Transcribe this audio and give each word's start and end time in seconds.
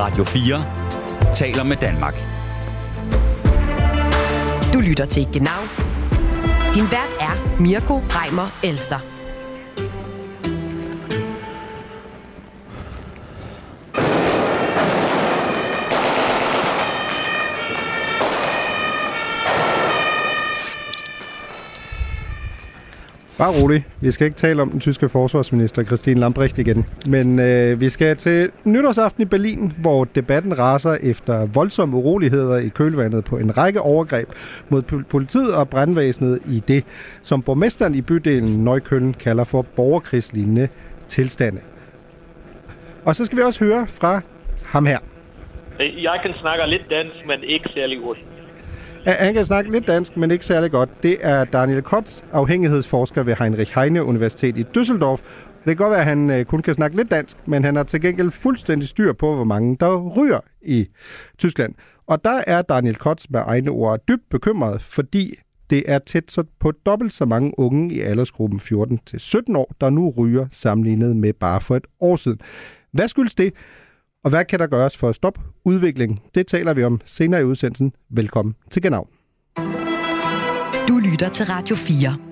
Radio 0.00 0.24
4 0.24 1.34
taler 1.34 1.62
med 1.64 1.76
Danmark. 1.76 2.14
Du 4.72 4.80
lytter 4.80 5.04
til 5.04 5.28
Genau. 5.32 5.60
Din 6.74 6.88
vært 6.90 7.12
er 7.20 7.60
Mirko 7.60 8.00
Reimer 8.08 8.48
Elster. 8.64 9.19
Bare 23.40 23.62
rolig. 23.62 23.84
Vi 24.00 24.10
skal 24.10 24.24
ikke 24.24 24.36
tale 24.36 24.62
om 24.62 24.70
den 24.70 24.80
tyske 24.80 25.08
forsvarsminister 25.08 25.84
Christine 25.84 26.20
Lambrecht 26.20 26.58
igen. 26.58 26.84
Men 27.08 27.38
øh, 27.38 27.80
vi 27.80 27.88
skal 27.88 28.16
til 28.16 28.50
nytårsaften 28.64 29.22
i 29.22 29.26
Berlin, 29.26 29.72
hvor 29.78 30.04
debatten 30.04 30.58
raser 30.58 30.96
efter 31.02 31.46
voldsomme 31.46 31.96
uroligheder 31.96 32.56
i 32.56 32.68
kølvandet 32.68 33.24
på 33.24 33.36
en 33.36 33.58
række 33.58 33.80
overgreb 33.80 34.28
mod 34.68 34.82
politiet 35.02 35.54
og 35.54 35.68
brandvæsenet 35.68 36.38
i 36.46 36.62
det, 36.68 36.84
som 37.22 37.42
borgmesteren 37.42 37.94
i 37.94 38.00
bydelen 38.00 38.64
Neukölln 38.64 39.14
kalder 39.14 39.44
for 39.44 39.62
borgerkrigslignende 39.62 40.68
tilstande. 41.08 41.60
Og 43.06 43.16
så 43.16 43.24
skal 43.24 43.38
vi 43.38 43.42
også 43.42 43.64
høre 43.64 43.86
fra 43.86 44.20
ham 44.66 44.86
her. 44.86 44.98
Øh, 45.80 46.02
jeg 46.02 46.20
kan 46.22 46.34
snakke 46.34 46.66
lidt 46.66 46.90
dansk, 46.90 47.26
men 47.26 47.44
ikke 47.44 47.70
særlig 47.74 47.98
godt. 48.04 48.18
Ja, 49.06 49.12
han 49.12 49.34
kan 49.34 49.44
snakke 49.44 49.70
lidt 49.70 49.86
dansk, 49.86 50.16
men 50.16 50.30
ikke 50.30 50.46
særlig 50.46 50.70
godt. 50.70 51.02
Det 51.02 51.18
er 51.20 51.44
Daniel 51.44 51.82
Kotz, 51.82 52.22
afhængighedsforsker 52.32 53.22
ved 53.22 53.34
Heinrich 53.38 53.74
Heine 53.74 54.04
Universitet 54.04 54.56
i 54.56 54.62
Düsseldorf. 54.62 55.22
Det 55.64 55.66
kan 55.66 55.76
godt 55.76 55.90
være, 55.90 56.00
at 56.00 56.06
han 56.06 56.30
øh, 56.30 56.44
kun 56.44 56.62
kan 56.62 56.74
snakke 56.74 56.96
lidt 56.96 57.10
dansk, 57.10 57.36
men 57.46 57.64
han 57.64 57.76
har 57.76 57.82
til 57.82 58.00
gengæld 58.00 58.30
fuldstændig 58.30 58.88
styr 58.88 59.12
på, 59.12 59.34
hvor 59.34 59.44
mange 59.44 59.76
der 59.80 59.96
ryger 59.96 60.40
i 60.62 60.88
Tyskland. 61.38 61.74
Og 62.06 62.24
der 62.24 62.42
er 62.46 62.62
Daniel 62.62 62.96
Kotz 62.96 63.24
med 63.30 63.40
egne 63.46 63.70
ord 63.70 64.00
dybt 64.08 64.22
bekymret, 64.30 64.82
fordi 64.82 65.34
det 65.70 65.82
er 65.86 65.98
tæt 65.98 66.24
så 66.28 66.44
på 66.60 66.72
dobbelt 66.86 67.12
så 67.12 67.24
mange 67.24 67.58
unge 67.58 67.94
i 67.94 68.00
aldersgruppen 68.00 68.60
14-17 68.60 69.56
år, 69.56 69.72
der 69.80 69.90
nu 69.90 70.14
ryger 70.18 70.46
sammenlignet 70.52 71.16
med 71.16 71.32
bare 71.32 71.60
for 71.60 71.76
et 71.76 71.86
år 72.00 72.16
siden. 72.16 72.40
Hvad 72.92 73.08
skyldes 73.08 73.34
det? 73.34 73.54
Og 74.24 74.30
hvad 74.30 74.44
kan 74.44 74.58
der 74.58 74.66
gøres 74.66 74.96
for 74.96 75.08
at 75.08 75.14
stoppe 75.14 75.40
udviklingen? 75.64 76.18
Det 76.34 76.46
taler 76.46 76.74
vi 76.74 76.84
om 76.84 77.00
senere 77.04 77.40
i 77.40 77.44
udsendelsen. 77.44 77.92
Velkommen 78.10 78.54
til 78.70 78.82
Genau. 78.82 79.06
Du 80.88 80.98
lytter 80.98 81.28
til 81.32 81.46
Radio 81.46 81.76
4. 81.76 82.29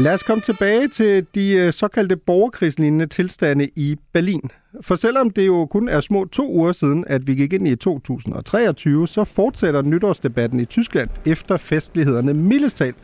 Lad 0.00 0.14
os 0.14 0.22
komme 0.22 0.42
tilbage 0.42 0.88
til 0.88 1.26
de 1.34 1.52
øh, 1.52 1.72
såkaldte 1.72 2.16
borgerkrigslignende 2.16 3.06
tilstande 3.06 3.68
i 3.76 3.96
Berlin. 4.12 4.50
For 4.80 4.96
selvom 4.96 5.30
det 5.30 5.46
jo 5.46 5.66
kun 5.66 5.88
er 5.88 6.00
små 6.00 6.24
to 6.24 6.52
uger 6.52 6.72
siden, 6.72 7.04
at 7.06 7.26
vi 7.26 7.34
gik 7.34 7.52
ind 7.52 7.68
i 7.68 7.76
2023, 7.76 9.08
så 9.08 9.24
fortsætter 9.24 9.82
nytårsdebatten 9.82 10.60
i 10.60 10.64
Tyskland 10.64 11.08
efter 11.26 11.56
festlighederne 11.56 12.34
mildestalt 12.34 12.96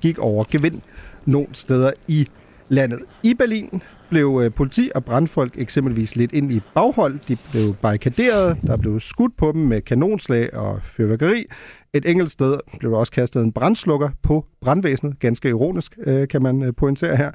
gik 0.00 0.18
over 0.18 0.44
gevind 0.50 0.80
nogle 1.24 1.48
steder 1.52 1.90
i 2.08 2.28
landet. 2.68 3.00
I 3.22 3.34
Berlin 3.34 3.82
blev 4.14 4.40
øh, 4.44 4.52
politi 4.52 4.90
og 4.94 5.04
brandfolk 5.04 5.54
eksempelvis 5.58 6.16
lidt 6.16 6.32
ind 6.32 6.52
i 6.52 6.60
baghold. 6.74 7.18
De 7.28 7.36
blev 7.52 7.74
barrikaderet, 7.82 8.58
der 8.66 8.76
blev 8.76 9.00
skudt 9.00 9.36
på 9.36 9.52
dem 9.52 9.60
med 9.60 9.80
kanonslag 9.80 10.54
og 10.54 10.80
fyrværkeri. 10.84 11.44
Et 11.92 12.10
enkelt 12.10 12.32
sted 12.32 12.58
blev 12.78 12.90
der 12.90 12.98
også 12.98 13.12
kastet 13.12 13.42
en 13.42 13.52
brandslukker 13.52 14.10
på 14.22 14.46
brandvæsenet. 14.60 15.20
Ganske 15.20 15.48
ironisk, 15.48 15.98
øh, 16.06 16.28
kan 16.28 16.42
man 16.42 16.62
øh, 16.62 16.72
pointere 16.76 17.16
her. 17.16 17.30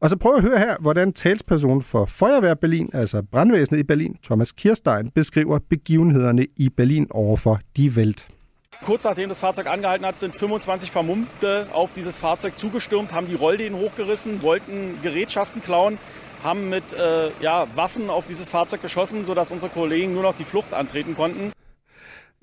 Og 0.00 0.10
så 0.10 0.16
prøv 0.16 0.34
at 0.34 0.42
høre 0.42 0.58
her, 0.58 0.76
hvordan 0.80 1.12
talspersonen 1.12 1.82
for 1.82 2.04
Feuerwehr 2.04 2.54
Berlin, 2.54 2.90
altså 2.92 3.22
brandvæsenet 3.32 3.78
i 3.78 3.82
Berlin, 3.82 4.16
Thomas 4.24 4.52
Kirstein, 4.52 5.10
beskriver 5.14 5.58
begivenhederne 5.70 6.46
i 6.56 6.68
Berlin 6.68 7.06
overfor 7.10 7.60
Die 7.76 7.96
Welt. 7.96 8.28
Kurz 8.82 9.04
nachdem 9.04 9.28
das 9.28 9.40
Fahrzeug 9.40 9.66
angehalten 9.66 10.06
hat, 10.06 10.18
sind 10.18 10.34
25 10.34 10.90
Vermummte 10.90 11.66
auf 11.72 11.92
dieses 11.92 12.18
Fahrzeug 12.18 12.58
zugestürmt, 12.58 13.12
haben 13.12 13.26
die 13.26 13.34
Rolldehnen 13.34 13.78
hochgerissen, 13.78 14.42
wollten 14.42 14.98
Gerätschaften 15.02 15.62
klauen, 15.62 15.98
haben 16.44 16.70
mit 16.70 16.92
äh, 16.92 17.30
ja, 17.42 17.66
Waffen 17.74 18.10
auf 18.10 18.26
dieses 18.26 18.50
Fahrzeug 18.50 18.82
geschossen, 18.82 19.24
sodass 19.24 19.50
unsere 19.52 19.72
Kollegen 19.72 20.12
nur 20.12 20.22
noch 20.22 20.34
die 20.34 20.44
Flucht 20.44 20.74
antreten 20.74 21.14
konnten. 21.14 21.52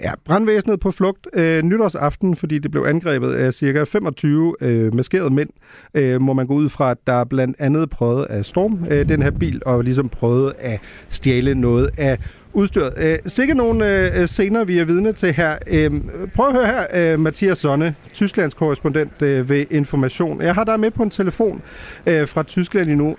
Ja, 0.03 0.13
brandvæsenet 0.25 0.79
på 0.79 0.91
flugt 0.91 1.27
øh, 1.33 1.61
nytårsaften, 1.63 2.35
fordi 2.35 2.59
det 2.59 2.71
blev 2.71 2.83
angrebet 2.83 3.33
af 3.33 3.53
cirka 3.53 3.83
25 3.83 4.55
øh, 4.61 4.95
maskerede 4.95 5.29
mænd, 5.29 5.49
øh, 5.93 6.21
må 6.21 6.33
man 6.33 6.47
gå 6.47 6.53
ud 6.53 6.69
fra, 6.69 6.91
at 6.91 6.97
der 7.07 7.23
blandt 7.23 7.55
andet 7.59 7.89
prøvede 7.89 8.27
at 8.27 8.45
storme 8.45 8.87
øh, 8.93 9.09
den 9.09 9.21
her 9.21 9.31
bil, 9.31 9.61
og 9.65 9.83
ligesom 9.83 10.09
prøvede 10.09 10.53
at 10.59 10.79
stjæle 11.09 11.55
noget 11.55 11.89
af 11.97 12.17
udstyret. 12.53 12.93
Øh, 12.97 13.19
sikkert 13.25 13.57
nogle 13.57 14.11
øh, 14.15 14.27
scener, 14.27 14.63
vi 14.63 14.79
er 14.79 14.85
vidne 14.85 15.13
til 15.13 15.33
her. 15.33 15.57
Øh, 15.67 15.91
prøv 16.35 16.47
at 16.47 16.53
høre 16.53 16.65
her, 16.65 17.13
øh, 17.13 17.19
Mathias 17.19 17.57
Sonne, 17.57 17.95
Tysklands 18.13 18.53
korrespondent 18.53 19.21
øh, 19.21 19.49
ved 19.49 19.65
Information. 19.69 20.41
Jeg 20.41 20.55
har 20.55 20.63
dig 20.63 20.79
med 20.79 20.91
på 20.91 21.03
en 21.03 21.09
telefon 21.09 21.61
øh, 22.07 22.27
fra 22.27 22.43
Tyskland 22.43 22.89
endnu. 22.89 23.17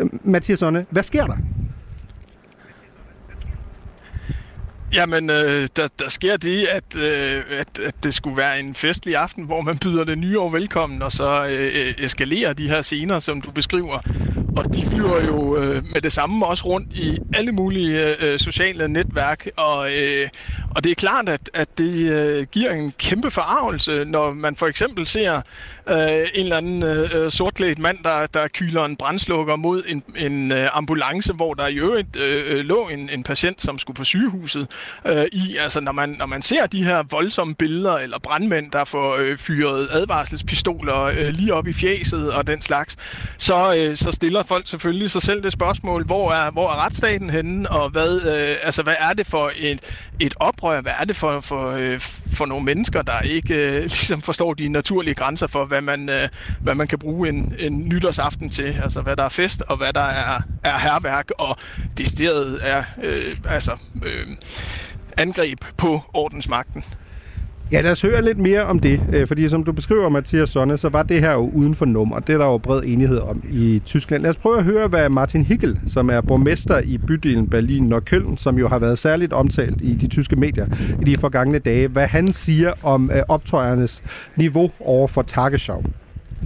Øh, 0.00 0.08
Mathias 0.24 0.58
Sonne, 0.58 0.86
hvad 0.90 1.02
sker 1.02 1.26
der? 1.26 1.36
Jamen, 4.92 5.30
øh, 5.30 5.68
der, 5.76 5.88
der 5.98 6.08
sker 6.08 6.36
det, 6.36 6.66
at, 6.66 6.96
øh, 6.96 7.42
at, 7.58 7.78
at 7.78 7.94
det 8.04 8.14
skulle 8.14 8.36
være 8.36 8.60
en 8.60 8.74
festlig 8.74 9.16
aften, 9.16 9.44
hvor 9.44 9.60
man 9.60 9.78
byder 9.78 10.04
det 10.04 10.18
nye 10.18 10.38
år 10.38 10.50
velkommen, 10.50 11.02
og 11.02 11.12
så 11.12 11.46
øh, 11.46 11.64
øh 11.64 12.04
eskalerer 12.04 12.52
de 12.52 12.68
her 12.68 12.82
scener, 12.82 13.18
som 13.18 13.40
du 13.40 13.50
beskriver. 13.50 14.00
Og 14.56 14.74
de 14.74 14.86
flyver 14.86 15.24
jo 15.24 15.56
øh, 15.56 15.84
med 15.92 16.00
det 16.00 16.12
samme 16.12 16.46
også 16.46 16.64
rundt 16.64 16.92
i 16.92 17.18
alle 17.34 17.52
mulige 17.52 18.22
øh, 18.24 18.38
sociale 18.38 18.88
netværk, 18.88 19.48
og, 19.56 19.88
øh, 19.90 20.28
og 20.76 20.84
det 20.84 20.90
er 20.90 20.94
klart, 20.94 21.28
at, 21.28 21.50
at 21.54 21.78
det 21.78 22.10
øh, 22.10 22.46
giver 22.52 22.70
en 22.70 22.92
kæmpe 22.98 23.30
forarvelse, 23.30 24.04
når 24.04 24.32
man 24.32 24.56
for 24.56 24.66
eksempel 24.66 25.06
ser 25.06 25.40
øh, 25.88 26.28
en 26.34 26.44
eller 26.44 26.56
anden 26.56 26.82
øh, 26.82 27.30
sortklædt 27.30 27.78
mand, 27.78 27.98
der, 28.02 28.26
der 28.26 28.48
kyler 28.48 28.84
en 28.84 28.96
brændslukker 28.96 29.56
mod 29.56 29.82
en, 29.88 30.02
en 30.16 30.52
øh, 30.52 30.76
ambulance, 30.76 31.32
hvor 31.32 31.54
der 31.54 31.66
i 31.66 31.74
øvrigt 31.74 32.16
øh, 32.16 32.44
øh, 32.46 32.64
lå 32.64 32.88
en, 32.88 33.10
en 33.10 33.22
patient, 33.22 33.62
som 33.62 33.78
skulle 33.78 33.94
på 33.94 34.04
sygehuset 34.04 34.66
øh, 35.06 35.24
i. 35.32 35.56
Altså, 35.56 35.80
når 35.80 35.92
man, 35.92 36.16
når 36.18 36.26
man 36.26 36.42
ser 36.42 36.66
de 36.66 36.84
her 36.84 37.02
voldsomme 37.10 37.54
billeder, 37.54 37.94
eller 37.94 38.18
brandmænd, 38.18 38.70
der 38.70 38.84
får 38.84 39.16
øh, 39.16 39.38
fyret 39.38 39.88
advarselspistoler 39.90 41.00
øh, 41.00 41.28
lige 41.28 41.54
op 41.54 41.66
i 41.66 41.72
fjeset 41.72 42.32
og 42.32 42.46
den 42.46 42.62
slags, 42.62 42.96
så, 43.38 43.74
øh, 43.76 43.96
så 43.96 44.12
stiller 44.12 44.42
folk 44.50 44.68
selvfølgelig 44.68 45.10
sig 45.10 45.22
selv 45.22 45.42
det 45.42 45.52
spørgsmål, 45.52 46.04
hvor 46.04 46.32
er, 46.32 46.50
hvor 46.50 46.70
er 46.70 46.84
retsstaten 46.84 47.30
henne, 47.30 47.70
og 47.70 47.90
hvad, 47.90 48.20
øh, 48.22 48.56
altså, 48.62 48.82
hvad 48.82 48.94
er 48.98 49.12
det 49.12 49.26
for 49.26 49.50
et, 49.56 49.80
et 50.20 50.34
oprør? 50.40 50.80
Hvad 50.80 50.92
er 51.00 51.04
det 51.04 51.16
for, 51.16 51.40
for, 51.40 51.70
øh, 51.70 52.00
for 52.32 52.46
nogle 52.46 52.64
mennesker, 52.64 53.02
der 53.02 53.20
ikke 53.20 53.54
øh, 53.54 53.82
ligesom 54.00 54.22
forstår 54.22 54.54
de 54.54 54.68
naturlige 54.68 55.14
grænser 55.14 55.46
for, 55.46 55.64
hvad 55.64 55.80
man, 55.80 56.08
øh, 56.08 56.28
hvad 56.60 56.74
man 56.74 56.88
kan 56.88 56.98
bruge 56.98 57.28
en, 57.28 57.54
en 57.58 57.88
nytårsaften 57.88 58.50
til? 58.50 58.76
Altså, 58.82 59.00
hvad 59.00 59.16
der 59.16 59.24
er 59.24 59.28
fest, 59.28 59.62
og 59.68 59.76
hvad 59.76 59.92
der 59.92 60.04
er, 60.04 60.40
er 60.64 60.78
herværk, 60.78 61.30
og 61.38 61.56
decideret 61.98 62.58
er 62.62 62.84
øh, 63.02 63.36
altså, 63.48 63.76
øh, 64.04 64.26
angreb 65.16 65.64
på 65.76 66.00
ordensmagten. 66.14 66.84
Ja, 67.72 67.80
lad 67.80 67.90
os 67.90 68.02
høre 68.02 68.22
lidt 68.22 68.38
mere 68.38 68.62
om 68.64 68.78
det, 68.78 69.00
øh, 69.12 69.26
fordi 69.26 69.48
som 69.48 69.64
du 69.64 69.72
beskriver, 69.72 70.08
Mathias 70.08 70.50
Sonne, 70.50 70.78
så 70.78 70.88
var 70.88 71.02
det 71.02 71.20
her 71.20 71.32
jo 71.32 71.50
uden 71.54 71.74
for 71.74 71.84
nummer. 71.84 72.18
Det 72.18 72.32
er 72.32 72.38
der 72.38 72.46
jo 72.46 72.58
bred 72.58 72.82
enighed 72.84 73.18
om 73.18 73.42
i 73.52 73.82
Tyskland. 73.86 74.22
Lad 74.22 74.30
os 74.30 74.36
prøve 74.36 74.58
at 74.58 74.64
høre, 74.64 74.88
hvad 74.88 75.08
Martin 75.08 75.44
Hickel, 75.44 75.80
som 75.86 76.10
er 76.10 76.20
borgmester 76.20 76.78
i 76.78 76.98
bydelen 76.98 77.48
Berlin 77.48 77.92
og 77.92 78.04
Køln, 78.04 78.36
som 78.36 78.58
jo 78.58 78.68
har 78.68 78.78
været 78.78 78.98
særligt 78.98 79.32
omtalt 79.32 79.80
i 79.80 79.94
de 79.94 80.08
tyske 80.08 80.36
medier 80.36 80.66
i 81.00 81.04
de 81.04 81.14
forgangne 81.20 81.58
dage, 81.58 81.88
hvad 81.88 82.06
han 82.06 82.28
siger 82.28 82.72
om 82.82 83.10
øh, 83.14 83.22
optøjernes 83.28 84.02
niveau 84.36 84.70
over 84.80 85.08
for 85.08 85.22
Tagesschau. 85.22 85.82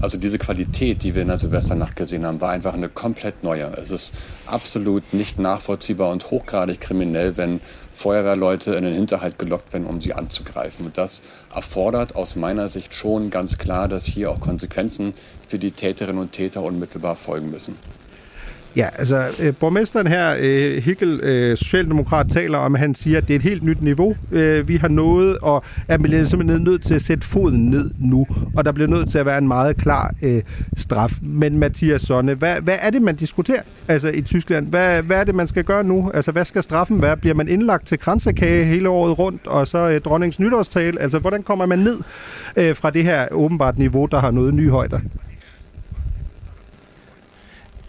Also 0.00 0.19
diese 0.19 0.38
Qualität, 0.38 1.02
die 1.02 1.14
wir 1.14 1.23
in 1.23 1.29
der 1.29 1.38
Silvesternacht 1.38 1.96
gesehen 1.96 2.26
haben, 2.26 2.41
war 2.41 2.50
einfach 2.50 2.75
eine 2.75 2.88
komplett 2.88 3.43
neue. 3.43 3.73
Es 3.76 3.91
ist 3.91 4.14
absolut 4.46 5.14
nicht 5.14 5.38
nachvollziehbar 5.38 6.11
und 6.11 6.31
hochgradig 6.31 6.81
kriminell, 6.81 7.37
wenn 7.37 7.61
Feuerwehrleute 7.94 8.75
in 8.75 8.85
den 8.85 8.93
Hinterhalt 8.93 9.38
gelockt 9.38 9.73
werden, 9.73 9.87
um 9.87 10.00
sie 10.00 10.12
anzugreifen. 10.12 10.85
Und 10.85 10.99
das 10.99 11.23
erfordert 11.55 12.17
aus 12.17 12.35
meiner 12.35 12.69
Sicht 12.69 12.93
schon 12.93 13.31
ganz 13.31 13.56
klar, 13.56 13.88
dass 13.88 14.05
hier 14.05 14.31
auch 14.31 14.41
Konsequenzen 14.41 15.14
für 15.49 15.58
die 15.58 15.70
Täterinnen 15.70 16.20
und 16.20 16.32
Täter 16.32 16.62
unmittelbar 16.62 17.17
folgen 17.17 17.50
müssen. 17.50 17.76
Ja, 18.76 18.88
altså 18.99 19.25
øh, 19.43 19.55
borgmesteren 19.61 20.06
her, 20.06 20.37
øh, 20.41 20.82
Hickel, 20.82 21.21
øh, 21.23 21.56
Socialdemokrat, 21.56 22.29
taler 22.29 22.59
om, 22.59 22.75
at 22.75 22.81
han 22.81 22.94
siger, 22.94 23.19
at 23.19 23.29
det 23.29 23.35
er 23.35 23.38
et 23.38 23.43
helt 23.43 23.62
nyt 23.62 23.82
niveau, 23.82 24.17
øh, 24.32 24.69
vi 24.69 24.76
har 24.76 24.88
nået, 24.88 25.38
og 25.38 25.65
at 25.88 26.00
man 26.00 26.12
er 26.12 26.25
simpelthen 26.25 26.62
nødt 26.62 26.82
til 26.82 26.94
at 26.94 27.03
sætte 27.03 27.26
foden 27.26 27.71
ned 27.71 27.91
nu, 27.99 28.26
og 28.56 28.65
der 28.65 28.73
bliver 28.73 28.88
nødt 28.88 29.11
til 29.11 29.19
at 29.19 29.26
være 29.26 29.38
en 29.38 29.49
meget 29.49 29.76
klar 29.76 30.15
øh, 30.23 30.43
straf. 30.76 31.12
Men 31.23 31.59
Mathias 31.59 32.03
Sonne, 32.03 32.35
hvad, 32.35 32.61
hvad 32.61 32.76
er 32.81 32.91
det, 32.91 33.03
man 33.03 33.17
diskuterer 33.17 33.62
altså, 33.88 34.09
i 34.09 34.23
Tyskland? 34.23 34.67
Hvad, 34.67 35.03
hvad 35.03 35.17
er 35.17 35.25
det, 35.25 35.35
man 35.35 35.49
skal 35.49 35.65
gøre 35.65 35.85
nu? 35.85 36.11
Altså, 36.15 36.32
hvad 36.32 36.44
skal 36.44 36.62
straffen 36.62 37.03
være? 37.03 37.17
Bliver 37.17 37.35
man 37.35 37.49
indlagt 37.49 37.87
til 37.87 37.99
kransekage 37.99 38.65
hele 38.65 38.88
året 38.88 39.19
rundt, 39.19 39.47
og 39.47 39.67
så 39.67 39.79
øh, 39.79 40.00
dronningens 40.00 40.41
nytårstale? 40.41 41.00
Altså, 41.00 41.19
hvordan 41.19 41.43
kommer 41.43 41.67
man 41.67 41.79
ned 41.79 41.99
øh, 42.56 42.76
fra 42.76 42.91
det 42.91 43.05
her 43.05 43.26
åbenbart 43.31 43.79
niveau, 43.79 44.06
der 44.06 44.21
har 44.21 44.31
nået 44.31 44.55
nye 44.55 44.71
højder? 44.71 45.00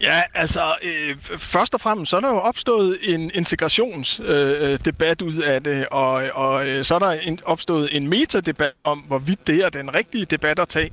Ja, 0.06 0.22
altså 0.34 0.74
øh, 0.82 1.38
først 1.38 1.74
og 1.74 1.80
fremmest 1.80 2.10
så 2.10 2.16
er 2.16 2.20
der 2.20 2.28
jo 2.28 2.38
opstået 2.38 2.98
en 3.02 3.30
integrationsdebat 3.34 5.22
øh, 5.22 5.28
øh, 5.28 5.34
ud 5.34 5.42
af 5.42 5.62
det, 5.62 5.86
og, 5.90 6.12
og 6.34 6.68
øh, 6.68 6.84
så 6.84 6.94
er 6.94 6.98
der 6.98 7.10
en, 7.10 7.40
opstået 7.44 7.88
en 7.92 8.08
metadebat 8.08 8.72
om, 8.84 8.98
hvorvidt 8.98 9.46
det 9.46 9.64
er 9.64 9.68
den 9.68 9.94
rigtige 9.94 10.24
debat 10.24 10.58
at 10.58 10.68
tage. 10.68 10.90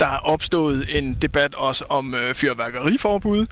Der 0.00 0.06
er 0.06 0.18
opstået 0.18 0.86
en 0.88 1.14
debat 1.22 1.54
også 1.54 1.84
om 1.88 2.14
øh, 2.14 2.34
fyrværkeriforbud, 2.34 3.46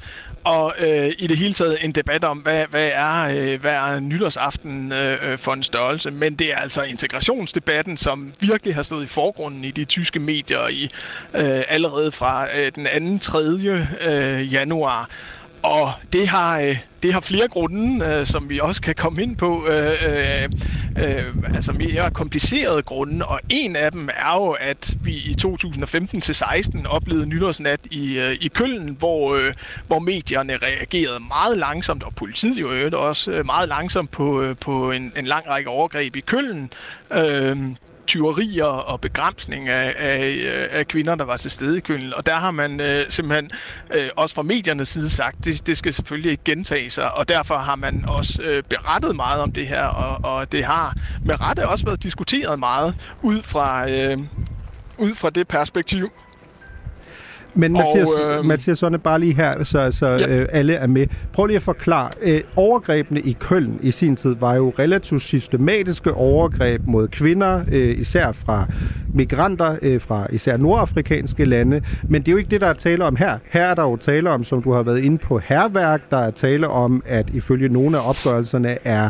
og 0.45 0.75
øh, 0.79 1.13
i 1.19 1.27
det 1.27 1.37
hele 1.37 1.55
taget 1.55 1.85
en 1.85 1.93
debat 1.93 2.25
om, 2.25 2.39
hvad, 2.39 2.67
hvad, 2.71 2.91
er, 2.95 3.23
øh, 3.23 3.61
hvad 3.61 3.75
er 3.75 4.01
nytårsaften 4.01 4.93
øh, 4.93 5.33
øh 5.33 5.39
for 5.39 5.53
en 5.53 5.63
størrelse. 5.63 6.11
Men 6.11 6.35
det 6.35 6.53
er 6.53 6.57
altså 6.57 6.83
integrationsdebatten, 6.83 7.97
som 7.97 8.33
virkelig 8.41 8.75
har 8.75 8.83
stået 8.83 9.05
i 9.05 9.07
forgrunden 9.07 9.65
i 9.65 9.71
de 9.71 9.85
tyske 9.85 10.19
medier 10.19 10.69
i 10.69 10.91
øh, 11.35 11.63
allerede 11.69 12.13
fra 12.13 12.57
øh, 12.57 12.73
den 12.75 13.19
2. 13.19 13.33
3. 13.33 13.41
Øh, 14.07 14.53
januar. 14.53 15.00
Og 15.63 15.93
det 16.13 16.29
har, 16.29 16.61
øh, 16.61 16.79
det 17.03 17.13
har 17.13 17.21
flere 17.21 17.49
grunde, 17.49 18.07
øh, 18.07 18.27
som 18.27 18.51
vi 18.51 18.61
også 18.61 18.83
kan 18.83 18.95
komme 18.95 19.23
ind 19.23 19.37
på, 19.37 19.67
øh, 19.67 19.93
øh, 20.07 20.49
øh 20.97 21.55
altså 21.55 21.73
mere 21.73 22.11
komplicerede 22.11 22.83
grunde, 22.83 23.27
og 23.27 23.41
en 23.49 23.77
af 23.77 23.93
dem 23.93 24.09
er 24.09 24.35
jo, 24.35 24.51
at 24.61 24.95
vi 25.03 25.15
i 25.15 25.37
2015-16 25.43 26.87
oplevede 26.87 27.27
nytårsnat 27.27 27.81
i, 27.91 28.19
øh, 28.19 28.33
i 28.41 28.49
Køln, 28.49 28.97
hvor, 28.99 29.35
øh, 29.35 29.55
hvor 29.87 29.99
medierne 29.99 30.57
reagerede 30.57 31.21
meget 31.29 31.59
langsomt, 31.59 32.03
og 32.03 32.15
politiet 32.15 32.61
jo 32.61 32.73
øvrigt 32.73 32.95
også 32.95 33.31
øh, 33.31 33.47
meget 33.47 33.69
langsomt 33.69 34.11
på, 34.11 34.43
øh, 34.43 34.57
på 34.57 34.91
en, 34.91 35.13
en 35.17 35.27
lang 35.27 35.49
række 35.49 35.71
overgreb 35.71 36.17
i 36.17 36.21
Køln. 36.21 36.71
Øh, 37.13 37.57
tyverier 38.07 38.65
og 38.65 39.01
begrænsning 39.01 39.69
af, 39.69 39.95
af, 39.97 40.37
af 40.71 40.89
kvinder, 40.89 41.15
der 41.15 41.25
var 41.25 41.37
til 41.37 41.51
stede 41.51 41.77
i 41.77 41.81
Køln. 41.81 42.13
Og 42.17 42.27
der 42.27 42.35
har 42.35 42.51
man 42.51 42.81
øh, 42.81 43.01
simpelthen 43.09 43.51
øh, 43.95 44.09
også 44.17 44.35
fra 44.35 44.43
mediernes 44.43 44.89
side 44.89 45.11
sagt, 45.11 45.45
det, 45.45 45.67
det 45.67 45.79
skal 45.79 45.93
selvfølgelig 45.93 46.31
ikke 46.31 46.45
gentage 46.45 46.91
sig, 46.91 47.15
og 47.15 47.29
derfor 47.29 47.57
har 47.57 47.77
man 47.77 48.05
også 48.09 48.43
øh, 48.43 48.63
berettet 48.63 49.17
meget 49.17 49.41
om 49.41 49.53
det 49.53 49.67
her, 49.67 49.85
og, 49.85 50.33
og 50.33 50.53
det 50.53 50.65
har 50.65 50.95
med 51.25 51.41
rette 51.41 51.69
også 51.69 51.85
været 51.85 52.03
diskuteret 52.03 52.59
meget 52.59 52.95
ud 53.23 53.43
fra, 53.43 53.91
øh, 53.91 54.19
ud 54.99 55.15
fra 55.15 55.31
det 55.31 55.49
perspektiv. 55.49 56.11
Men 57.55 57.73
Mathias, 57.73 58.09
og, 58.09 58.39
øh, 58.39 58.45
Mathias 58.45 58.79
Sonne, 58.79 58.99
bare 58.99 59.21
lige 59.21 59.35
her, 59.35 59.65
så, 59.65 59.93
så 59.93 60.09
ja. 60.09 60.37
øh, 60.37 60.49
alle 60.53 60.75
er 60.75 60.87
med. 60.87 61.07
Prøv 61.33 61.47
lige 61.47 61.57
at 61.57 61.63
forklare. 61.63 62.11
Øh, 62.23 62.41
overgrebene 62.57 63.21
i 63.21 63.37
Køln 63.41 63.79
i 63.83 63.91
sin 63.91 64.17
tid 64.17 64.35
var 64.41 64.55
jo 64.55 64.73
relativt 64.79 65.23
systematiske 65.23 66.13
overgreb 66.13 66.83
mod 66.87 67.09
kvinder, 67.09 67.61
øh, 67.73 67.99
især 67.99 68.33
fra 68.33 68.67
migranter, 69.15 69.77
øh, 69.83 70.01
fra 70.01 70.27
især 70.33 70.57
nordafrikanske 70.57 71.45
lande. 71.45 71.83
Men 72.09 72.23
det 72.23 72.29
er 72.29 72.33
jo 72.33 72.39
ikke 72.39 72.51
det, 72.51 72.61
der 72.61 72.67
er 72.67 72.73
tale 72.73 73.05
om 73.05 73.17
her. 73.17 73.39
Her 73.51 73.65
er 73.65 73.75
der 73.75 73.83
jo 73.83 73.97
tale 73.97 74.31
om, 74.31 74.45
som 74.45 74.63
du 74.63 74.73
har 74.73 74.83
været 74.83 74.99
inde 74.99 75.19
på, 75.19 75.39
herværk. 75.39 76.01
Der 76.11 76.19
er 76.19 76.31
tale 76.31 76.69
om, 76.69 77.03
at 77.07 77.31
ifølge 77.33 77.69
nogle 77.69 77.99
af 77.99 78.09
opgørelserne 78.09 78.79
er 78.85 79.09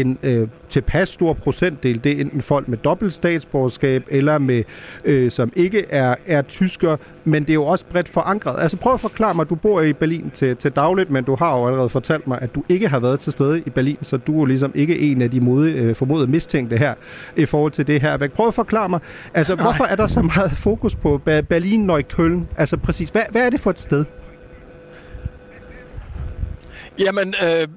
en 0.00 0.18
øh, 0.22 0.48
tilpas 0.68 1.08
stor 1.08 1.32
procentdel, 1.32 2.04
det 2.04 2.12
er 2.12 2.20
enten 2.20 2.42
folk 2.42 2.68
med 2.68 2.78
dobbelt 2.78 3.12
statsborgerskab, 3.12 4.04
eller 4.08 4.38
med, 4.38 4.62
øh, 5.04 5.30
som 5.30 5.52
ikke 5.56 5.86
er, 5.90 6.14
er 6.26 6.42
tysker, 6.42 6.96
men 7.24 7.42
det 7.42 7.50
er 7.50 7.54
jo 7.54 7.64
også 7.64 7.84
bredt 7.90 8.08
forankret. 8.08 8.62
Altså 8.62 8.76
prøv 8.76 8.94
at 8.94 9.00
forklare 9.00 9.34
mig, 9.34 9.50
du 9.50 9.54
bor 9.54 9.80
i 9.80 9.92
Berlin 9.92 10.30
til, 10.30 10.56
til 10.56 10.72
dagligt, 10.72 11.10
men 11.10 11.24
du 11.24 11.34
har 11.34 11.58
jo 11.58 11.66
allerede 11.66 11.88
fortalt 11.88 12.26
mig, 12.26 12.38
at 12.42 12.54
du 12.54 12.62
ikke 12.68 12.88
har 12.88 13.00
været 13.00 13.20
til 13.20 13.32
stede 13.32 13.62
i 13.66 13.70
Berlin, 13.70 13.98
så 14.02 14.16
du 14.16 14.42
er 14.42 14.46
ligesom 14.46 14.72
ikke 14.74 14.98
en 14.98 15.22
af 15.22 15.30
de 15.30 15.40
mode, 15.40 15.72
øh, 15.72 15.94
formodede 15.94 16.26
mistænkte 16.26 16.76
her 16.76 16.94
i 17.36 17.44
forhold 17.44 17.72
til 17.72 17.86
det 17.86 18.00
her. 18.00 18.28
Prøv 18.28 18.48
at 18.48 18.54
forklare 18.54 18.88
mig, 18.88 19.00
altså 19.34 19.54
Nej. 19.54 19.64
hvorfor 19.64 19.84
er 19.84 19.96
der 19.96 20.06
så 20.06 20.22
meget 20.22 20.52
fokus 20.52 20.94
på 20.96 21.20
Berlin, 21.48 21.80
Neukölln? 21.80 22.48
Altså 22.56 22.76
præcis, 22.76 23.10
hvad, 23.10 23.22
hvad 23.30 23.46
er 23.46 23.50
det 23.50 23.60
for 23.60 23.70
et 23.70 23.78
sted? 23.78 24.04
Jamen, 26.98 27.34
øh 27.44 27.68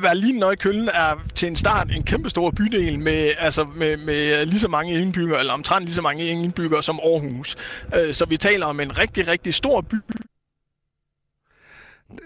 Berlin 0.00 0.34
Neukölln 0.34 0.88
er 0.88 1.24
til 1.34 1.48
en 1.48 1.56
start 1.56 1.90
en 1.90 2.02
kæmpe 2.02 2.30
stor 2.30 2.50
bydel 2.50 2.98
med, 3.00 3.30
altså 3.38 3.66
med, 3.74 3.96
med 3.96 4.46
lige 4.46 4.60
så 4.60 4.68
mange 4.68 5.00
indbyggere, 5.00 5.40
eller 5.40 5.52
omtrent 5.52 5.84
lige 5.84 5.94
så 5.94 6.02
mange 6.02 6.24
indbyggere 6.24 6.82
som 6.82 7.00
Aarhus. 7.04 7.56
Øh, 7.96 8.14
så 8.14 8.24
vi 8.24 8.36
taler 8.36 8.66
om 8.66 8.80
en 8.80 8.98
rigtig, 8.98 9.28
rigtig 9.28 9.54
stor 9.54 9.80
by, 9.80 9.96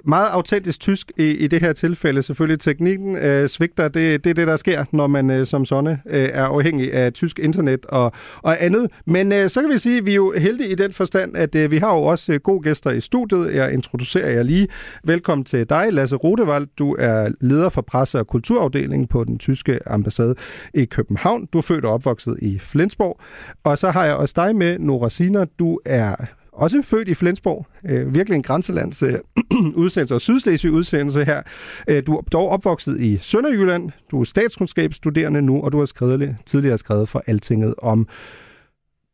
meget 0.05 0.29
autentisk 0.29 0.81
tysk 0.81 1.13
i, 1.19 1.31
i 1.31 1.47
det 1.47 1.61
her 1.61 1.73
tilfælde. 1.73 2.23
Selvfølgelig 2.23 2.61
teknikken 2.61 3.17
øh, 3.17 3.49
svigter. 3.49 3.89
Det, 3.89 4.25
det 4.25 4.31
er 4.31 4.35
det, 4.35 4.47
der 4.47 4.57
sker, 4.57 4.85
når 4.93 5.07
man 5.07 5.31
øh, 5.31 5.47
som 5.47 5.65
sådan 5.65 5.87
øh, 6.07 6.29
er 6.33 6.45
afhængig 6.45 6.93
af 6.93 7.13
tysk 7.13 7.39
internet 7.39 7.87
og, 7.87 8.13
og 8.43 8.65
andet. 8.65 8.91
Men 9.07 9.33
øh, 9.33 9.51
så 9.51 9.61
kan 9.61 9.71
vi 9.71 9.79
sige, 9.79 9.99
at 9.99 10.07
vi 10.07 10.11
er 10.11 10.15
jo 10.15 10.35
heldige 10.39 10.71
i 10.71 10.75
den 10.75 10.93
forstand, 10.93 11.37
at 11.37 11.55
øh, 11.55 11.71
vi 11.71 11.79
har 11.79 11.95
jo 11.95 12.03
også 12.03 12.33
øh, 12.33 12.41
gode 12.41 12.63
gæster 12.63 12.91
i 12.91 13.01
studiet. 13.01 13.55
Jeg 13.55 13.73
introducerer 13.73 14.31
jer 14.31 14.43
lige. 14.43 14.69
Velkommen 15.05 15.45
til 15.45 15.69
dig, 15.69 15.93
Lasse 15.93 16.17
Rodevald. 16.17 16.67
Du 16.79 16.97
er 16.99 17.29
leder 17.41 17.69
for 17.69 17.83
presse- 17.83 18.19
og 18.19 18.27
kulturafdelingen 18.27 19.09
på 19.09 19.25
den 19.25 19.39
tyske 19.39 19.79
ambassade 19.87 20.35
i 20.75 20.85
København. 20.85 21.49
Du 21.53 21.59
er 21.59 21.63
født 21.63 21.85
og 21.85 21.93
opvokset 21.93 22.37
i 22.43 22.59
Flensborg. 22.59 23.21
Og 23.65 23.79
så 23.79 23.91
har 23.91 24.05
jeg 24.05 24.15
også 24.15 24.35
dig 24.37 24.57
med, 24.57 24.79
Nora 24.79 25.11
Siner. 25.11 25.45
Du 25.59 25.81
er 25.85 26.15
også 26.61 26.83
født 26.83 27.09
i 27.09 27.15
Flensborg, 27.15 27.67
øh, 27.85 28.15
virkelig 28.15 28.37
en 28.37 28.43
grænselands 28.43 29.03
øh, 29.03 29.19
udsendelse 29.83 30.15
og 30.15 30.21
sydslesvig 30.21 30.73
udsendelse 30.73 31.25
her. 31.25 31.43
Øh, 31.89 32.07
du 32.07 32.17
er 32.17 32.23
dog 32.23 32.49
opvokset 32.49 33.01
i 33.01 33.17
Sønderjylland, 33.17 33.91
du 34.11 34.21
er 34.21 34.25
statskundskabsstuderende 34.25 35.43
nu, 35.43 35.63
og 35.63 35.73
du 35.73 35.79
har 35.79 35.85
skrevet, 35.85 36.37
tidligere 36.47 36.79
skrevet 36.79 37.09
for 37.09 37.23
Altinget 37.27 37.75
om 37.79 38.09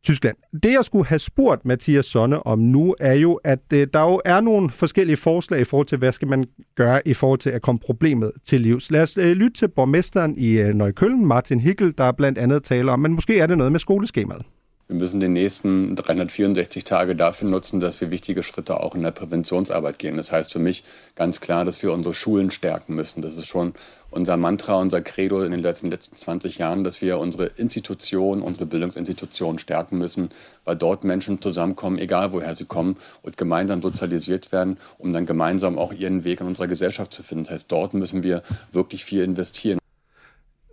Tyskland. 0.03 0.37
Det, 0.63 0.71
jeg 0.71 0.85
skulle 0.85 1.05
have 1.05 1.19
spurgt 1.19 1.65
Mathias 1.65 2.05
Sonne 2.05 2.45
om 2.45 2.59
nu, 2.59 2.95
er 2.99 3.13
jo, 3.13 3.33
at 3.33 3.59
øh, 3.73 3.87
der 3.93 4.01
jo 4.01 4.21
er 4.25 4.41
nogle 4.41 4.69
forskellige 4.69 5.17
forslag 5.17 5.61
i 5.61 5.63
forhold 5.63 5.87
til, 5.87 5.97
hvad 5.97 6.11
skal 6.11 6.27
man 6.27 6.45
gøre 6.75 7.07
i 7.07 7.13
forhold 7.13 7.39
til 7.39 7.49
at 7.49 7.61
komme 7.61 7.79
problemet 7.79 8.31
til 8.45 8.61
livs. 8.61 8.91
Lad 8.91 9.01
os 9.01 9.17
øh, 9.17 9.31
lytte 9.31 9.57
til 9.57 9.67
borgmesteren 9.67 10.37
i 10.37 10.51
øh, 10.51 10.75
Neukölln, 10.75 11.25
Martin 11.25 11.59
Hickel, 11.59 11.93
der 11.97 12.11
blandt 12.11 12.37
andet 12.37 12.63
taler 12.63 12.91
om, 12.91 12.99
men 12.99 13.13
måske 13.13 13.39
er 13.39 13.47
det 13.47 13.57
noget 13.57 13.71
med 13.71 13.79
skoleskemaet. 13.79 14.41
Wir 14.89 14.95
müssen 14.95 15.19
die 15.19 15.27
nächsten 15.27 15.97
364 15.97 16.85
Tage 16.85 17.13
dafür 17.13 17.49
nutzen, 17.49 17.81
dass 17.81 17.99
wir 17.99 18.09
wichtige 18.09 18.41
Schritte 18.41 18.79
auch 18.79 18.95
in 18.95 19.01
der 19.01 19.11
Präventionsarbeit 19.11 19.99
gehen. 19.99 20.15
Das 20.15 20.31
heißt 20.31 20.53
für 20.53 20.59
mich 20.59 20.85
ganz 21.15 21.41
klar, 21.41 21.65
dass 21.65 21.83
wir 21.83 21.91
unsere 21.91 22.13
Schulen 22.13 22.51
stärken 22.51 22.95
müssen. 22.95 23.21
Das 23.21 23.35
ist 23.35 23.47
schon 23.47 23.73
unser 24.11 24.37
Mantra, 24.37 24.75
unser 24.75 25.01
Credo 25.01 25.43
in 25.43 25.51
den 25.51 25.61
letzten, 25.61 25.91
20 25.91 26.57
Jahren, 26.57 26.85
dass 26.85 27.01
wir 27.01 27.19
unsere 27.19 27.47
Institutionen, 27.57 28.41
unsere 28.41 28.65
Bildungsinstitutionen 28.65 29.59
stärken 29.59 29.97
müssen, 29.97 30.29
weil 30.63 30.77
dort 30.77 31.03
Menschen 31.03 31.41
zusammenkommen, 31.41 31.99
egal 31.99 32.31
woher 32.31 32.55
sie 32.55 32.63
kommen, 32.63 32.95
und 33.23 33.35
gemeinsam 33.35 33.81
sozialisiert 33.81 34.53
werden, 34.53 34.77
um 34.99 35.11
dann 35.11 35.25
gemeinsam 35.25 35.77
auch 35.77 35.91
ihren 35.91 36.23
Weg 36.23 36.39
in 36.39 36.47
unserer 36.47 36.67
Gesellschaft 36.67 37.13
zu 37.13 37.23
finden. 37.23 37.43
Das 37.43 37.53
heißt, 37.53 37.71
dort 37.73 37.93
müssen 37.93 38.23
wir 38.23 38.41
wirklich 38.71 39.03
viel 39.03 39.23
investieren. 39.23 39.79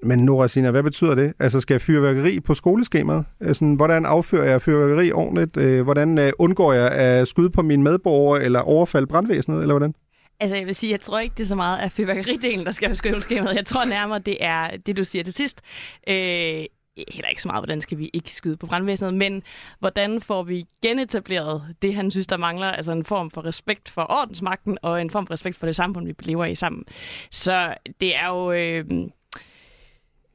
Men 0.04 0.18
Nora 0.18 0.49
Sina, 0.49 0.70
hvad 0.70 0.82
betyder 0.82 1.14
det? 1.14 1.32
Altså 1.38 1.61
skal 1.61 1.80
fyrværkeri 1.80 2.40
på 2.40 2.54
skoleskemaet? 2.54 3.25
Altså, 3.40 3.64
hvordan 3.64 4.06
affører 4.06 4.50
jeg 4.50 4.62
fyrværkeri 4.62 5.12
ordentligt? 5.12 5.56
Øh, 5.56 5.82
hvordan 5.82 6.18
øh, 6.18 6.32
undgår 6.38 6.73
jeg 6.73 6.90
at 6.90 7.28
skyde 7.28 7.50
på 7.50 7.62
mine 7.62 7.82
medborgere 7.82 8.42
eller 8.42 8.61
overfalde 8.61 9.06
brandvæsenet, 9.06 9.61
eller 9.61 9.75
hvordan? 9.75 9.94
Altså, 10.40 10.56
jeg 10.56 10.66
vil 10.66 10.75
sige, 10.75 10.90
jeg 10.90 11.00
tror 11.00 11.18
ikke, 11.18 11.34
det 11.37 11.42
er 11.42 11.46
så 11.46 11.56
meget 11.56 11.78
af 11.78 11.92
fyrværkeridelen, 11.92 12.66
der 12.66 12.73
skal 12.73 12.88
på 12.88 12.94
skoleskemaet. 12.94 13.56
Jeg 13.56 13.66
tror 13.66 13.84
nærmere, 13.84 14.18
det 14.18 14.37
er 14.40 14.76
det, 14.87 14.96
du 14.96 15.04
siger 15.04 15.23
til 15.25 15.32
sidst. 15.32 15.61
Øh, 16.08 16.64
heller 16.96 17.28
ikke 17.28 17.42
så 17.42 17.49
meget, 17.49 17.64
hvordan 17.64 17.80
skal 17.80 17.99
vi 17.99 18.11
ikke 18.12 18.32
skyde 18.32 18.56
på 18.56 18.66
brandvæsenet, 18.66 19.14
men 19.14 19.42
hvordan 19.78 20.20
får 20.20 20.42
vi 20.42 20.64
genetableret 20.82 21.62
det, 21.82 21.94
han 21.94 22.11
synes, 22.11 22.26
der 22.26 22.37
mangler, 22.37 22.66
altså 22.66 22.92
en 22.92 23.04
form 23.04 23.30
for 23.30 23.44
respekt 23.44 23.88
for 23.88 24.06
ordensmagten, 24.11 24.78
og 24.82 25.00
en 25.00 25.11
form 25.11 25.26
for 25.26 25.32
respekt 25.32 25.56
for 25.56 25.66
det 25.66 25.76
samfund, 25.76 26.06
vi 26.06 26.14
lever 26.20 26.44
i 26.44 26.54
sammen. 26.54 26.84
Så 27.30 27.75
det 28.00 28.16
er 28.16 28.28
jo... 28.28 28.52
Øh, 28.52 28.84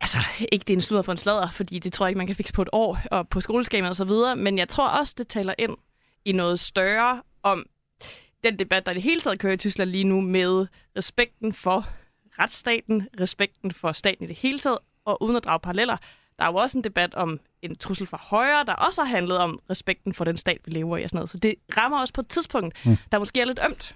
altså, 0.01 0.18
ikke 0.51 0.63
det 0.63 0.74
er 0.74 0.77
en 0.77 0.82
sludder 0.82 1.01
for 1.01 1.12
en 1.12 1.18
sladder, 1.18 1.51
fordi 1.51 1.79
det 1.79 1.94
tror 1.94 2.06
jeg 2.06 2.10
ikke, 2.10 2.18
man 2.18 2.27
kan 2.27 2.36
fikse 2.36 2.53
på 2.53 2.62
et 2.62 2.70
år 2.72 3.00
og 3.12 3.29
på 3.29 3.41
skoleskemaet 3.41 3.89
og 3.89 3.96
så 3.96 4.06
videre, 4.06 4.36
men 4.36 4.58
jeg 4.58 4.70
tror 4.70 4.88
også, 4.88 5.15
det 5.18 5.27
taler 5.27 5.53
ind 5.58 5.77
i 6.25 6.32
noget 6.32 6.60
større 6.60 7.22
om 7.44 7.65
den 8.44 8.60
debat, 8.60 8.86
der 8.86 8.91
i 8.91 8.96
det 8.96 9.03
hele 9.03 9.22
taget 9.22 9.39
kører 9.39 9.53
i 9.53 9.58
Tyskland 9.58 9.89
lige 9.89 10.03
nu 10.03 10.22
med 10.22 10.68
respekten 10.98 11.53
for 11.53 11.88
retsstaten, 12.39 13.08
respekten 13.20 13.72
for 13.72 13.91
staten 13.91 14.24
i 14.24 14.27
det 14.27 14.36
hele 14.36 14.60
taget, 14.60 14.77
og 15.06 15.24
uden 15.24 15.36
at 15.36 15.44
drage 15.44 15.60
paralleller. 15.60 15.98
Der 16.39 16.46
er 16.46 16.50
jo 16.50 16.56
også 16.56 16.77
en 16.77 16.84
debat 16.84 17.15
om 17.15 17.39
en 17.62 17.75
trussel 17.75 18.08
fra 18.08 18.20
højre, 18.22 18.65
der 18.65 18.74
også 18.74 19.01
har 19.01 19.10
handlet 19.10 19.38
om 19.38 19.60
respekten 19.70 20.13
for 20.13 20.25
den 20.25 20.38
stat, 20.38 20.58
vi 20.65 20.72
lever 20.72 20.98
i 20.98 21.03
og 21.03 21.10
sådan 21.10 21.18
noget. 21.18 21.29
Så 21.29 21.38
det 21.38 21.56
rammer 21.77 22.00
også 22.00 22.13
på 22.13 22.22
et 22.22 22.27
tidspunkt, 22.27 22.86
mm. 22.86 22.98
der 23.12 23.20
måske 23.20 23.41
er 23.41 23.46
lidt 23.46 23.60
ømt. 23.65 23.96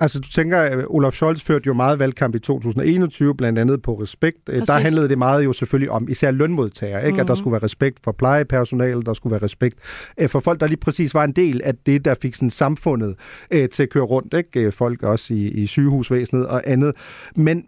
Altså, 0.00 0.20
du 0.20 0.28
tænker, 0.28 0.58
at 0.58 0.84
Olaf 0.88 1.12
Scholz 1.12 1.42
førte 1.42 1.66
jo 1.66 1.74
meget 1.74 1.98
valgkamp 1.98 2.34
i 2.34 2.38
2021, 2.38 3.34
blandt 3.34 3.58
andet 3.58 3.82
på 3.82 3.94
respekt. 3.94 4.38
Øh, 4.48 4.58
Præcis. 4.58 4.66
Der 4.66 4.78
handlede 4.78 5.08
det 5.08 5.18
meget 5.18 5.44
jo 5.44 5.52
selvfølgelig 5.52 5.90
om 5.90 6.08
især 6.08 6.30
lønmodtagere, 6.30 6.98
ikke? 6.98 7.08
Mm-hmm. 7.08 7.20
at 7.20 7.28
der 7.28 7.34
mhm. 7.34 7.38
skulle 7.38 7.52
være 7.52 7.62
respekt 7.62 7.98
for 8.04 8.12
plejepersonale, 8.12 9.02
der 9.02 9.14
skulle 9.14 9.30
være 9.30 9.42
respekt 9.42 9.78
øh, 10.20 10.28
for 10.28 10.40
folk, 10.40 10.60
der 10.60 10.66
lige 10.66 10.76
præcis 10.76 11.14
var 11.14 11.24
en 11.24 11.32
del 11.32 11.60
af 11.64 11.74
det, 11.86 12.04
der 12.04 12.14
fik 12.22 12.34
sådan 12.34 12.50
samfundet 12.50 13.16
øh, 13.50 13.68
til 13.68 13.82
at 13.82 13.90
køre 13.90 14.04
rundt. 14.04 14.34
Ikke? 14.34 14.72
Folk 14.72 15.02
også 15.02 15.34
i, 15.34 15.48
i 15.48 15.66
sygehusvæsenet 15.66 16.46
og 16.46 16.62
andet. 16.66 16.94
Men 17.36 17.64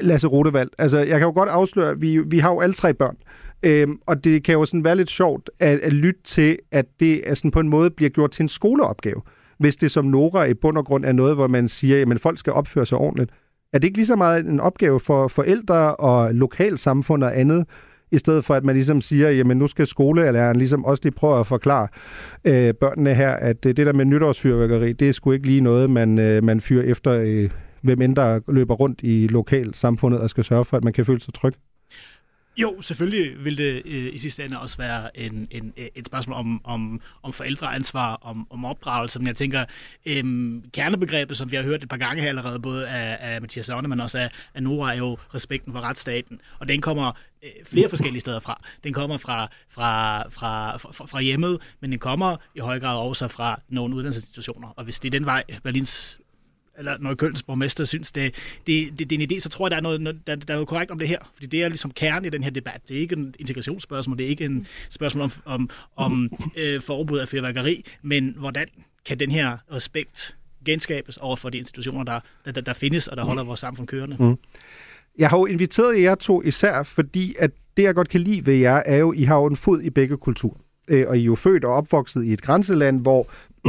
Lasse 0.00 0.26
Rotevald, 0.26 0.70
altså 0.78 0.98
jeg 0.98 1.18
kan 1.18 1.26
jo 1.28 1.32
godt 1.34 1.48
afsløre, 1.48 1.90
at 1.90 2.02
vi, 2.02 2.18
vi 2.18 2.38
har 2.38 2.50
jo 2.50 2.60
alle 2.60 2.74
tre 2.74 2.94
børn. 2.94 3.16
Øhm, 3.62 3.98
og 4.06 4.24
det 4.24 4.44
kan 4.44 4.52
jo 4.52 4.64
sådan 4.64 4.84
være 4.84 4.96
lidt 4.96 5.10
sjovt 5.10 5.50
at, 5.58 5.78
at 5.78 5.92
lytte 5.92 6.20
til, 6.24 6.58
at 6.70 6.86
det 7.00 7.30
er 7.30 7.34
sådan 7.34 7.50
på 7.50 7.60
en 7.60 7.68
måde 7.68 7.90
bliver 7.90 8.10
gjort 8.10 8.30
til 8.30 8.42
en 8.42 8.48
skoleopgave 8.48 9.22
hvis 9.58 9.76
det 9.76 9.90
som 9.90 10.04
Nora 10.04 10.44
i 10.44 10.54
bund 10.54 10.78
og 10.78 10.84
grund 10.84 11.04
er 11.04 11.12
noget, 11.12 11.34
hvor 11.34 11.46
man 11.46 11.68
siger, 11.68 12.10
at 12.10 12.20
folk 12.20 12.38
skal 12.38 12.52
opføre 12.52 12.86
sig 12.86 12.98
ordentligt. 12.98 13.30
Er 13.72 13.78
det 13.78 13.88
ikke 13.88 13.98
lige 13.98 14.06
så 14.06 14.16
meget 14.16 14.46
en 14.46 14.60
opgave 14.60 15.00
for 15.00 15.28
forældre 15.28 15.96
og 15.96 16.34
lokalsamfund 16.34 17.24
og 17.24 17.38
andet, 17.38 17.66
i 18.10 18.18
stedet 18.18 18.44
for 18.44 18.54
at 18.54 18.64
man 18.64 18.74
ligesom 18.74 19.00
siger, 19.00 19.30
jamen 19.30 19.56
nu 19.56 19.66
skal 19.66 19.86
skolelæreren 19.86 20.56
ligesom 20.56 20.84
også 20.84 21.00
lige 21.02 21.14
prøve 21.14 21.40
at 21.40 21.46
forklare 21.46 21.88
øh, 22.44 22.74
børnene 22.74 23.14
her, 23.14 23.30
at 23.30 23.66
øh, 23.66 23.76
det 23.76 23.86
der 23.86 23.92
med 23.92 24.04
nytårsfyrværkeri, 24.04 24.92
det 24.92 25.08
er 25.08 25.12
sgu 25.12 25.32
ikke 25.32 25.46
lige 25.46 25.60
noget, 25.60 25.90
man, 25.90 26.18
øh, 26.18 26.44
man 26.44 26.60
fyrer 26.60 26.84
efter, 26.84 27.12
øh, 27.12 27.50
hvem 27.82 28.02
end 28.02 28.16
der 28.16 28.40
løber 28.48 28.74
rundt 28.74 29.00
i 29.02 29.26
lokalsamfundet 29.26 30.20
og 30.20 30.30
skal 30.30 30.44
sørge 30.44 30.64
for, 30.64 30.76
at 30.76 30.84
man 30.84 30.92
kan 30.92 31.04
føle 31.04 31.20
sig 31.20 31.34
tryg. 31.34 31.52
Jo, 32.58 32.80
selvfølgelig 32.80 33.44
vil 33.44 33.58
det 33.58 33.82
øh, 33.84 34.14
i 34.14 34.18
sidste 34.18 34.44
ende 34.44 34.60
også 34.60 34.76
være 34.76 35.18
en, 35.18 35.48
en, 35.50 35.72
et 35.76 36.06
spørgsmål 36.06 36.36
om, 36.36 36.60
om, 36.64 37.00
om 37.22 37.32
forældreansvar, 37.32 38.14
om, 38.14 38.46
om 38.50 38.64
opdragelse. 38.64 39.18
Men 39.18 39.26
jeg 39.26 39.36
tænker, 39.36 39.64
øh, 40.06 40.24
kernebegrebet, 40.72 41.36
som 41.36 41.50
vi 41.50 41.56
har 41.56 41.62
hørt 41.62 41.82
et 41.82 41.88
par 41.88 41.96
gange 41.96 42.22
her 42.22 42.28
allerede, 42.28 42.60
både 42.60 42.88
af, 42.88 43.18
af 43.20 43.40
Mathias 43.40 43.66
Savne, 43.66 43.88
men 43.88 44.00
også 44.00 44.18
af, 44.18 44.30
af 44.54 44.62
Nora, 44.62 44.92
er 44.92 44.98
jo 44.98 45.18
respekten 45.34 45.72
for 45.72 45.80
retsstaten. 45.80 46.40
Og 46.58 46.68
den 46.68 46.80
kommer 46.80 47.12
øh, 47.44 47.50
flere 47.64 47.88
forskellige 47.88 48.20
steder 48.20 48.40
fra. 48.40 48.64
Den 48.84 48.92
kommer 48.92 49.16
fra, 49.16 49.48
fra, 49.70 50.22
fra, 50.28 50.76
fra, 50.76 51.06
fra 51.06 51.20
hjemmet, 51.20 51.74
men 51.80 51.90
den 51.90 51.98
kommer 51.98 52.36
i 52.54 52.58
høj 52.58 52.80
grad 52.80 52.98
også 52.98 53.28
fra 53.28 53.60
nogle 53.68 53.94
uddannelsesinstitutioner. 53.94 54.68
Og 54.68 54.84
hvis 54.84 55.00
det 55.00 55.08
er 55.08 55.18
den 55.18 55.26
vej, 55.26 55.44
Berlins 55.62 56.20
eller 56.78 56.98
når 56.98 57.14
Kølns 57.14 57.42
borgmester 57.42 57.84
synes, 57.84 58.12
det, 58.12 58.34
det, 58.66 58.98
det, 58.98 59.10
det 59.10 59.12
er 59.12 59.22
en 59.22 59.32
idé, 59.32 59.40
så 59.40 59.48
tror 59.48 59.66
jeg, 59.66 59.70
der 59.70 59.76
er, 59.76 59.80
noget, 59.80 60.00
der, 60.26 60.36
der 60.36 60.54
er 60.54 60.56
noget 60.56 60.68
korrekt 60.68 60.90
om 60.90 60.98
det 60.98 61.08
her. 61.08 61.18
Fordi 61.34 61.46
det 61.46 61.62
er 61.62 61.68
ligesom 61.68 61.90
kernen 61.90 62.24
i 62.24 62.28
den 62.28 62.42
her 62.42 62.50
debat. 62.50 62.80
Det 62.88 62.96
er 62.96 63.00
ikke 63.00 63.16
en 63.16 63.34
integrationsspørgsmål, 63.38 64.18
det 64.18 64.26
er 64.26 64.30
ikke 64.30 64.44
en 64.44 64.66
spørgsmål 64.90 65.24
om, 65.24 65.30
om, 65.44 65.70
om 65.96 66.30
øh, 66.56 66.80
forbud 66.80 67.18
af 67.18 67.28
fyrværkeri, 67.28 67.84
men 68.02 68.34
hvordan 68.38 68.66
kan 69.06 69.20
den 69.20 69.30
her 69.30 69.56
respekt 69.72 70.36
genskabes 70.64 71.16
over 71.16 71.36
for 71.36 71.50
de 71.50 71.58
institutioner, 71.58 72.04
der, 72.04 72.20
der, 72.52 72.60
der, 72.60 72.72
findes 72.72 73.08
og 73.08 73.16
der 73.16 73.24
holder 73.24 73.44
vores 73.44 73.60
samfund 73.60 73.86
kørende. 73.86 74.16
Mm. 74.20 74.36
Jeg 75.18 75.30
har 75.30 75.38
jo 75.38 75.46
inviteret 75.46 76.02
jer 76.02 76.14
to 76.14 76.42
især, 76.42 76.82
fordi 76.82 77.34
at 77.38 77.50
det, 77.76 77.82
jeg 77.82 77.94
godt 77.94 78.08
kan 78.08 78.20
lide 78.20 78.46
ved 78.46 78.54
jer, 78.54 78.82
er 78.86 78.96
jo, 78.96 79.12
at 79.12 79.18
I 79.18 79.22
har 79.22 79.36
jo 79.36 79.46
en 79.46 79.56
fod 79.56 79.82
i 79.82 79.90
begge 79.90 80.16
kulturer. 80.16 80.58
Øh, 80.88 81.08
og 81.08 81.18
I 81.18 81.20
er 81.20 81.24
jo 81.24 81.34
født 81.34 81.64
og 81.64 81.74
opvokset 81.74 82.24
i 82.24 82.32
et 82.32 82.42
grænseland, 82.42 83.00
hvor 83.00 83.26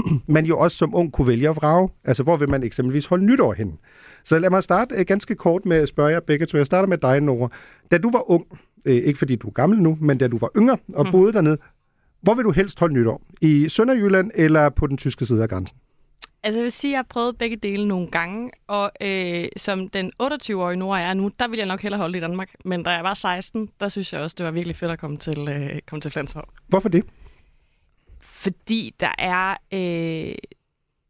man 0.36 0.46
jo 0.46 0.60
også 0.60 0.78
som 0.78 0.96
ung 0.96 1.12
kunne 1.14 1.28
vælge 1.28 1.50
at 1.50 1.56
vrage. 1.56 1.90
Altså, 2.04 2.24
hvor 2.24 2.38
vil 2.38 2.50
man 2.50 2.64
eksempelvis 2.64 3.06
holde 3.06 3.26
nytår 3.26 3.54
hen? 3.54 3.80
Så 4.24 4.40
lad 4.40 4.50
mig 4.50 4.64
starte 4.64 4.96
uh, 4.96 5.02
ganske 5.02 5.36
kort 5.36 5.66
med 5.66 5.78
at 5.78 5.88
spørge 5.88 6.10
jer 6.10 6.20
begge 6.20 6.46
to. 6.46 6.58
Jeg 6.58 6.66
starter 6.66 6.88
med 6.88 6.98
dig, 6.98 7.22
Nora. 7.22 7.50
Da 7.92 7.98
du 7.98 8.12
var 8.12 8.32
ung, 8.32 8.46
uh, 8.86 8.92
ikke 8.92 9.20
fordi 9.20 9.36
du 9.36 9.48
er 9.48 9.52
gammel 9.52 9.82
nu, 9.82 9.98
men 10.02 10.18
da 10.18 10.28
du 10.28 10.38
var 10.38 10.50
yngre 10.58 10.78
og 10.94 11.06
mm. 11.06 11.12
boede 11.12 11.34
dernede, 11.34 11.58
hvor 12.22 12.34
vil 12.34 12.46
du 12.46 12.52
helst 12.52 12.80
holde 12.80 12.94
nytår? 12.94 13.22
I 13.42 13.70
Sønderjylland 13.70 14.32
eller 14.36 14.70
på 14.70 14.88
den 14.88 14.98
tyske 14.98 15.26
side 15.26 15.44
af 15.44 15.50
grænsen? 15.50 15.78
Altså 16.44 16.60
jeg 16.60 16.64
vil 16.64 16.72
sige, 16.72 16.92
at 16.92 16.92
jeg 16.92 16.98
har 16.98 17.06
prøvet 17.10 17.38
begge 17.38 17.56
dele 17.56 17.88
nogle 17.88 18.08
gange, 18.08 18.52
og 18.68 18.92
øh, 19.02 19.48
som 19.58 19.90
den 19.90 20.12
28-årige 20.24 20.78
Nora 20.78 21.02
er 21.02 21.14
nu, 21.14 21.32
der 21.40 21.48
vil 21.48 21.58
jeg 21.58 21.68
nok 21.68 21.82
hellere 21.82 22.00
holde 22.02 22.18
i 22.18 22.22
Danmark. 22.22 22.50
Men 22.66 22.84
da 22.84 22.90
jeg 22.90 23.04
var 23.04 23.14
16, 23.14 23.70
der 23.80 23.88
synes 23.88 24.14
jeg 24.14 24.22
også, 24.22 24.36
det 24.38 24.46
var 24.46 24.52
virkelig 24.52 24.76
fedt 24.76 24.92
at 24.92 25.00
komme 25.00 25.18
til, 25.18 25.48
øh, 25.50 25.80
komme 25.88 26.02
til 26.02 26.12
Flensborg. 26.12 26.50
Hvorfor 26.68 26.90
det? 26.90 27.06
Fordi 28.40 28.96
der 29.00 29.12
er... 29.18 29.58
Øh, 29.72 30.36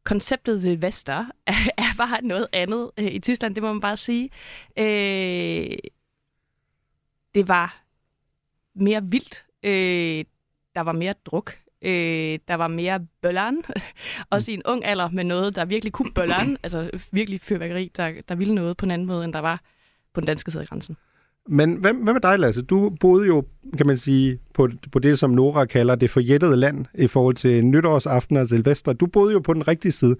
konceptet 0.03 0.62
Silvester 0.62 1.25
er 1.86 1.95
bare 1.98 2.21
noget 2.21 2.48
andet 2.53 2.91
øh, 2.98 3.05
i 3.05 3.19
Tyskland, 3.19 3.55
det 3.55 3.63
må 3.63 3.74
man 3.74 3.81
bare 3.81 3.98
sige. 3.98 4.29
Øh, 4.77 5.77
det 7.36 7.48
var 7.48 7.83
mere 8.74 9.03
vildt. 9.03 9.45
Øh, 9.63 10.25
der 10.75 10.81
var 10.81 10.91
mere 10.91 11.13
druk. 11.25 11.57
Øh, 11.81 12.39
der 12.48 12.53
var 12.55 12.67
mere 12.67 13.07
bølleren. 13.21 13.63
Også 14.29 14.51
i 14.51 14.53
en 14.53 14.63
ung 14.65 14.86
alder 14.86 15.09
med 15.09 15.24
noget, 15.24 15.55
der 15.55 15.65
virkelig 15.65 15.93
kunne 15.93 16.12
bølleren. 16.12 16.57
altså 16.63 16.91
virkelig 17.12 17.41
fyrværkeri, 17.41 17.91
der, 17.98 18.21
der 18.27 18.36
ville 18.36 18.55
noget 18.55 18.77
på 18.77 18.86
en 18.86 18.91
anden 18.91 19.07
måde, 19.07 19.25
end 19.25 19.33
der 19.33 19.39
var 19.39 19.62
på 20.13 20.21
den 20.21 20.27
danske 20.27 20.51
side 20.51 20.62
af 20.62 20.67
grænsen. 20.67 20.98
Men 21.51 21.73
hvad, 21.73 21.93
hvad 21.93 22.13
med 22.13 22.21
dig, 22.21 22.39
Lasse? 22.39 22.61
Du 22.61 22.89
boede 22.99 23.27
jo, 23.27 23.45
kan 23.77 23.87
man 23.87 23.97
sige, 23.97 24.39
på, 24.53 24.69
på 24.91 24.99
det, 24.99 25.19
som 25.19 25.29
Nora 25.29 25.65
kalder 25.65 25.95
det 25.95 26.09
forjættede 26.09 26.55
land 26.55 26.85
i 26.93 27.07
forhold 27.07 27.35
til 27.35 27.65
nytårsaften 27.65 28.37
og 28.37 28.47
Silvester. 28.47 28.93
Du 28.93 29.05
boede 29.05 29.33
jo 29.33 29.39
på 29.39 29.53
den 29.53 29.67
rigtige 29.67 29.91
side. 29.91 30.15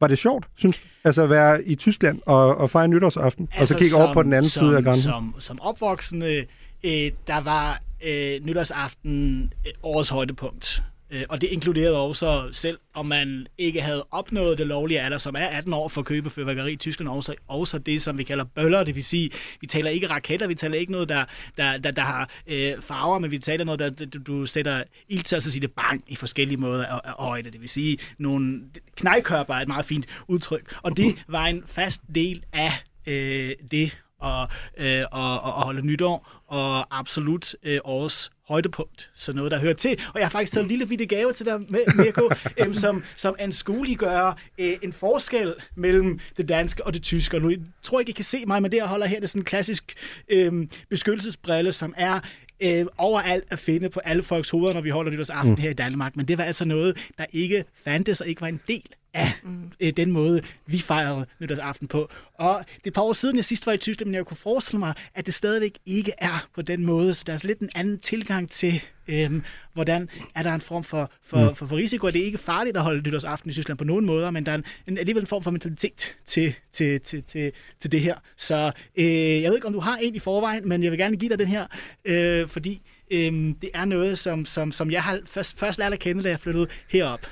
Var 0.00 0.06
det 0.06 0.18
sjovt, 0.18 0.46
synes 0.56 0.78
du? 0.78 0.84
Altså 1.04 1.22
at 1.22 1.30
være 1.30 1.64
i 1.64 1.74
Tyskland 1.74 2.20
og, 2.26 2.56
og 2.56 2.70
fejre 2.70 2.88
nytårsaften, 2.88 3.48
altså, 3.52 3.62
og 3.62 3.68
så 3.68 3.74
altså, 3.74 3.78
kigge 3.78 3.90
som, 3.90 4.00
over 4.00 4.14
på 4.14 4.22
den 4.22 4.32
anden 4.32 4.50
som, 4.50 4.66
side 4.66 4.76
af 4.76 4.84
grænsen? 4.84 5.02
Som, 5.02 5.34
som 5.38 5.60
opvoksende, 5.60 6.46
øh, 6.84 7.10
der 7.26 7.40
var 7.40 7.80
øh, 8.06 8.46
nytårsaften 8.46 9.42
øh, 9.66 9.72
årets 9.82 10.08
højdepunkt. 10.08 10.82
Øh, 11.10 11.22
og 11.28 11.40
det 11.40 11.46
inkluderede 11.46 12.00
også, 12.00 12.48
selv 12.52 12.78
om 12.94 13.06
man 13.06 13.46
ikke 13.58 13.80
havde 13.80 14.06
opnået 14.10 14.58
det 14.58 14.66
lovlige 14.66 15.00
alder, 15.00 15.18
som 15.18 15.34
er 15.34 15.46
18 15.46 15.72
år 15.72 15.88
for 15.88 16.00
at 16.00 16.04
købe 16.04 16.30
fyrværkeri 16.30 16.72
i 16.72 16.76
Tyskland, 16.76 17.08
også, 17.08 17.34
også 17.48 17.78
det, 17.78 18.02
som 18.02 18.18
vi 18.18 18.24
kalder 18.24 18.44
bøller. 18.44 18.84
Det 18.84 18.94
vil 18.94 19.04
sige, 19.04 19.30
vi 19.60 19.66
taler 19.66 19.90
ikke 19.90 20.06
raketter, 20.06 20.46
vi 20.46 20.54
taler 20.54 20.78
ikke 20.78 20.92
noget, 20.92 21.08
der, 21.08 21.24
der, 21.56 21.78
der, 21.78 21.90
der 21.90 22.02
har 22.02 22.30
øh, 22.46 22.72
farver, 22.80 23.18
men 23.18 23.30
vi 23.30 23.38
taler 23.38 23.64
noget, 23.64 23.78
der 23.78 23.90
du, 23.90 24.18
du 24.26 24.46
sætter 24.46 24.82
ild 25.08 25.22
til, 25.22 25.36
og 25.36 25.42
så 25.42 25.50
siger 25.50 25.60
det 25.60 25.72
bang 25.72 26.04
i 26.08 26.16
forskellige 26.16 26.58
måder 26.58 26.86
af, 26.86 27.00
højde. 27.18 27.50
Det 27.50 27.60
vil 27.60 27.68
sige, 27.68 27.98
nogle 28.18 28.60
knejkørper 28.96 29.54
er 29.54 29.60
et 29.60 29.68
meget 29.68 29.84
fint 29.84 30.06
udtryk. 30.28 30.74
Og 30.82 30.96
det 30.96 31.24
var 31.28 31.46
en 31.46 31.64
fast 31.66 32.02
del 32.14 32.42
af 32.52 32.72
øh, 33.06 33.50
det 33.70 33.98
og, 34.20 34.48
øh, 34.78 35.02
og, 35.12 35.40
og, 35.40 35.52
holde 35.52 35.86
nytår, 35.86 36.28
og 36.46 36.98
absolut 36.98 37.54
øh, 37.62 37.78
årets 37.84 38.30
højdepunkt, 38.48 39.10
så 39.14 39.32
noget, 39.32 39.50
der 39.50 39.58
hører 39.58 39.74
til. 39.74 40.00
Og 40.14 40.20
jeg 40.20 40.26
har 40.26 40.30
faktisk 40.30 40.52
taget 40.52 40.64
en 40.64 40.68
lille 40.68 40.86
bitte 40.86 41.06
gave 41.06 41.32
til 41.32 41.46
dig, 41.46 41.60
Mirko, 41.96 42.30
øhm, 42.60 42.74
som, 42.74 43.04
som 43.16 43.34
anskueliggør 43.38 44.38
øh, 44.58 44.76
en 44.82 44.92
forskel 44.92 45.54
mellem 45.76 46.18
det 46.36 46.48
danske 46.48 46.86
og 46.86 46.94
det 46.94 47.02
tyske. 47.02 47.36
Og 47.36 47.42
nu 47.42 47.50
jeg 47.50 47.58
tror 47.82 48.00
ikke, 48.00 48.10
I 48.10 48.12
kan 48.12 48.24
se 48.24 48.46
mig, 48.46 48.62
men 48.62 48.70
det, 48.72 48.76
jeg 48.76 48.86
holder 48.86 49.06
her, 49.06 49.16
det 49.16 49.24
er 49.24 49.28
sådan 49.28 49.40
en 49.40 49.44
klassisk 49.44 49.94
øh, 50.28 50.66
beskyttelsesbrille, 50.88 51.72
som 51.72 51.94
er 51.96 52.20
øh, 52.62 52.86
overalt 52.98 53.44
at 53.50 53.58
finde 53.58 53.90
på 53.90 54.00
alle 54.00 54.22
folks 54.22 54.50
hoveder, 54.50 54.74
når 54.74 54.80
vi 54.80 54.90
holder 54.90 55.12
nytårsaften 55.12 55.54
mm. 55.54 55.60
her 55.60 55.70
i 55.70 55.74
Danmark. 55.74 56.16
Men 56.16 56.28
det 56.28 56.38
var 56.38 56.44
altså 56.44 56.64
noget, 56.64 57.10
der 57.18 57.24
ikke 57.32 57.64
fandtes 57.84 58.20
og 58.20 58.28
ikke 58.28 58.40
var 58.40 58.48
en 58.48 58.60
del 58.68 58.94
af 59.14 59.32
mm. 59.44 59.70
øh, 59.80 59.92
den 59.96 60.12
måde, 60.12 60.40
vi 60.66 60.78
fejrede 60.78 61.26
nytårsaften 61.40 61.88
på. 61.88 62.10
Og 62.34 62.64
det 62.66 62.82
er 62.84 62.88
et 62.88 62.92
par 62.92 63.02
år 63.02 63.12
siden, 63.12 63.36
jeg 63.36 63.44
sidst 63.44 63.66
var 63.66 63.72
i 63.72 63.78
Tyskland, 63.78 64.08
men 64.08 64.14
jeg 64.14 64.26
kunne 64.26 64.36
forestille 64.36 64.78
mig, 64.78 64.94
at 65.14 65.26
det 65.26 65.34
stadigvæk 65.34 65.78
ikke 65.86 66.12
er 66.18 66.48
på 66.54 66.62
den 66.62 66.86
måde. 66.86 67.14
Så 67.14 67.24
der 67.26 67.32
er 67.32 67.38
lidt 67.44 67.58
en 67.58 67.70
anden 67.74 67.98
tilgang 67.98 68.50
til, 68.50 68.82
øh, 69.08 69.42
hvordan 69.72 70.08
er 70.34 70.42
der 70.42 70.54
en 70.54 70.60
form 70.60 70.84
for, 70.84 71.10
for, 71.22 71.48
mm. 71.48 71.54
for, 71.54 71.66
for 71.66 71.76
risiko. 71.76 72.06
Det 72.06 72.20
er 72.20 72.24
ikke 72.24 72.38
farligt 72.38 72.76
at 72.76 72.82
holde 72.82 73.02
nytårsaften 73.08 73.50
i 73.50 73.52
Tyskland 73.52 73.78
på 73.78 73.84
nogen 73.84 74.06
måder, 74.06 74.30
men 74.30 74.46
der 74.46 74.52
er 74.52 74.56
en, 74.56 74.64
en, 74.88 74.98
alligevel 74.98 75.22
en 75.22 75.26
form 75.26 75.42
for 75.42 75.50
mentalitet 75.50 76.16
til, 76.26 76.54
til, 76.72 77.00
til, 77.00 77.22
til, 77.22 77.52
til 77.80 77.92
det 77.92 78.00
her. 78.00 78.14
Så 78.36 78.72
øh, 78.96 79.04
jeg 79.42 79.50
ved 79.50 79.54
ikke, 79.54 79.66
om 79.66 79.72
du 79.72 79.80
har 79.80 79.96
en 79.96 80.14
i 80.14 80.18
forvejen, 80.18 80.68
men 80.68 80.82
jeg 80.82 80.90
vil 80.90 80.98
gerne 80.98 81.16
give 81.16 81.28
dig 81.28 81.38
den 81.38 81.48
her, 81.48 81.66
øh, 82.04 82.48
fordi 82.48 82.82
øh, 83.10 83.32
det 83.62 83.70
er 83.74 83.84
noget, 83.84 84.18
som, 84.18 84.46
som, 84.46 84.72
som 84.72 84.90
jeg 84.90 85.02
har 85.02 85.20
først, 85.26 85.58
først 85.58 85.78
lært 85.78 85.92
at 85.92 85.98
kende, 85.98 86.22
da 86.22 86.28
jeg 86.28 86.40
flyttede 86.40 86.66
herop. 86.88 87.26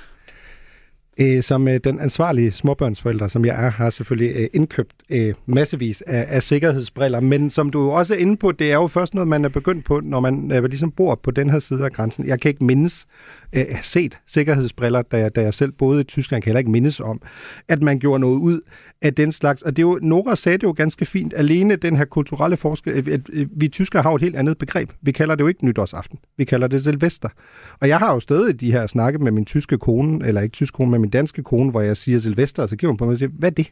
Øh, 1.21 1.43
som 1.43 1.67
øh, 1.67 1.79
den 1.83 1.99
ansvarlige 1.99 2.51
småbørnsforælder, 2.51 3.27
som 3.27 3.45
jeg 3.45 3.65
er, 3.65 3.69
har 3.69 3.89
selvfølgelig 3.89 4.35
øh, 4.35 4.47
indkøbt 4.53 4.93
øh, 5.09 5.33
massevis 5.45 6.01
af, 6.01 6.25
af 6.29 6.43
sikkerhedsbriller. 6.43 7.19
Men 7.19 7.49
som 7.49 7.69
du 7.69 7.91
også 7.91 8.13
er 8.13 8.17
inde 8.17 8.37
på, 8.37 8.51
det 8.51 8.71
er 8.71 8.75
jo 8.75 8.87
først 8.87 9.13
noget, 9.13 9.27
man 9.27 9.45
er 9.45 9.49
begyndt 9.49 9.85
på, 9.85 9.99
når 10.03 10.19
man 10.19 10.51
øh, 10.51 10.63
ligesom 10.63 10.91
bor 10.91 11.15
på 11.15 11.31
den 11.31 11.49
her 11.49 11.59
side 11.59 11.85
af 11.85 11.91
grænsen. 11.91 12.27
Jeg 12.27 12.39
kan 12.39 12.49
ikke 12.49 12.63
mindes 12.63 13.05
øh, 13.53 13.65
set 13.81 14.17
sikkerhedsbriller, 14.27 15.01
da 15.01 15.17
jeg, 15.17 15.35
da 15.35 15.41
jeg 15.41 15.53
selv 15.53 15.71
boede 15.71 16.01
i 16.01 16.03
Tyskland, 16.03 16.41
kan 16.43 16.49
heller 16.49 16.59
ikke 16.59 16.71
mindes 16.71 16.99
om, 16.99 17.21
at 17.67 17.81
man 17.81 17.99
gjorde 17.99 18.21
noget 18.21 18.37
ud 18.37 18.61
af 19.01 19.13
den 19.13 19.31
slags. 19.31 19.61
Og 19.61 19.75
det 19.75 19.81
er 19.81 19.87
jo, 19.87 19.99
Nora 20.01 20.35
sagde 20.35 20.57
det 20.57 20.63
jo 20.63 20.73
ganske 20.77 21.05
fint, 21.05 21.33
alene 21.37 21.75
den 21.75 21.95
her 21.97 22.05
kulturelle 22.05 22.57
forskel, 22.57 22.93
øh, 22.93 23.13
at 23.13 23.21
øh, 23.33 23.47
vi 23.55 23.67
tyskere 23.67 24.01
har 24.01 24.09
jo 24.09 24.15
et 24.15 24.21
helt 24.21 24.35
andet 24.35 24.57
begreb. 24.57 24.91
Vi 25.01 25.11
kalder 25.11 25.35
det 25.35 25.41
jo 25.41 25.47
ikke 25.47 25.65
nytårsaften, 25.65 26.19
vi 26.37 26.43
kalder 26.43 26.67
det 26.67 26.83
Silvester. 26.83 27.29
Og 27.81 27.87
jeg 27.87 27.97
har 27.97 28.13
jo 28.13 28.19
stadig 28.19 28.59
de 28.59 28.71
her 28.71 28.87
snakke 28.87 29.19
med 29.19 29.31
min 29.31 29.45
tyske 29.45 29.77
kone, 29.77 30.27
eller 30.27 30.41
ikke 30.41 30.53
tysk 30.53 30.73
kone, 30.73 30.91
men 30.91 31.01
min 31.01 31.08
danske 31.09 31.43
kone, 31.43 31.71
hvor 31.71 31.81
jeg 31.81 31.97
siger 31.97 32.19
Silvester, 32.19 32.63
og 32.63 32.69
så 32.69 32.75
giver 32.75 32.91
hun 32.91 32.97
på 32.97 33.05
mig 33.05 33.11
og 33.11 33.17
siger, 33.17 33.29
hvad 33.29 33.51
er 33.51 33.55
det? 33.55 33.71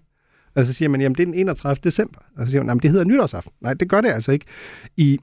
Og 0.55 0.65
så 0.65 0.73
siger 0.73 0.89
man, 0.89 1.01
jamen 1.01 1.15
det 1.15 1.21
er 1.21 1.25
den 1.25 1.33
31. 1.33 1.79
december. 1.83 2.19
Og 2.37 2.45
så 2.45 2.51
siger 2.51 2.61
man, 2.61 2.67
jamen 2.67 2.81
det 2.81 2.91
hedder 2.91 3.05
nytårsaften. 3.05 3.53
Nej, 3.61 3.73
det 3.73 3.89
gør 3.89 4.01
det 4.01 4.09
altså 4.09 4.31
ikke 4.31 4.45
i, 4.97 5.19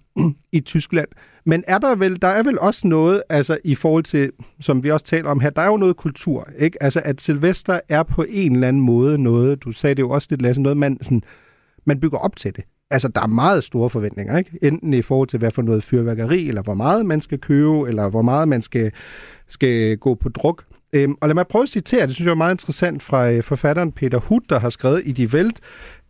i 0.52 0.61
Tyskland. 0.61 1.09
Men 1.47 1.64
er 1.66 1.78
der 1.78 1.94
vel, 1.94 2.23
der 2.23 2.28
er 2.28 2.42
vel 2.42 2.59
også 2.59 2.87
noget, 2.87 3.23
altså 3.28 3.59
i 3.64 3.75
forhold 3.75 4.04
til, 4.04 4.33
som 4.61 4.85
vi 4.85 4.90
også 4.90 5.06
taler 5.06 5.30
om 5.30 5.40
her, 5.40 5.50
der 5.50 5.62
er 5.62 5.66
jo 5.66 5.76
noget 5.76 5.97
kultur, 5.97 6.49
ikke? 6.59 6.83
Altså 6.83 7.02
at 7.04 7.21
Silvester 7.21 7.80
er 7.88 8.02
på 8.02 8.25
en 8.28 8.54
eller 8.54 8.68
anden 8.68 8.83
måde 8.83 9.18
noget, 9.18 9.64
du 9.64 9.73
sagde 9.73 9.94
det 9.94 10.02
jo 10.02 10.11
også 10.11 10.28
lidt, 10.30 10.42
Lasse, 10.42 10.62
noget 10.62 10.76
man, 10.76 10.99
sådan, 11.02 11.23
man 11.85 12.00
bygger 12.00 12.18
op 12.18 12.37
til 12.37 12.56
det. 12.56 12.64
Altså, 12.90 13.09
der 13.09 13.21
er 13.21 13.26
meget 13.26 13.64
store 13.64 13.90
forventninger, 13.90 14.38
ikke? 14.38 14.59
Enten 14.62 14.94
i 14.94 15.02
forhold 15.02 15.28
til, 15.28 15.38
hvad 15.38 15.50
for 15.50 15.62
noget 15.62 15.83
fyrværkeri, 15.83 16.49
eller 16.49 16.62
hvor 16.62 16.75
meget 16.75 17.06
man 17.06 17.21
skal 17.21 17.38
købe, 17.38 17.88
eller 17.88 18.09
hvor 18.09 18.23
meget 18.23 18.49
man 18.49 18.62
skal, 18.62 18.92
skal 19.49 19.97
gå 19.97 20.14
på 20.14 20.28
druk. 20.28 20.64
Øhm, 20.95 21.17
og 21.21 21.29
lad 21.29 21.35
mig 21.35 21.47
prøve 21.47 21.63
at 21.63 21.69
citere, 21.69 22.07
det 22.07 22.15
synes 22.15 22.27
jeg 22.27 22.31
er 22.31 22.37
meget 22.37 22.55
interessant, 22.55 23.03
fra 23.03 23.31
øh, 23.31 23.43
forfatteren 23.43 23.93
Peter 23.93 24.19
Hutt, 24.19 24.51
der 24.51 24.59
har 24.59 24.71
skrevet 24.71 25.03
i 25.05 25.13
Die 25.13 25.29
Welt, 25.29 25.61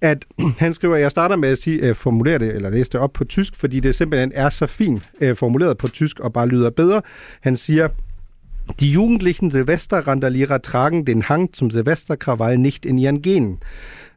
at 0.01 0.25
han 0.59 0.75
skriver, 0.75 0.95
at 0.95 1.01
jeg 1.01 1.11
starter 1.11 1.37
med 1.37 1.49
at 1.49 1.59
sige, 1.59 1.79
øh, 1.79 1.95
formulere 1.95 2.39
det, 2.39 2.55
eller 2.55 2.71
læse 2.71 2.91
det 2.91 3.01
op 3.01 3.13
på 3.13 3.25
tysk, 3.25 3.57
fordi 3.57 3.81
det 3.81 3.95
simpelthen 3.95 4.33
er 4.35 4.51
så 4.51 4.67
fint 4.67 5.11
øh, 5.21 5.37
formuleret 5.37 5.77
på 5.77 5.89
tysk 5.89 6.21
og 6.21 6.33
bare 6.33 6.49
lyder 6.49 6.71
bedre. 6.71 7.03
Han 7.41 7.57
siger, 7.57 7.89
Die 8.81 8.93
jugendlichen 8.93 9.51
Silvesterrandalierer 9.51 10.59
tragen 10.59 11.07
den 11.07 11.23
Hang 11.23 11.55
zum 11.55 11.71
Silvesterkrawall 11.71 12.59
nicht 12.59 12.87
in 12.87 12.99
ihren 12.99 13.23
Genen. 13.23 13.59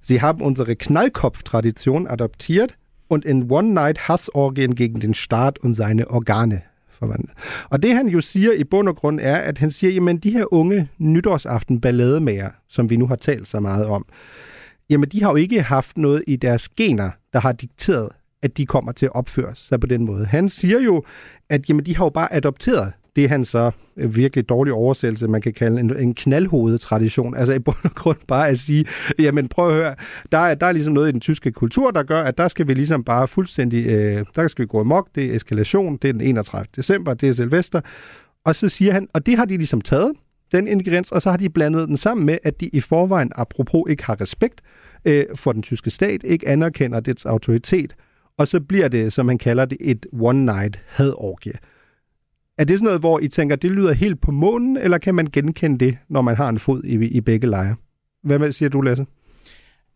Sie 0.01 0.21
haben 0.21 0.41
unsere 0.41 0.75
Knallkopf-Tradition 0.75 2.07
adoptiert 2.07 2.75
und 3.09 3.25
in 3.25 3.51
One-Night-Hassorgien 3.51 4.75
gegen 4.75 4.99
den 4.99 5.13
Staat 5.13 5.59
und 5.59 5.73
seine 5.73 6.09
organe 6.09 6.61
forvandlet. 6.99 7.31
Og 7.69 7.83
det 7.83 7.95
han 7.95 8.07
jo 8.07 8.21
siger 8.21 8.51
i 8.51 8.63
bund 8.63 8.89
og 8.89 8.95
grund 8.95 9.19
er, 9.21 9.35
at 9.35 9.57
han 9.57 9.71
siger, 9.71 9.93
jamen 9.93 10.17
de 10.17 10.31
her 10.31 10.53
unge 10.53 10.89
nytårsaften 10.97 11.81
ballademager, 11.81 12.49
som 12.69 12.89
vi 12.89 12.97
nu 12.97 13.07
har 13.07 13.15
talt 13.15 13.47
så 13.47 13.59
meget 13.59 13.85
om, 13.85 14.05
jamen 14.89 15.09
de 15.09 15.23
har 15.23 15.29
jo 15.29 15.35
ikke 15.35 15.61
haft 15.61 15.97
noget 15.97 16.23
i 16.27 16.35
deres 16.35 16.69
gener, 16.69 17.09
der 17.33 17.39
har 17.39 17.51
dikteret, 17.51 18.09
at 18.41 18.57
de 18.57 18.65
kommer 18.65 18.91
til 18.91 19.05
at 19.05 19.15
opføre 19.15 19.55
sig 19.55 19.79
på 19.79 19.87
den 19.87 20.05
måde. 20.05 20.25
Han 20.25 20.49
siger 20.49 20.79
jo, 20.79 21.03
at 21.49 21.69
jamen, 21.69 21.85
de 21.85 21.95
har 21.95 22.05
jo 22.05 22.09
bare 22.09 22.33
adopteret 22.33 22.93
det 23.17 23.29
han 23.29 23.45
så 23.45 23.71
øh, 23.97 24.15
virkelig 24.15 24.49
dårlig 24.49 24.73
oversættelse, 24.73 25.27
man 25.27 25.41
kan 25.41 25.53
kalde 25.53 25.79
en, 25.79 25.97
en 25.97 26.13
knaldhovedetradition. 26.13 27.35
Altså 27.35 27.53
i 27.53 27.59
bund 27.59 27.77
og 27.83 27.91
grund 27.95 28.17
bare 28.27 28.47
at 28.47 28.59
sige, 28.59 28.85
jamen 29.19 29.47
prøv 29.47 29.69
at 29.69 29.75
høre, 29.75 29.95
der 30.31 30.37
er, 30.37 30.55
der 30.55 30.65
er 30.65 30.71
ligesom 30.71 30.93
noget 30.93 31.09
i 31.09 31.11
den 31.11 31.19
tyske 31.19 31.51
kultur, 31.51 31.91
der 31.91 32.03
gør, 32.03 32.21
at 32.21 32.37
der 32.37 32.47
skal 32.47 32.67
vi 32.67 32.73
ligesom 32.73 33.03
bare 33.03 33.27
fuldstændig, 33.27 33.85
øh, 33.85 34.25
der 34.35 34.47
skal 34.47 34.63
vi 34.63 34.67
gå 34.67 34.79
amok, 34.79 35.09
det 35.15 35.25
er 35.25 35.35
eskalation, 35.35 35.97
det 35.97 36.07
er 36.07 36.13
den 36.13 36.21
31. 36.21 36.67
december, 36.75 37.13
det 37.13 37.29
er 37.29 37.33
Silvester. 37.33 37.81
Og 38.45 38.55
så 38.55 38.69
siger 38.69 38.93
han, 38.93 39.07
og 39.13 39.25
det 39.25 39.37
har 39.37 39.45
de 39.45 39.57
ligesom 39.57 39.81
taget, 39.81 40.11
den 40.51 40.67
ingrediens, 40.67 41.11
og 41.11 41.21
så 41.21 41.29
har 41.29 41.37
de 41.37 41.49
blandet 41.49 41.87
den 41.87 41.97
sammen 41.97 42.25
med, 42.25 42.37
at 42.43 42.61
de 42.61 42.67
i 42.67 42.79
forvejen, 42.79 43.31
apropos, 43.35 43.83
ikke 43.89 44.03
har 44.03 44.21
respekt 44.21 44.61
øh, 45.05 45.25
for 45.35 45.51
den 45.51 45.61
tyske 45.61 45.91
stat, 45.91 46.21
ikke 46.23 46.47
anerkender 46.47 46.99
dets 46.99 47.25
autoritet, 47.25 47.93
og 48.37 48.47
så 48.47 48.59
bliver 48.59 48.87
det, 48.87 49.13
som 49.13 49.25
man 49.25 49.37
kalder 49.37 49.65
det, 49.65 49.77
et 49.81 50.05
one-night 50.13 50.79
hadorgie. 50.87 51.53
Er 52.57 52.63
det 52.63 52.79
sådan 52.79 52.85
noget, 52.85 52.99
hvor 52.99 53.19
I 53.19 53.27
tænker, 53.27 53.55
det 53.55 53.71
lyder 53.71 53.93
helt 53.93 54.21
på 54.21 54.31
månen, 54.31 54.77
eller 54.77 54.97
kan 54.97 55.15
man 55.15 55.27
genkende 55.27 55.85
det, 55.85 55.97
når 56.09 56.21
man 56.21 56.35
har 56.35 56.49
en 56.49 56.59
fod 56.59 56.83
i, 56.83 57.05
i 57.05 57.21
begge 57.21 57.47
lejre? 57.47 57.75
Hvad 58.23 58.51
siger 58.51 58.69
du, 58.69 58.81
Lasse? 58.81 59.05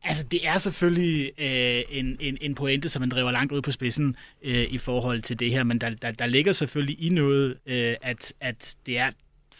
Altså, 0.03 0.25
det 0.31 0.47
er 0.47 0.57
selvfølgelig 0.57 1.31
øh, 1.37 1.97
en, 1.99 2.17
en, 2.19 2.37
en 2.41 2.55
pointe, 2.55 2.89
som 2.89 2.99
man 2.99 3.09
driver 3.09 3.31
langt 3.31 3.51
ud 3.51 3.61
på 3.61 3.71
spidsen 3.71 4.15
øh, 4.43 4.73
i 4.73 4.77
forhold 4.77 5.21
til 5.21 5.39
det 5.39 5.51
her, 5.51 5.63
men 5.63 5.81
der, 5.81 5.89
der, 5.89 6.11
der 6.11 6.27
ligger 6.27 6.51
selvfølgelig 6.51 7.05
i 7.05 7.09
noget, 7.09 7.57
øh, 7.65 7.95
at, 8.01 8.33
at 8.39 8.75
det 8.85 8.99
er 8.99 9.11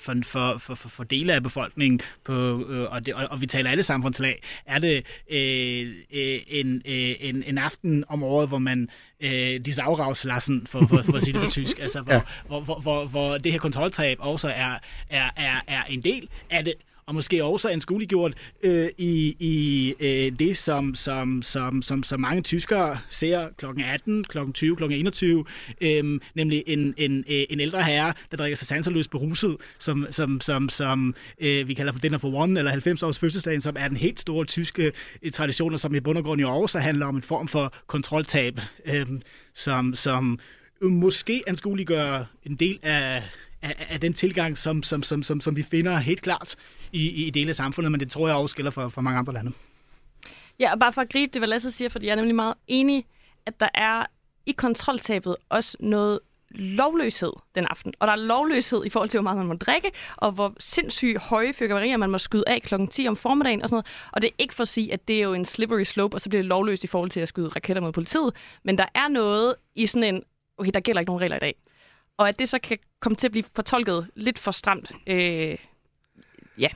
for, 0.01 0.15
for, 0.24 0.58
for, 0.58 0.75
for, 0.75 0.89
for 0.89 1.03
dele 1.03 1.34
af 1.34 1.43
befolkningen, 1.43 2.01
på, 2.24 2.65
øh, 2.70 2.91
og, 2.91 3.05
det, 3.05 3.13
og, 3.13 3.27
og 3.31 3.41
vi 3.41 3.46
taler 3.46 3.72
alle 3.72 3.84
samfundslag, 3.84 4.41
er 4.65 4.79
det 4.79 5.05
øh, 5.29 5.96
øh, 6.13 6.39
en, 6.48 6.81
øh, 6.86 7.15
en, 7.20 7.43
en 7.43 7.58
aften 7.58 8.03
om 8.08 8.24
året, 8.24 8.48
hvor 8.48 8.60
man 8.60 8.89
øh, 9.22 9.60
de 9.60 9.74
sagragslassen, 9.74 10.67
for, 10.67 10.88
for, 10.88 11.01
for 11.01 11.17
at 11.17 11.24
sige 11.24 11.34
det 11.34 11.41
på 11.43 11.51
tysk, 11.51 11.79
altså 11.79 12.01
hvor, 12.01 12.13
ja. 12.13 12.22
hvor, 12.48 12.62
hvor, 12.62 12.79
hvor, 12.79 13.05
hvor 13.05 13.38
det 13.38 13.51
her 13.51 13.60
kontroltab 13.60 14.17
også 14.20 14.48
er, 14.48 14.77
er, 15.10 15.29
er, 15.36 15.62
er 15.67 15.84
en 15.84 16.01
del 16.01 16.29
af 16.50 16.65
det, 16.65 16.74
og 17.05 17.15
måske 17.15 17.43
også 17.43 17.70
anskueliggjort 17.70 18.34
øh, 18.63 18.89
i, 18.98 19.36
i 19.39 19.93
øh, 20.00 20.39
det, 20.39 20.58
som, 20.58 20.96
som, 20.96 21.41
som, 21.41 21.81
som, 21.81 22.03
som 22.03 22.20
mange 22.20 22.41
tyskere 22.41 22.98
ser 23.10 23.50
kl. 23.58 23.65
18, 23.86 24.24
kl. 24.24 24.38
20, 24.53 24.75
kl. 24.75 24.84
21, 24.84 25.46
øh, 25.81 26.20
nemlig 26.36 26.63
en, 26.67 26.93
en, 26.98 27.25
øh, 27.29 27.43
en 27.50 27.60
ældre 27.60 27.84
herre, 27.84 28.13
der 28.31 28.38
drikker 28.38 28.55
sig 28.55 28.67
sanserløst 28.67 29.12
beruset, 29.12 29.58
som, 29.79 30.08
som, 30.10 30.41
som, 30.41 30.70
som 30.70 31.15
øh, 31.39 31.67
vi 31.67 31.74
kalder 31.74 31.91
for 31.91 32.00
Dinner 32.00 32.17
for 32.17 32.34
One, 32.34 32.60
eller 32.60 32.72
90 32.72 33.03
års 33.03 33.20
fødselsdagen, 33.20 33.62
som 33.62 33.75
er 33.79 33.88
den 33.88 33.98
helt 33.98 34.20
store 34.20 34.46
tyske 34.46 34.91
øh, 35.22 35.31
tradition, 35.31 35.74
og 35.74 35.79
som 35.79 35.96
i 35.96 36.00
bund 36.00 36.17
og 36.17 36.24
grund 36.24 36.41
jo 36.41 36.50
også 36.50 36.79
handler 36.79 37.05
om 37.05 37.15
en 37.15 37.22
form 37.22 37.48
for 37.48 37.74
kontroltab, 37.88 38.60
øh, 38.86 39.08
som, 39.53 39.96
som 39.96 40.39
måske 40.81 41.43
anskueliggør 41.48 42.25
en 42.46 42.55
del 42.55 42.79
af, 42.84 43.24
af, 43.62 43.88
af 43.89 44.00
den 44.00 44.13
tilgang, 44.13 44.58
som, 44.58 44.84
som, 44.84 45.03
som, 45.03 45.24
som, 45.24 45.41
som 45.41 45.56
vi 45.56 45.63
finder 45.63 45.98
helt 45.98 46.22
klart 46.22 46.56
i, 46.91 47.25
i 47.25 47.30
dele 47.30 47.50
af 47.50 47.56
samfundet, 47.56 47.91
men 47.91 48.00
det 48.00 48.12
tror 48.12 48.27
jeg 48.27 48.38
også 48.38 48.56
gælder 48.56 48.72
for, 48.72 48.89
for 48.89 49.01
mange 49.01 49.20
andre 49.20 49.34
lande. 49.34 49.52
Ja, 50.60 50.71
og 50.71 50.80
bare 50.80 50.93
for 50.93 51.02
at 51.02 51.10
gribe 51.10 51.34
det, 51.34 51.39
hvad 51.39 51.47
Lasse 51.47 51.71
siger, 51.71 51.89
fordi 51.89 52.06
jeg 52.06 52.12
er 52.12 52.15
nemlig 52.15 52.36
meget 52.36 52.54
enig, 52.67 53.06
at 53.45 53.60
der 53.60 53.69
er 53.74 54.06
i 54.45 54.52
kontroltabet 54.52 55.36
også 55.50 55.78
noget 55.80 56.19
lovløshed 56.56 57.32
den 57.56 57.67
aften. 57.69 57.93
Og 58.00 58.08
der 58.08 58.13
er 58.13 58.17
lovløshed 58.17 58.86
i 58.86 58.89
forhold 58.89 59.10
til, 59.10 59.17
hvor 59.17 59.24
meget 59.24 59.38
man 59.38 59.47
må 59.47 59.54
drikke, 59.54 59.91
og 60.17 60.32
hvor 60.32 60.54
sindssygt 60.60 61.17
høje 61.17 61.54
fyrkerier 61.54 61.97
man 61.97 62.10
må 62.10 62.17
skyde 62.17 62.43
af 62.47 62.62
klokken 62.62 62.88
10 62.88 63.08
om 63.08 63.15
formiddagen 63.15 63.62
og 63.62 63.69
sådan 63.69 63.76
noget. 63.76 64.10
Og 64.12 64.21
det 64.21 64.28
er 64.28 64.36
ikke 64.38 64.54
for 64.54 64.62
at 64.62 64.67
sige, 64.67 64.93
at 64.93 65.08
det 65.08 65.15
er 65.15 65.21
jo 65.21 65.34
en 65.34 65.45
slippery 65.45 65.84
slope, 65.84 66.17
og 66.17 66.21
så 66.21 66.30
bliver 66.30 66.41
det 66.41 66.50
lovløst 66.50 66.84
i 66.84 66.88
forhold 66.88 67.10
til 67.10 67.19
at 67.19 67.28
skyde 67.28 67.47
raketter 67.47 67.82
mod 67.82 67.91
politiet. 67.91 68.34
Men 68.63 68.78
der 68.78 68.86
er 68.95 69.08
noget 69.08 69.56
i 69.76 69.88
sådan 69.88 70.15
en, 70.15 70.24
okay, 70.58 70.71
der 70.74 70.80
gælder 70.80 71.00
ikke 71.00 71.10
nogen 71.10 71.21
regler 71.21 71.36
i 71.36 71.39
dag. 71.39 71.56
Og 72.21 72.29
at 72.29 72.39
det 72.39 72.49
så 72.49 72.60
kan 72.63 72.77
komme 72.99 73.15
til 73.15 73.27
at 73.27 73.31
blive 73.31 73.43
fortolket 73.55 74.07
lidt 74.15 74.39
for 74.39 74.51
stramt. 74.51 74.91
Øh, 75.07 75.57
ja, 76.57 76.67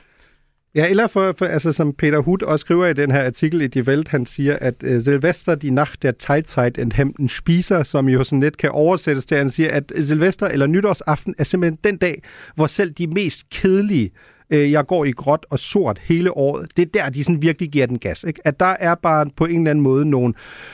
Ja, 0.76 0.90
eller 0.90 1.08
for, 1.08 1.34
for, 1.38 1.46
altså, 1.46 1.74
som 1.74 1.94
Peter 1.94 2.20
Hut 2.20 2.44
også 2.44 2.64
skriver 2.64 2.86
i 2.86 2.94
den 2.94 3.12
her 3.12 3.26
artikel 3.26 3.62
i 3.62 3.68
Die 3.68 3.84
Welt, 3.84 4.08
han 4.08 4.26
siger, 4.26 4.58
at 4.62 4.84
øh, 4.84 4.98
uh, 4.98 5.04
Silvester, 5.04 5.56
die 5.56 5.72
Nacht 5.72 6.04
der 6.04 6.12
Teilzeit 6.12 6.78
enthemten 6.78 7.30
spiser, 7.30 7.84
som 7.84 8.10
jo 8.10 8.24
sådan 8.24 8.40
lidt 8.40 8.58
kan 8.58 8.72
oversættes 8.72 9.26
til, 9.26 9.38
han 9.38 9.50
siger, 9.50 9.72
at 9.72 9.92
Silvester 10.02 10.48
eller 10.48 10.68
nytårsaften 10.68 11.36
er 11.38 11.44
simpelthen 11.44 11.80
den 11.84 11.98
dag, 11.98 12.24
hvor 12.56 12.68
selv 12.68 12.92
de 12.92 13.08
mest 13.08 13.50
kedelige 13.50 14.12
øh, 14.50 14.72
jeg 14.72 14.88
går 14.88 15.06
i 15.06 15.12
gråt 15.12 15.46
og 15.50 15.60
sort 15.60 16.00
hele 16.00 16.38
året. 16.38 16.78
Det 16.78 16.82
er 16.82 16.90
der, 16.94 17.10
de 17.10 17.24
sådan 17.24 17.42
virkelig 17.42 17.72
giver 17.72 17.86
den 17.86 18.00
gas. 18.00 18.24
Ikke? 18.24 18.42
At 18.48 18.60
der 18.60 18.76
er 18.80 18.96
bare 18.96 19.30
på 19.36 19.46
en 19.46 19.60
eller 19.60 19.72
anden 19.72 19.84
måde 19.84 20.06
nogle, 20.06 20.34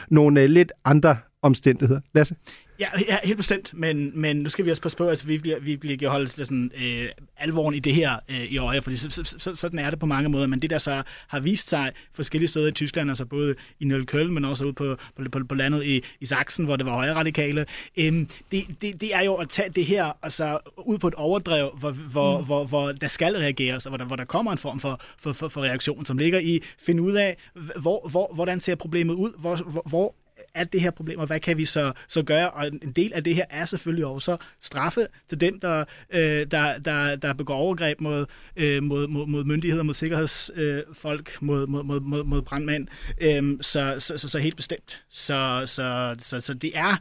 nogle 0.10 0.41
øh, 0.41 0.49
lidt 0.49 0.71
andre 0.86 1.17
omstændigheder. 1.41 2.01
Lasse? 2.13 2.36
Ja, 2.82 2.88
ja, 3.08 3.17
helt 3.23 3.38
bestemt, 3.38 3.73
men, 3.73 4.12
men 4.21 4.38
nu 4.38 4.49
skal 4.49 4.65
vi 4.65 4.71
også 4.71 4.82
passe 4.82 4.97
på, 4.97 5.04
at 5.04 5.10
altså, 5.10 5.25
vi 5.25 5.38
bliver, 5.38 5.60
vi 5.60 5.77
bliver 5.77 6.10
holde 6.10 6.27
sådan, 6.27 6.71
øh, 6.84 7.10
alvoren 7.38 7.75
i 7.75 7.80
det 7.80 7.95
her 7.95 8.15
øh, 8.30 8.43
i 8.43 8.58
øje, 8.58 8.82
fordi 8.82 8.95
så, 8.95 9.10
så, 9.10 9.36
så, 9.39 9.56
sådan 9.56 9.80
er 9.80 9.89
det 9.89 9.99
på 9.99 10.06
mange 10.06 10.30
måder, 10.30 10.47
men 10.47 10.60
det 10.60 10.69
der 10.69 10.77
så 10.77 11.04
har 11.27 11.39
vist 11.39 11.69
sig 11.69 11.91
forskellige 12.13 12.47
steder 12.47 12.67
i 12.67 12.71
Tyskland, 12.71 13.10
altså 13.10 13.25
både 13.25 13.56
i 13.80 13.86
Nøllkøl, 13.86 14.32
men 14.32 14.45
også 14.45 14.65
ude 14.65 14.73
på, 14.73 14.97
på, 15.15 15.23
på, 15.32 15.39
på 15.49 15.56
landet 15.56 15.86
i, 15.86 16.04
i 16.19 16.25
Sachsen, 16.25 16.65
hvor 16.65 16.75
det 16.75 16.86
var 16.86 16.93
højre 16.93 17.13
radikale, 17.13 17.65
øh, 17.97 18.13
det, 18.51 18.65
det, 18.82 19.01
det 19.01 19.15
er 19.15 19.21
jo 19.21 19.36
at 19.36 19.49
tage 19.49 19.69
det 19.69 19.86
her 19.86 20.12
altså, 20.23 20.60
ud 20.86 20.97
på 20.97 21.08
et 21.08 21.15
overdrev, 21.15 21.69
hvor, 21.80 21.91
hvor, 21.91 22.39
mm. 22.39 22.45
hvor, 22.45 22.65
hvor 22.65 22.91
der 22.91 23.08
skal 23.08 23.36
reageres, 23.36 23.86
og 23.86 23.89
hvor 23.89 23.97
der, 23.97 24.06
hvor 24.06 24.15
der 24.15 24.25
kommer 24.25 24.51
en 24.51 24.58
form 24.58 24.80
for, 24.80 25.01
for, 25.17 25.34
for, 25.34 25.47
for 25.47 25.62
reaktion, 25.62 26.06
som 26.06 26.17
ligger 26.17 26.39
i 26.39 26.60
finde 26.80 27.04
ud 27.04 27.13
af, 27.13 27.38
hvor, 27.82 28.10
hvor, 28.10 28.32
hvordan 28.34 28.60
ser 28.60 28.75
problemet 28.75 29.13
ud, 29.13 29.32
hvor, 29.39 29.56
hvor, 29.56 29.84
hvor 29.89 30.15
er 30.55 30.63
det 30.63 30.81
her 30.81 30.91
problem, 30.91 31.19
og 31.19 31.27
hvad 31.27 31.39
kan 31.39 31.57
vi 31.57 31.65
så, 31.65 31.93
så 32.07 32.23
gøre? 32.23 32.51
Og 32.51 32.67
en 32.67 32.91
del 32.95 33.13
af 33.13 33.23
det 33.23 33.35
her 33.35 33.45
er 33.49 33.65
selvfølgelig 33.65 34.05
også 34.05 34.37
straffe 34.61 35.07
til 35.29 35.39
dem, 35.41 35.59
der, 35.59 35.85
øh, 36.13 36.47
der, 36.51 36.77
der, 36.77 37.15
der 37.15 37.33
begår 37.33 37.55
overgreb 37.55 38.01
mod, 38.01 38.25
øh, 38.55 38.83
mod, 38.83 39.07
mod, 39.07 39.27
mod 39.27 39.43
myndigheder, 39.43 39.83
mod 39.83 39.93
sikkerhedsfolk, 39.93 41.29
øh, 41.29 41.45
mod, 41.47 41.67
mod, 41.67 41.83
mod, 41.83 42.01
mod, 42.01 42.23
mod 42.23 42.41
brandmænd. 42.41 42.87
Øh, 43.21 43.57
så, 43.61 43.95
så, 43.99 44.17
så, 44.17 44.29
så 44.29 44.39
helt 44.39 44.55
bestemt. 44.55 45.03
Så, 45.09 45.63
så, 45.65 46.15
så, 46.19 46.39
så 46.39 46.53
det 46.53 46.77
er... 46.77 46.97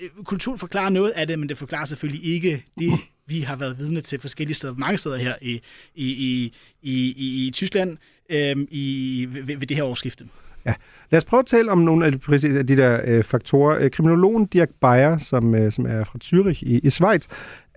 Øh, 0.00 0.24
kulturen 0.24 0.58
forklarer 0.58 0.88
noget 0.88 1.10
af 1.10 1.26
det, 1.26 1.38
men 1.38 1.48
det 1.48 1.58
forklarer 1.58 1.84
selvfølgelig 1.84 2.24
ikke 2.24 2.64
det, 2.78 2.92
vi 3.26 3.40
har 3.40 3.56
været 3.56 3.78
vidne 3.78 4.00
til 4.00 4.20
forskellige 4.20 4.54
steder, 4.54 4.74
mange 4.74 4.98
steder 4.98 5.16
her 5.16 5.34
i, 5.42 5.60
i, 5.94 6.06
i, 6.06 6.52
i, 6.82 7.14
i, 7.16 7.46
i 7.46 7.50
Tyskland 7.50 7.98
øh, 8.30 8.56
i, 8.70 9.26
ved, 9.30 9.56
ved 9.56 9.66
det 9.66 9.76
her 9.76 9.84
årsskifte. 9.84 10.28
Ja. 10.66 10.74
Lad 11.10 11.18
os 11.18 11.24
prøve 11.24 11.40
at 11.40 11.46
tale 11.46 11.70
om 11.72 11.78
nogle 11.78 12.06
af 12.06 12.12
de, 12.12 12.18
præcis 12.18 12.56
af 12.56 12.66
de 12.66 12.76
der 12.76 13.00
øh, 13.04 13.24
faktorer. 13.24 13.78
Øh, 13.80 13.90
kriminologen 13.90 14.46
Dirk 14.46 14.68
Beyer, 14.80 15.18
som, 15.18 15.54
øh, 15.54 15.72
som 15.72 15.86
er 15.86 16.04
fra 16.04 16.18
Zürich 16.24 16.62
i, 16.62 16.78
i 16.78 16.90
Schweiz, 16.90 17.26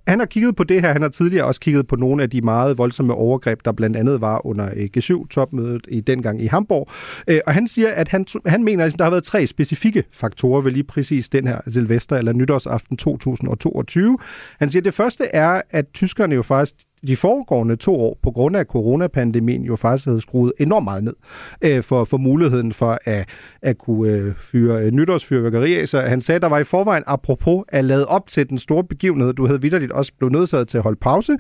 han 0.10 0.20
har 0.20 0.26
kigget 0.26 0.56
på 0.56 0.64
det 0.64 0.82
her. 0.82 0.94
Han 0.94 1.02
har 1.02 1.10
tidligere 1.10 1.46
også 1.46 1.62
kigget 1.62 1.88
på 1.88 1.96
nogle 1.96 2.24
af 2.24 2.30
de 2.30 2.42
meget 2.42 2.78
voldsomme 2.78 3.14
overgreb, 3.14 3.66
der 3.66 3.72
blandt 3.72 3.98
andet 3.98 4.22
var 4.22 4.46
under 4.46 4.70
øh, 4.76 4.90
G7-topmødet 4.98 5.86
i 5.88 6.02
dengang 6.02 6.42
i 6.42 6.46
Hamburg. 6.46 6.90
Øh, 7.28 7.40
og 7.48 7.54
han 7.54 7.68
siger, 7.68 7.90
at 7.92 8.08
han, 8.08 8.26
han 8.46 8.64
mener, 8.64 8.86
at 8.86 8.98
der 8.98 9.04
har 9.04 9.12
været 9.12 9.24
tre 9.24 9.48
specifikke 9.48 10.04
faktorer 10.12 10.62
ved 10.62 10.72
lige 10.72 10.84
præcis 10.84 11.30
den 11.30 11.48
her 11.48 11.62
Silvester 11.68 12.18
eller 12.18 12.34
nytårsaften 12.34 12.98
2022. 12.98 14.18
Han 14.60 14.70
siger, 14.70 14.82
at 14.82 14.86
det 14.86 14.94
første 14.94 15.26
er, 15.26 15.62
at 15.70 15.86
tyskerne 15.94 16.36
jo 16.36 16.42
faktisk 16.42 16.76
de 17.08 17.16
foregående 17.16 17.76
to 17.76 17.96
år, 17.96 18.18
på 18.24 18.32
grund 18.32 18.56
af 18.56 18.66
coronapandemien, 18.66 19.62
jo 19.62 19.76
faktisk 19.76 20.06
havde 20.06 20.22
skruet 20.22 20.54
enormt 20.60 20.84
meget 20.84 21.04
ned 21.04 21.14
øh, 21.62 21.84
for, 21.84 22.04
for 22.04 22.18
muligheden 22.18 22.74
for 22.74 23.00
at, 23.06 23.30
at 23.62 23.78
kunne 23.78 24.12
øh, 24.12 24.34
fyre 24.40 24.82
øh, 24.82 24.92
nytårsfyrværkeri 24.92 25.76
af. 25.76 25.88
Så 25.88 26.02
han 26.02 26.22
sagde, 26.22 26.36
at 26.36 26.42
der 26.42 26.50
var 26.50 26.60
i 26.60 26.64
forvejen, 26.64 27.04
apropos 27.08 27.64
at 27.68 27.86
lade 27.86 28.08
op 28.08 28.28
til 28.28 28.50
den 28.50 28.58
store 28.58 28.84
begivenhed, 28.84 29.34
du 29.34 29.46
havde 29.46 29.62
vidderligt 29.62 29.92
også 29.92 30.12
blevet 30.18 30.32
nødsaget 30.32 30.68
til 30.68 30.78
at 30.78 30.84
holde 30.84 31.00
pause, 31.02 31.38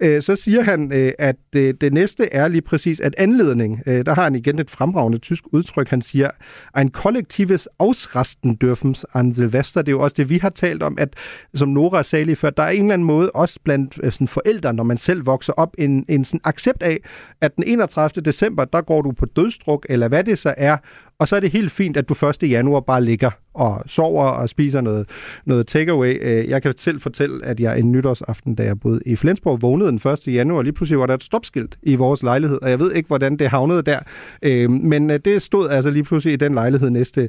øh, 0.00 0.22
så 0.22 0.36
siger 0.36 0.62
han, 0.62 0.92
øh, 0.94 1.12
at 1.18 1.36
det, 1.52 1.80
det 1.80 1.92
næste 1.92 2.34
er 2.34 2.48
lige 2.48 2.62
præcis, 2.62 3.00
at 3.00 3.14
anledning, 3.18 3.80
øh, 3.86 4.06
der 4.06 4.14
har 4.14 4.22
han 4.24 4.34
igen 4.34 4.58
et 4.58 4.70
fremragende 4.70 5.18
tysk 5.18 5.44
udtryk, 5.52 5.88
han 5.88 6.02
siger, 6.02 6.30
en 6.78 6.90
kollektives 6.90 7.68
Ausrasten 7.78 8.58
dürfen 8.64 9.02
an 9.14 9.34
Silvester. 9.34 9.82
Det 9.82 9.88
er 9.88 9.96
jo 9.96 10.00
også 10.00 10.14
det, 10.16 10.30
vi 10.30 10.38
har 10.38 10.50
talt 10.50 10.82
om, 10.82 10.96
at 10.98 11.08
som 11.54 11.68
Nora 11.68 12.02
sagde 12.02 12.24
lige 12.24 12.36
før, 12.36 12.50
der 12.50 12.62
er 12.62 12.68
en 12.68 12.82
eller 12.82 12.94
anden 12.94 13.06
måde, 13.06 13.30
også 13.30 13.60
blandt 13.64 14.00
øh, 14.02 14.12
sådan 14.12 14.26
forældre, 14.26 14.74
når 14.74 14.84
man 14.84 14.96
selv 15.02 15.26
vokser 15.26 15.52
op, 15.52 15.74
en, 15.78 16.04
en 16.08 16.24
sådan 16.24 16.40
accept 16.44 16.82
af, 16.82 16.98
at 17.40 17.56
den 17.56 17.64
31. 17.66 18.22
december, 18.22 18.64
der 18.64 18.80
går 18.80 19.02
du 19.02 19.12
på 19.12 19.26
dødstruk, 19.26 19.86
eller 19.88 20.08
hvad 20.08 20.24
det 20.24 20.38
så 20.38 20.54
er, 20.56 20.76
Og 21.18 21.28
så 21.28 21.36
er 21.36 21.40
det 21.40 21.50
helt 21.50 21.72
fint, 21.72 21.96
at 21.96 22.08
du 22.08 22.26
1. 22.42 22.50
januar 22.50 22.80
bare 22.80 23.04
ligger 23.04 23.30
og 23.54 23.82
sover 23.86 24.24
og 24.24 24.48
spiser 24.48 24.80
noget, 24.80 25.08
noget 25.44 25.66
takeaway. 25.66 26.18
Øh, 26.20 26.48
jeg 26.48 26.62
kan 26.62 26.74
selv 26.76 27.00
fortælle, 27.00 27.44
at 27.44 27.60
jeg 27.60 27.78
en 27.78 27.92
nytårsaften, 27.92 28.54
da 28.54 28.62
jeg 28.62 28.80
boede 28.80 29.00
i 29.06 29.16
Flensborg, 29.16 29.62
vågnede 29.62 29.90
den 29.90 30.12
1. 30.12 30.34
januar, 30.34 30.58
og 30.58 30.64
lige 30.64 30.72
pludselig 30.72 30.98
var 30.98 31.06
der 31.06 31.14
et 31.14 31.24
stopskilt 31.24 31.78
i 31.82 31.96
vores 31.96 32.22
lejlighed, 32.22 32.58
og 32.62 32.70
jeg 32.70 32.78
ved 32.78 32.92
ikke, 32.92 33.06
hvordan 33.06 33.36
det 33.36 33.48
havnede 33.48 33.82
der. 33.82 33.98
Øh, 34.42 34.70
men 34.70 35.10
øh, 35.10 35.20
det 35.24 35.42
stod 35.42 35.68
altså 35.68 35.90
lige 35.90 36.04
pludselig 36.04 36.32
i 36.32 36.36
den 36.36 36.54
lejlighed 36.54 36.90
næste, 36.90 37.28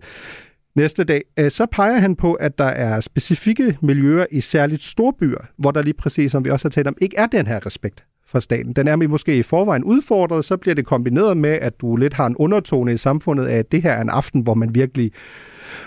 næste 0.75 1.03
dag. 1.03 1.21
Så 1.49 1.65
peger 1.71 1.97
han 1.97 2.15
på, 2.15 2.33
at 2.33 2.57
der 2.57 2.65
er 2.65 3.01
specifikke 3.01 3.77
miljøer 3.81 4.25
i 4.31 4.41
særligt 4.41 4.83
storbyer, 4.83 5.45
hvor 5.57 5.71
der 5.71 5.81
lige 5.81 5.93
præcis, 5.93 6.31
som 6.31 6.45
vi 6.45 6.49
også 6.49 6.65
har 6.65 6.69
talt 6.71 6.87
om, 6.87 6.97
ikke 7.01 7.17
er 7.17 7.25
den 7.25 7.47
her 7.47 7.65
respekt 7.65 8.03
fra 8.25 8.41
staten. 8.41 8.73
Den 8.73 8.87
er 8.87 8.95
måske 8.95 9.37
i 9.37 9.43
forvejen 9.43 9.83
udfordret, 9.83 10.45
så 10.45 10.57
bliver 10.57 10.75
det 10.75 10.85
kombineret 10.85 11.37
med, 11.37 11.49
at 11.49 11.81
du 11.81 11.95
lidt 11.95 12.13
har 12.13 12.27
en 12.27 12.35
undertone 12.35 12.93
i 12.93 12.97
samfundet 12.97 13.45
af, 13.45 13.57
at 13.57 13.71
det 13.71 13.81
her 13.81 13.91
er 13.91 14.01
en 14.01 14.09
aften, 14.09 14.41
hvor 14.41 14.53
man 14.53 14.75
virkelig 14.75 15.11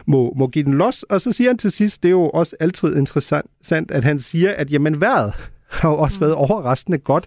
må, 0.07 0.33
må 0.37 0.46
give 0.46 0.64
den 0.64 0.75
los. 0.75 1.03
Og 1.03 1.20
så 1.20 1.33
siger 1.33 1.51
han 1.51 1.59
til 1.59 1.70
sidst, 1.70 2.03
det 2.03 2.09
er 2.09 2.12
jo 2.12 2.29
også 2.29 2.57
altid 2.61 2.96
interessant, 2.96 3.90
at 3.90 4.05
han 4.05 4.18
siger, 4.18 4.53
at 4.57 4.72
jamen 4.72 5.01
vejret 5.01 5.33
har 5.70 5.90
jo 5.90 5.96
også 5.96 6.20
været 6.20 6.33
mm. 6.33 6.37
overraskende 6.37 6.99
godt. 6.99 7.27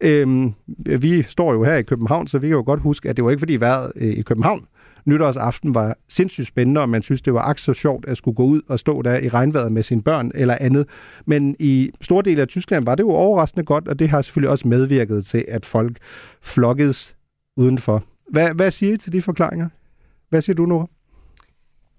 Øhm, 0.00 0.52
vi 0.98 1.22
står 1.22 1.52
jo 1.52 1.64
her 1.64 1.74
i 1.74 1.82
København, 1.82 2.26
så 2.26 2.38
vi 2.38 2.48
kan 2.48 2.56
jo 2.56 2.62
godt 2.66 2.80
huske, 2.80 3.08
at 3.08 3.16
det 3.16 3.24
var 3.24 3.30
ikke 3.30 3.40
fordi 3.40 3.56
vejret 3.56 3.92
øh, 3.96 4.08
i 4.08 4.22
København 4.22 4.66
nytårsaften 5.06 5.74
var 5.74 5.96
sindssygt 6.08 6.46
spændende, 6.46 6.80
og 6.80 6.88
man 6.88 7.02
synes, 7.02 7.22
det 7.22 7.34
var 7.34 7.42
aks 7.42 7.62
så 7.62 7.72
sjovt 7.72 8.04
at 8.08 8.16
skulle 8.16 8.34
gå 8.34 8.44
ud 8.44 8.62
og 8.68 8.78
stå 8.78 9.02
der 9.02 9.18
i 9.18 9.28
regnvejret 9.28 9.72
med 9.72 9.82
sine 9.82 10.02
børn 10.02 10.30
eller 10.34 10.58
andet. 10.60 10.88
Men 11.26 11.56
i 11.58 11.90
store 12.00 12.22
dele 12.22 12.42
af 12.42 12.48
Tyskland 12.48 12.84
var 12.84 12.94
det 12.94 13.02
jo 13.02 13.10
overraskende 13.10 13.64
godt, 13.64 13.88
og 13.88 13.98
det 13.98 14.08
har 14.08 14.22
selvfølgelig 14.22 14.50
også 14.50 14.68
medvirket 14.68 15.26
til, 15.26 15.44
at 15.48 15.66
folk 15.66 15.96
flokkedes 16.42 17.16
udenfor. 17.56 18.04
Hvad, 18.28 18.54
hvad 18.54 18.70
siger 18.70 18.92
I 18.92 18.96
til 18.96 19.12
de 19.12 19.22
forklaringer? 19.22 19.68
Hvad 20.28 20.42
siger 20.42 20.56
du, 20.56 20.66
Nora? 20.66 20.86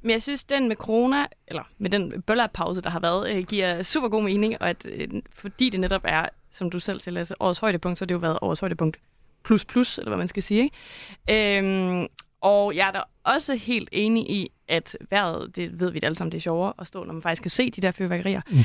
Men 0.02 0.12
jeg 0.12 0.22
synes, 0.22 0.44
den 0.44 0.68
med 0.68 0.76
corona, 0.76 1.26
eller 1.48 1.64
med 1.78 1.90
den 1.90 2.22
bøllerpause, 2.22 2.82
der 2.82 2.90
har 2.90 3.00
været, 3.00 3.36
øh, 3.36 3.44
giver 3.44 3.84
super 3.84 4.10
god 4.10 4.24
mening, 4.24 4.62
og 4.62 4.70
at, 4.70 4.86
øh, 4.86 5.08
fordi 5.34 5.70
det 5.70 5.80
netop 5.80 6.02
er, 6.04 6.26
som 6.52 6.70
du 6.70 6.80
selv 6.80 7.00
siger, 7.00 7.14
Lasse, 7.14 7.42
årets 7.42 7.60
højdepunkt, 7.60 7.98
så 7.98 8.06
har 8.06 8.08
det 8.08 8.14
jo 8.14 8.20
været 8.20 8.40
årets 8.42 8.60
højdepunkt 8.60 9.00
plus 9.44 9.66
plus, 9.66 9.98
eller 9.98 10.10
hvad 10.10 10.18
man 10.18 10.28
skal 10.28 10.44
sige. 10.44 10.64
Ikke? 11.28 11.58
Øhm, 11.58 12.08
og 12.42 12.76
jeg 12.76 12.88
er 12.88 12.92
da 12.92 13.02
også 13.24 13.56
helt 13.56 13.90
enig 13.92 14.30
i, 14.30 14.52
at 14.68 14.98
vejret, 15.10 15.56
det 15.56 15.80
ved 15.80 15.92
vi 15.92 16.00
alle 16.04 16.16
sammen, 16.16 16.32
det 16.32 16.38
er 16.38 16.42
sjovere 16.42 16.74
at 16.80 16.88
stå, 16.88 17.04
når 17.04 17.14
man 17.14 17.22
faktisk 17.22 17.42
kan 17.42 17.52
se 17.52 17.70
de 17.72 17.82
der 17.82 17.92
fyrværkerier. 17.92 18.42
Mm. 18.50 18.64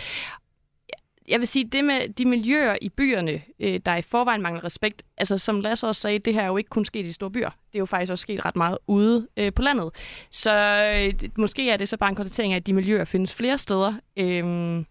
Jeg 1.28 1.40
vil 1.40 1.48
sige, 1.48 1.64
det 1.64 1.84
med 1.84 2.08
de 2.08 2.24
miljøer 2.24 2.76
i 2.82 2.88
byerne, 2.88 3.42
øh, 3.60 3.80
der 3.86 3.96
i 3.96 4.02
forvejen 4.02 4.42
mangler 4.42 4.64
respekt, 4.64 5.02
altså 5.16 5.38
som 5.38 5.60
Lasse 5.60 5.86
også 5.86 6.00
sagde, 6.00 6.18
det 6.18 6.34
her 6.34 6.42
er 6.42 6.46
jo 6.46 6.56
ikke 6.56 6.70
kun 6.70 6.84
sket 6.84 7.06
i 7.06 7.12
store 7.12 7.30
byer. 7.30 7.50
Det 7.50 7.74
er 7.74 7.78
jo 7.78 7.86
faktisk 7.86 8.12
også 8.12 8.22
sket 8.22 8.44
ret 8.44 8.56
meget 8.56 8.78
ude 8.86 9.28
øh, 9.36 9.52
på 9.52 9.62
landet. 9.62 9.90
Så 10.30 10.54
øh, 10.96 11.30
måske 11.38 11.70
er 11.70 11.76
det 11.76 11.88
så 11.88 11.96
bare 11.96 12.08
en 12.08 12.16
konstatering 12.16 12.52
af, 12.52 12.56
at 12.56 12.66
de 12.66 12.72
miljøer 12.72 13.04
findes 13.04 13.34
flere 13.34 13.58
steder. 13.58 13.94
Øh, 14.16 14.84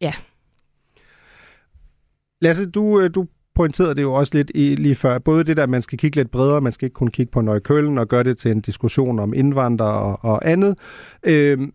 ja. 0.00 0.12
Lasse, 2.40 2.70
du, 2.70 3.00
øh, 3.00 3.14
du 3.14 3.26
pointerede 3.54 3.94
det 3.94 4.02
jo 4.02 4.12
også 4.12 4.34
lidt 4.34 4.50
i, 4.54 4.74
lige 4.74 4.94
før. 4.94 5.18
Både 5.18 5.44
det 5.44 5.56
der, 5.56 5.62
at 5.62 5.68
man 5.68 5.82
skal 5.82 5.98
kigge 5.98 6.16
lidt 6.16 6.30
bredere, 6.30 6.60
man 6.60 6.72
skal 6.72 6.86
ikke 6.86 6.94
kun 6.94 7.08
kigge 7.08 7.32
på 7.32 7.40
Nøjkøllen 7.40 7.98
og 7.98 8.08
gøre 8.08 8.22
det 8.22 8.38
til 8.38 8.50
en 8.50 8.60
diskussion 8.60 9.18
om 9.18 9.34
indvandrere 9.34 10.16
og, 10.16 10.18
og 10.24 10.50
andet. 10.50 10.78
Øhm, 11.22 11.72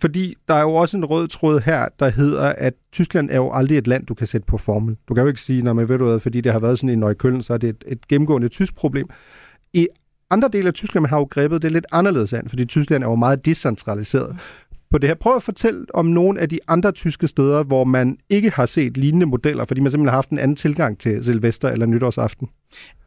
fordi 0.00 0.34
der 0.48 0.54
er 0.54 0.62
jo 0.62 0.74
også 0.74 0.96
en 0.96 1.04
rød 1.04 1.28
tråd 1.28 1.60
her, 1.60 1.88
der 1.98 2.08
hedder, 2.08 2.48
at 2.48 2.74
Tyskland 2.92 3.30
er 3.30 3.36
jo 3.36 3.52
aldrig 3.52 3.78
et 3.78 3.86
land, 3.86 4.06
du 4.06 4.14
kan 4.14 4.26
sætte 4.26 4.46
på 4.46 4.58
formel. 4.58 4.96
Du 5.08 5.14
kan 5.14 5.22
jo 5.22 5.28
ikke 5.28 5.40
sige, 5.40 5.62
når 5.62 5.72
man 5.72 5.88
ved 5.88 5.98
du 5.98 6.04
hvad, 6.04 6.20
fordi 6.20 6.40
det 6.40 6.52
har 6.52 6.58
været 6.58 6.78
sådan 6.78 6.90
i 6.90 6.96
Nøjkøllen, 6.96 7.42
så 7.42 7.52
er 7.52 7.58
det 7.58 7.68
et, 7.68 7.84
et 7.86 8.08
gennemgående 8.08 8.48
tysk 8.48 8.74
problem. 8.74 9.06
I 9.72 9.88
andre 10.30 10.48
dele 10.52 10.68
af 10.68 10.74
Tyskland 10.74 11.02
man 11.02 11.10
har 11.10 11.18
jo 11.18 11.28
grebet 11.30 11.62
det 11.62 11.72
lidt 11.72 11.86
anderledes 11.92 12.32
an, 12.32 12.48
fordi 12.48 12.64
Tyskland 12.64 13.04
er 13.04 13.08
jo 13.08 13.14
meget 13.14 13.44
decentraliseret 13.44 14.36
på 14.90 14.98
det 14.98 15.08
her. 15.08 15.14
Prøv 15.14 15.36
at 15.36 15.42
fortælle 15.42 15.86
om 15.94 16.06
nogle 16.06 16.40
af 16.40 16.48
de 16.48 16.58
andre 16.68 16.92
tyske 16.92 17.28
steder, 17.28 17.62
hvor 17.62 17.84
man 17.84 18.18
ikke 18.28 18.50
har 18.50 18.66
set 18.66 18.96
lignende 18.96 19.26
modeller, 19.26 19.64
fordi 19.64 19.80
man 19.80 19.90
simpelthen 19.90 20.10
har 20.10 20.16
haft 20.16 20.30
en 20.30 20.38
anden 20.38 20.56
tilgang 20.56 20.98
til 20.98 21.24
Silvester 21.24 21.68
eller 21.68 21.86
nytårsaften. 21.86 22.48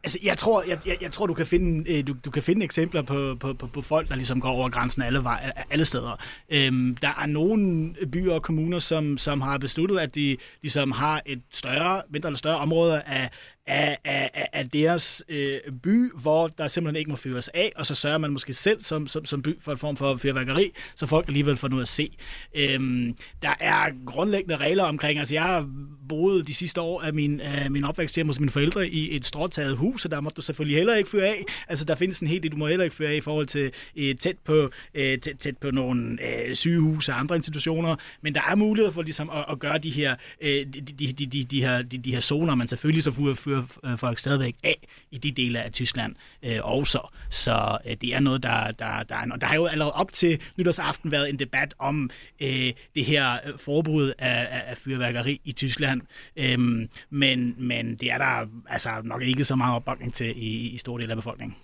Altså, 0.04 0.18
jeg 0.22 0.38
tror, 0.38 0.62
jeg, 0.68 0.78
jeg, 0.86 0.96
jeg 1.02 1.12
tror 1.12 1.26
du, 1.26 1.34
kan 1.34 1.46
finde, 1.46 1.92
øh, 1.92 2.06
du, 2.06 2.14
du 2.24 2.30
kan 2.30 2.42
finde 2.42 2.64
eksempler 2.64 3.02
på, 3.02 3.36
på, 3.40 3.52
på, 3.52 3.66
på 3.66 3.80
folk, 3.80 4.08
der 4.08 4.14
ligesom 4.14 4.40
går 4.40 4.48
over 4.48 4.68
grænsen 4.68 5.02
alle, 5.02 5.22
vej, 5.24 5.52
alle 5.70 5.84
steder. 5.84 6.20
Øhm, 6.50 6.96
der 7.02 7.08
er 7.22 7.26
nogle 7.26 7.94
byer 8.12 8.32
og 8.32 8.42
kommuner, 8.42 8.78
som, 8.78 9.18
som 9.18 9.40
har 9.40 9.58
besluttet, 9.58 9.98
at 9.98 10.14
de 10.14 10.36
ligesom 10.62 10.92
har 10.92 11.22
et 11.26 11.42
større, 11.52 12.02
mindre 12.10 12.28
eller 12.28 12.38
større 12.38 12.58
område 12.58 13.02
af, 13.02 13.30
af, 13.66 13.98
af, 14.04 14.48
af 14.52 14.68
deres 14.68 15.24
øh, 15.28 15.60
by, 15.82 16.12
hvor 16.12 16.48
der 16.48 16.68
simpelthen 16.68 16.98
ikke 16.98 17.10
må 17.10 17.16
fyres 17.16 17.48
af, 17.48 17.72
og 17.76 17.86
så 17.86 17.94
sørger 17.94 18.18
man 18.18 18.30
måske 18.30 18.54
selv 18.54 18.80
som, 18.80 19.06
som, 19.06 19.24
som 19.24 19.42
by 19.42 19.60
for 19.60 19.72
en 19.72 19.78
form 19.78 19.96
for 19.96 20.16
fyrværkeri, 20.16 20.70
så 20.96 21.06
folk 21.06 21.28
alligevel 21.28 21.56
får 21.56 21.68
noget 21.68 21.82
at 21.82 21.88
se. 21.88 22.16
Øhm, 22.54 23.16
der 23.42 23.54
er 23.60 23.90
grundlæggende 24.06 24.56
regler 24.56 24.84
omkring, 24.84 25.18
altså 25.18 25.34
jeg 25.34 25.42
har 25.42 25.68
boet 26.08 26.48
de 26.48 26.54
sidste 26.54 26.80
år 26.80 27.02
af 27.02 27.14
min, 27.14 27.40
af 27.40 27.70
min 27.70 27.84
opvækst 27.84 28.16
hjemme 28.16 28.30
hos 28.30 28.40
mine 28.40 28.50
forældre 28.50 28.88
i 28.88 29.16
et 29.16 29.24
stråtaget 29.24 29.76
hus, 29.76 30.04
og 30.04 30.10
der 30.10 30.20
må 30.20 30.30
du 30.36 30.42
selvfølgelig 30.42 30.76
heller 30.76 30.94
ikke 30.94 31.10
fyre 31.10 31.28
af. 31.28 31.44
Altså 31.68 31.84
der 31.84 31.94
findes 31.94 32.20
en 32.20 32.28
hel 32.28 32.42
del, 32.42 32.50
du 32.50 32.56
må 32.56 32.66
heller 32.66 32.84
ikke 32.84 32.96
fyre 32.96 33.10
af 33.10 33.16
i 33.16 33.20
forhold 33.20 33.46
til 33.46 33.72
øh, 33.96 34.14
tæt, 34.16 34.36
på, 34.44 34.70
øh, 34.94 35.18
tæt, 35.18 35.36
tæt 35.38 35.56
på 35.58 35.70
nogle 35.70 36.18
øh, 36.22 36.54
sygehuse 36.54 37.12
og 37.12 37.20
andre 37.20 37.36
institutioner, 37.36 37.96
men 38.22 38.34
der 38.34 38.40
er 38.50 38.54
mulighed 38.54 38.92
for 38.92 39.02
ligesom 39.02 39.30
at, 39.30 39.44
at 39.50 39.58
gøre 39.58 39.78
de 39.78 39.90
her, 39.90 40.16
øh, 40.40 40.48
de, 40.48 40.64
de, 40.66 41.06
de, 41.12 41.26
de, 41.26 41.44
de, 41.44 41.60
her, 41.60 41.82
de, 41.82 41.98
de 41.98 42.12
her 42.12 42.20
zoner, 42.20 42.54
man 42.54 42.68
selvfølgelig 42.68 43.02
så 43.02 43.34
fyrer 43.34 43.53
fyrer 43.54 43.92
øh, 43.92 43.98
folk 43.98 44.18
stadigvæk 44.18 44.56
af 44.62 44.86
i 45.10 45.18
de 45.18 45.32
dele 45.32 45.62
af 45.62 45.72
Tyskland 45.72 46.14
øh, 46.42 46.58
også. 46.62 47.08
Så 47.30 47.78
øh, 47.86 47.96
det 48.00 48.14
er 48.14 48.20
noget, 48.20 48.42
der, 48.42 48.70
der, 48.70 49.02
der 49.02 49.16
er 49.16 49.24
noget. 49.24 49.40
Der 49.40 49.46
har 49.46 49.54
jo 49.54 49.66
allerede 49.66 49.92
op 49.92 50.12
til 50.12 50.40
nytårsaften 50.56 51.10
været 51.10 51.28
en 51.28 51.38
debat 51.38 51.74
om 51.78 52.10
øh, 52.42 52.72
det 52.94 53.04
her 53.04 53.32
øh, 53.32 53.58
forbud 53.58 54.12
af, 54.18 54.48
af, 54.50 54.62
af 54.66 54.76
fyrværkeri 54.76 55.40
i 55.44 55.52
Tyskland. 55.52 56.00
øh, 56.36 56.88
men, 57.10 57.54
men 57.58 57.96
det 57.96 58.12
er 58.12 58.18
der 58.18 58.46
altså 58.68 58.90
nok 59.04 59.22
ikke 59.22 59.44
så 59.44 59.56
meget 59.56 59.76
opbakning 59.76 60.14
til 60.14 60.34
i, 60.36 60.68
i 60.68 60.78
store 60.78 61.00
dele 61.00 61.12
af 61.12 61.16
befolkningen. 61.16 61.56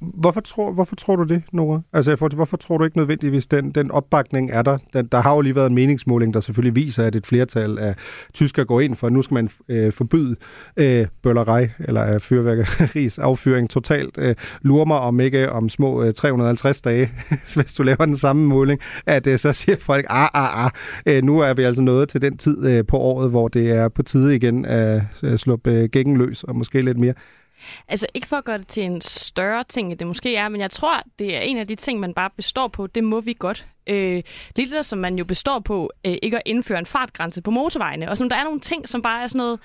Hvorfor 0.00 0.40
tror, 0.40 0.72
hvorfor 0.72 0.96
tror 0.96 1.16
du 1.16 1.22
det, 1.22 1.42
Nora? 1.52 1.80
Altså, 1.92 2.16
for, 2.16 2.28
hvorfor 2.28 2.56
tror 2.56 2.78
du 2.78 2.84
ikke 2.84 2.96
nødvendigvis, 2.96 3.46
den, 3.46 3.70
den 3.70 3.90
opbakning 3.90 4.50
er 4.50 4.62
der? 4.62 4.78
Den, 4.92 5.06
der 5.06 5.20
har 5.20 5.34
jo 5.34 5.40
lige 5.40 5.54
været 5.54 5.66
en 5.66 5.74
meningsmåling, 5.74 6.34
der 6.34 6.40
selvfølgelig 6.40 6.76
viser, 6.76 7.04
at 7.04 7.16
et 7.16 7.26
flertal 7.26 7.78
af 7.78 7.94
tyskere 8.34 8.64
går 8.64 8.80
ind 8.80 8.96
for, 8.96 9.06
at 9.06 9.12
nu 9.12 9.22
skal 9.22 9.34
man 9.34 9.50
øh, 9.68 9.92
forbyde 9.92 10.36
øh, 10.76 11.06
bøllerej 11.22 11.70
eller 11.78 12.14
øh, 12.14 12.20
fyrværkeris 12.20 13.18
affyring 13.28 13.70
totalt. 13.70 14.18
Øh, 14.18 14.34
lurer 14.62 14.84
mig 14.84 14.98
om 14.98 15.20
ikke 15.20 15.42
øh, 15.42 15.56
om 15.56 15.68
små 15.68 16.02
øh, 16.02 16.14
350 16.14 16.80
dage, 16.80 17.10
hvis 17.54 17.74
du 17.74 17.82
laver 17.82 18.04
den 18.06 18.16
samme 18.16 18.46
måling, 18.46 18.80
at 19.06 19.26
øh, 19.26 19.38
så 19.38 19.52
siger 19.52 19.76
folk, 19.80 20.06
ah, 20.08 20.28
ah, 20.34 20.64
ah, 20.64 20.70
øh, 21.06 21.24
nu 21.24 21.38
er 21.38 21.54
vi 21.54 21.62
altså 21.62 21.82
nået 21.82 22.08
til 22.08 22.22
den 22.22 22.38
tid 22.38 22.66
øh, 22.66 22.86
på 22.86 22.98
året, 22.98 23.30
hvor 23.30 23.48
det 23.48 23.70
er 23.70 23.88
på 23.88 24.02
tide 24.02 24.36
igen 24.36 24.64
at 24.64 25.02
øh, 25.22 25.36
sluppe 25.36 25.70
øh, 25.70 25.88
gængen 25.88 26.16
løs, 26.16 26.44
og 26.44 26.56
måske 26.56 26.82
lidt 26.82 26.98
mere. 26.98 27.14
Altså 27.88 28.06
ikke 28.14 28.26
for 28.26 28.36
at 28.36 28.44
gøre 28.44 28.58
det 28.58 28.68
til 28.68 28.82
en 28.82 29.00
større 29.00 29.64
ting, 29.64 29.90
end 29.90 29.98
det 29.98 30.06
måske 30.06 30.36
er, 30.36 30.48
men 30.48 30.60
jeg 30.60 30.70
tror, 30.70 31.02
det 31.18 31.36
er 31.36 31.40
en 31.40 31.58
af 31.58 31.66
de 31.66 31.74
ting, 31.74 32.00
man 32.00 32.14
bare 32.14 32.30
består 32.36 32.68
på. 32.68 32.86
Det 32.86 33.04
må 33.04 33.20
vi 33.20 33.36
godt. 33.38 33.66
Øh, 33.86 34.22
lidt 34.56 34.70
der, 34.70 34.82
som 34.82 34.98
man 34.98 35.18
jo 35.18 35.24
består 35.24 35.58
på, 35.58 35.90
øh, 36.06 36.16
ikke 36.22 36.36
at 36.36 36.42
indføre 36.46 36.78
en 36.78 36.86
fartgrænse 36.86 37.42
på 37.42 37.50
motorvejene. 37.50 38.10
Og 38.10 38.16
som 38.16 38.28
der 38.28 38.36
er 38.36 38.44
nogle 38.44 38.60
ting, 38.60 38.88
som 38.88 39.02
bare 39.02 39.22
er 39.22 39.26
sådan 39.26 39.38
noget, 39.38 39.60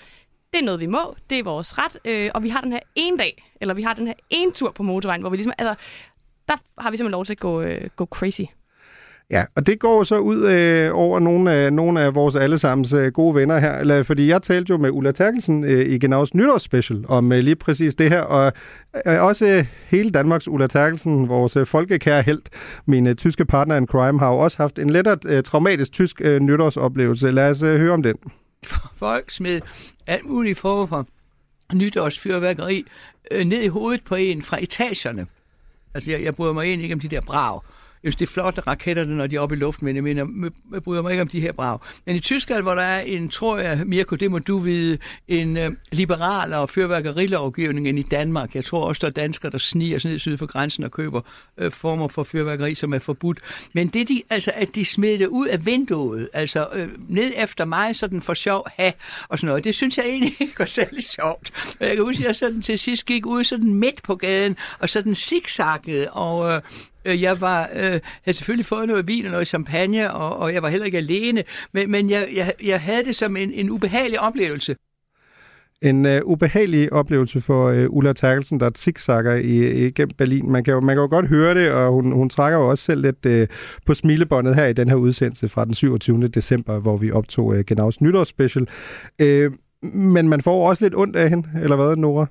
det 0.54 0.60
er 0.60 0.66
noget, 0.66 0.80
vi 0.80 0.86
må, 0.86 1.16
det 1.30 1.40
er 1.40 1.44
vores 1.44 1.78
ret, 1.78 1.98
øh, 2.06 2.32
og 2.34 2.44
vi 2.44 2.50
har 2.50 2.62
den 2.62 2.72
her 2.72 2.80
ene 2.96 3.18
dag, 3.18 3.44
eller 3.62 3.74
vi 3.74 3.82
har 3.82 3.94
den 3.94 4.08
her 4.08 4.14
ene 4.30 4.52
tur 4.52 4.72
på 4.72 4.84
motorvejen, 4.84 5.22
hvor 5.22 5.30
vi 5.30 5.38
ligesom, 5.38 5.54
altså, 5.58 5.76
der 6.48 6.82
har 6.82 6.92
vi 6.92 6.98
simpelthen 6.98 7.12
lov 7.12 7.26
til 7.26 7.34
at 7.34 7.40
gå, 7.40 7.62
øh, 7.62 7.90
gå 7.96 8.06
crazy. 8.06 8.42
Ja, 9.32 9.46
og 9.56 9.68
det 9.68 9.80
går 9.80 10.04
så 10.04 10.18
ud 10.18 10.50
øh, 10.50 10.90
over 10.94 11.20
nogle 11.20 11.52
af, 11.52 11.74
nogle 11.74 12.02
af 12.02 12.16
vores 12.16 12.36
allesammens 12.36 12.94
øh, 12.94 13.12
gode 13.12 13.36
venner 13.36 13.60
her, 13.60 13.74
eller, 13.78 14.04
fordi 14.04 14.28
jeg 14.28 14.42
talte 14.42 14.72
jo 14.72 14.78
med 14.78 14.90
Ulla 14.90 15.12
Terkelsen 15.12 15.64
øh, 15.64 15.86
i 15.86 16.00
Genaus 16.00 16.34
nytårsspecial 16.34 17.06
om 17.08 17.32
øh, 17.32 17.40
lige 17.40 17.56
præcis 17.56 17.96
det 17.96 18.10
her, 18.10 18.22
og 18.22 18.54
øh, 19.06 19.24
også 19.24 19.46
øh, 19.46 19.66
hele 19.88 20.10
Danmarks 20.10 20.48
Ulla 20.48 20.68
Terkelsen, 20.68 21.30
vores 21.30 21.56
øh, 21.56 21.66
folkekære 21.66 22.22
held, 22.22 22.42
min 22.86 23.08
øh, 23.08 23.16
tyske 23.16 23.46
partner 23.46 23.76
in 23.76 23.88
crime, 23.88 24.20
har 24.20 24.28
jo 24.28 24.38
også 24.38 24.58
haft 24.58 24.80
en 24.80 24.90
lettere 24.90 25.18
øh, 25.26 25.44
traumatisk 25.44 25.92
tysk 25.92 26.22
øh, 26.22 26.40
nytårsoplevelse. 26.40 27.32
Lad 27.32 27.50
os 27.50 27.62
øh, 27.62 27.80
høre 27.80 27.94
om 27.94 28.04
den. 28.04 28.16
Folk 28.96 29.32
smed 29.32 29.62
alt 30.08 30.30
muligt 30.30 30.60
form 30.60 30.88
for 30.88 31.08
nytårsfyrværkeri 31.74 32.86
øh, 33.32 33.46
ned 33.46 33.62
i 33.62 33.68
hovedet 33.68 34.04
på 34.04 34.16
en 34.16 34.42
fra 34.42 34.58
etagerne. 34.64 35.26
Altså, 35.94 36.12
jeg, 36.12 36.24
jeg 36.24 36.36
bryder 36.36 36.54
mig 36.54 36.64
egentlig 36.64 36.84
ikke 36.84 36.94
om 36.94 37.00
de 37.00 37.08
der 37.08 37.22
jeg 38.04 38.14
synes, 38.14 38.16
det 38.16 38.28
er 38.28 38.32
flot, 38.32 38.58
at 38.58 38.68
raketterne, 38.68 39.18
når 39.18 39.28
de 39.28 39.36
er 39.36 39.40
oppe 39.40 39.56
i 39.56 39.58
luften, 39.58 39.86
men 39.86 39.96
jeg 39.96 40.04
mener, 40.04 40.52
jeg 40.74 40.84
bryder 40.84 41.02
mig 41.02 41.12
ikke 41.12 41.22
om 41.22 41.28
de 41.28 41.42
her 41.42 41.52
brag. 41.52 41.80
Men 42.06 42.16
i 42.16 42.20
Tyskland, 42.20 42.62
hvor 42.64 42.76
der 42.76 42.82
er 42.82 43.02
en, 43.02 43.30
tror 43.30 43.58
jeg, 43.58 43.82
Mirko, 43.86 44.16
det 44.16 44.32
må 44.32 44.40
du 44.40 44.58
vide, 44.58 44.98
en 45.28 45.58
øh, 45.58 45.72
liberal 45.92 46.54
og 46.54 46.70
fyrværkerilovgivning 46.70 47.88
end 47.88 48.00
i 48.00 48.02
Danmark. 48.02 48.56
Jeg 48.56 48.66
tror 48.66 48.86
også, 48.86 49.00
der 49.00 49.08
er 49.08 49.12
danskere, 49.12 49.52
der 49.52 49.58
sniger 49.58 50.00
sig 50.00 50.12
ned 50.12 50.20
syd 50.20 50.38
for 50.38 50.46
grænsen 50.46 50.84
og 50.84 50.92
køber 50.92 51.22
øh, 51.58 51.72
former 51.72 52.08
for 52.08 52.24
fyrværkeri, 52.24 52.76
som 52.76 52.94
er 52.94 53.00
forbudt. 53.00 53.40
Men 53.74 53.88
det 53.88 54.10
de, 54.10 54.22
altså, 54.30 54.52
at 54.56 54.76
de 54.76 54.86
smed 54.86 55.20
det 55.20 55.28
ud 55.28 55.48
af 55.48 55.66
vinduet, 55.66 56.30
altså 56.34 56.68
øh, 56.74 56.90
ned 57.10 57.34
efter 57.38 57.66
mig, 57.66 57.96
sådan 57.96 58.22
for 58.22 58.34
sjov, 58.34 58.68
ha, 58.78 58.92
og 59.30 59.40
sådan 59.40 59.48
noget, 59.48 59.64
det 59.64 59.76
synes 59.76 59.98
jeg 59.98 60.06
egentlig 60.06 60.36
ikke 60.40 60.60
var 60.60 60.66
særlig 60.66 61.04
sjovt. 61.04 61.76
Jeg 61.80 61.96
kan 61.96 62.06
huske, 62.06 62.24
at 62.24 62.28
jeg 62.28 62.36
sådan 62.36 62.62
til 62.62 62.80
sidst 62.80 63.06
gik 63.06 63.26
ud 63.26 63.44
sådan 63.44 63.74
midt 63.74 64.04
på 64.04 64.16
gaden, 64.16 64.58
og 64.80 64.90
sådan 64.90 65.16
zigzaggede, 65.16 66.12
og 66.12 66.52
Øh, 66.52 66.62
jeg 67.06 67.42
var, 67.42 67.70
øh, 67.74 68.00
havde 68.22 68.38
selvfølgelig 68.38 68.66
fået 68.66 68.88
noget 68.88 69.08
vin 69.08 69.26
og 69.26 69.32
noget 69.32 69.48
champagne, 69.48 70.14
og, 70.14 70.38
og 70.38 70.54
jeg 70.54 70.62
var 70.62 70.70
heller 70.70 70.86
ikke 70.86 70.98
alene, 70.98 71.44
men, 71.72 71.92
men 71.92 72.10
jeg, 72.10 72.30
jeg, 72.36 72.54
jeg 72.64 72.82
havde 72.82 73.06
det 73.06 73.16
som 73.16 73.38
en, 73.38 73.52
en 73.54 73.70
ubehagelig 73.70 74.20
oplevelse. 74.20 74.76
En 75.82 76.06
uh, 76.06 76.12
ubehagelig 76.24 76.94
oplevelse 76.94 77.42
for 77.42 77.72
uh, 77.72 77.86
Ulla 77.90 78.14
Terkelsen, 78.14 78.60
der 78.60 78.70
zigzagger 78.78 79.36
i, 79.36 79.86
igennem 79.88 80.16
Berlin. 80.18 80.52
Man 80.52 80.64
kan, 80.64 80.74
jo, 80.74 80.80
man 80.80 80.96
kan 80.96 81.02
jo 81.02 81.08
godt 81.10 81.28
høre 81.28 81.56
det, 81.56 81.72
og 81.72 81.92
hun, 81.92 82.12
hun 82.12 82.30
trækker 82.30 82.60
jo 82.60 82.70
også 82.70 82.84
selv 82.84 83.02
lidt 83.02 83.26
uh, 83.26 83.56
på 83.86 83.94
smilebåndet 83.94 84.56
her 84.56 84.66
i 84.66 84.74
den 84.74 84.90
her 84.90 84.96
udsendelse 84.96 85.50
fra 85.50 85.66
den 85.66 85.74
27. 85.74 86.28
december, 86.28 86.80
hvor 86.80 86.98
vi 86.98 87.12
optog 87.12 87.46
uh, 87.46 87.60
Genaus 87.60 88.02
nytårsspecial. 88.02 88.68
Uh, 89.24 89.54
men 89.94 90.30
man 90.30 90.42
får 90.42 90.70
også 90.70 90.86
lidt 90.86 90.96
ondt 90.96 91.16
af 91.16 91.30
hende, 91.30 91.50
eller 91.62 91.76
hvad, 91.76 91.96
Nora? 91.96 92.26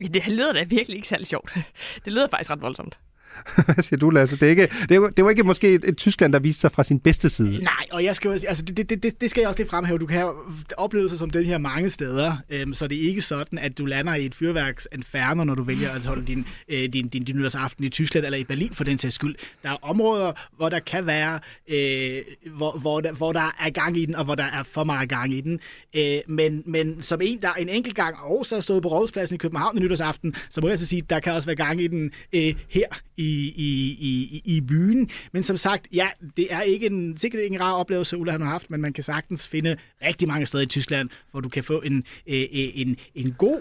Det 0.00 0.28
lyder 0.28 0.52
da 0.52 0.62
virkelig 0.62 0.96
ikke 0.96 1.08
særlig 1.08 1.26
sjovt. 1.26 1.54
Det 2.04 2.12
lyder 2.12 2.28
faktisk 2.30 2.50
ret 2.50 2.62
voldsomt. 2.62 2.98
Hvad 3.74 3.82
siger 3.82 3.98
du, 3.98 4.10
Lasse? 4.10 4.36
Det, 4.36 4.42
er 4.42 4.50
ikke, 4.50 4.68
det, 4.88 5.02
var, 5.02 5.08
det 5.08 5.24
var 5.24 5.30
ikke 5.30 5.42
måske 5.42 5.74
et, 5.74 5.84
et 5.84 5.96
Tyskland, 5.96 6.32
der 6.32 6.38
viste 6.38 6.60
sig 6.60 6.72
fra 6.72 6.82
sin 6.82 7.00
bedste 7.00 7.28
side. 7.28 7.62
Nej, 7.62 7.86
og 7.92 8.04
jeg 8.04 8.14
skal, 8.14 8.30
altså, 8.30 8.62
det, 8.62 8.90
det, 8.90 9.02
det, 9.02 9.20
det 9.20 9.30
skal 9.30 9.40
jeg 9.40 9.48
også 9.48 9.60
lige 9.60 9.68
fremhæve. 9.68 9.98
Du 9.98 10.06
kan 10.06 10.18
have 10.18 10.34
oplevelser 10.76 11.16
som 11.16 11.30
den 11.30 11.44
her 11.44 11.58
mange 11.58 11.90
steder, 11.90 12.36
øhm, 12.50 12.74
så 12.74 12.86
det 12.86 13.04
er 13.04 13.08
ikke 13.08 13.20
sådan, 13.20 13.58
at 13.58 13.78
du 13.78 13.86
lander 13.86 14.14
i 14.14 14.26
et 14.26 14.34
fyrværksinferno, 14.34 15.44
når 15.44 15.54
du 15.54 15.62
vælger 15.62 15.90
at 15.90 16.06
holde 16.06 16.26
din, 16.26 16.46
øh, 16.68 16.88
din, 16.88 17.08
din, 17.08 17.24
din 17.24 17.36
nytårsaften 17.36 17.84
i 17.84 17.88
Tyskland 17.88 18.26
eller 18.26 18.38
i 18.38 18.44
Berlin 18.44 18.74
for 18.74 18.84
den 18.84 18.98
sags 18.98 19.14
skyld. 19.14 19.36
Der 19.62 19.70
er 19.70 19.76
områder, 19.82 20.32
hvor 20.56 20.68
der 20.68 20.78
kan 20.78 21.06
være, 21.06 21.40
øh, 21.68 22.22
hvor, 22.56 22.78
hvor, 22.78 23.00
der, 23.00 23.12
hvor 23.12 23.32
der 23.32 23.56
er 23.60 23.70
gang 23.70 23.96
i 23.96 24.06
den, 24.06 24.14
og 24.14 24.24
hvor 24.24 24.34
der 24.34 24.44
er 24.44 24.62
for 24.62 24.84
meget 24.84 25.08
gang 25.08 25.34
i 25.34 25.40
den. 25.40 25.60
Øh, 25.96 26.18
men, 26.28 26.62
men 26.66 27.02
som 27.02 27.20
en, 27.22 27.42
der 27.42 27.52
en 27.52 27.68
enkelt 27.68 27.94
gang 27.94 28.16
også 28.16 28.56
har 28.56 28.60
stået 28.60 28.82
på 28.82 28.88
Rådhuspladsen 28.88 29.34
i 29.34 29.38
København 29.38 29.78
i 29.78 29.80
nytårsaften, 29.80 30.34
så 30.50 30.60
må 30.60 30.68
jeg 30.68 30.78
så 30.78 30.86
sige, 30.86 31.02
at 31.02 31.10
der 31.10 31.20
kan 31.20 31.32
også 31.32 31.46
være 31.46 31.56
gang 31.56 31.80
i 31.80 31.86
den 31.86 32.10
øh, 32.32 32.54
her 32.68 32.86
i, 33.16 33.27
i, 33.28 33.96
i, 34.00 34.42
i 34.44 34.60
byen. 34.60 35.10
Men 35.32 35.42
som 35.42 35.56
sagt, 35.56 35.88
ja, 35.92 36.08
det 36.36 36.52
er 36.52 36.62
ikke 36.62 36.86
en, 36.86 37.16
sikkert 37.16 37.42
ikke 37.42 37.54
en 37.54 37.60
rar 37.60 37.72
oplevelse, 37.72 38.16
Ulla 38.16 38.38
har 38.38 38.44
haft, 38.44 38.70
men 38.70 38.80
man 38.80 38.92
kan 38.92 39.04
sagtens 39.04 39.48
finde 39.48 39.76
rigtig 40.02 40.28
mange 40.28 40.46
steder 40.46 40.64
i 40.64 40.66
Tyskland, 40.66 41.08
hvor 41.30 41.40
du 41.40 41.48
kan 41.48 41.64
få 41.64 41.80
en, 41.80 42.04
øh, 42.26 42.44
en, 42.50 42.96
en 43.14 43.34
god 43.38 43.60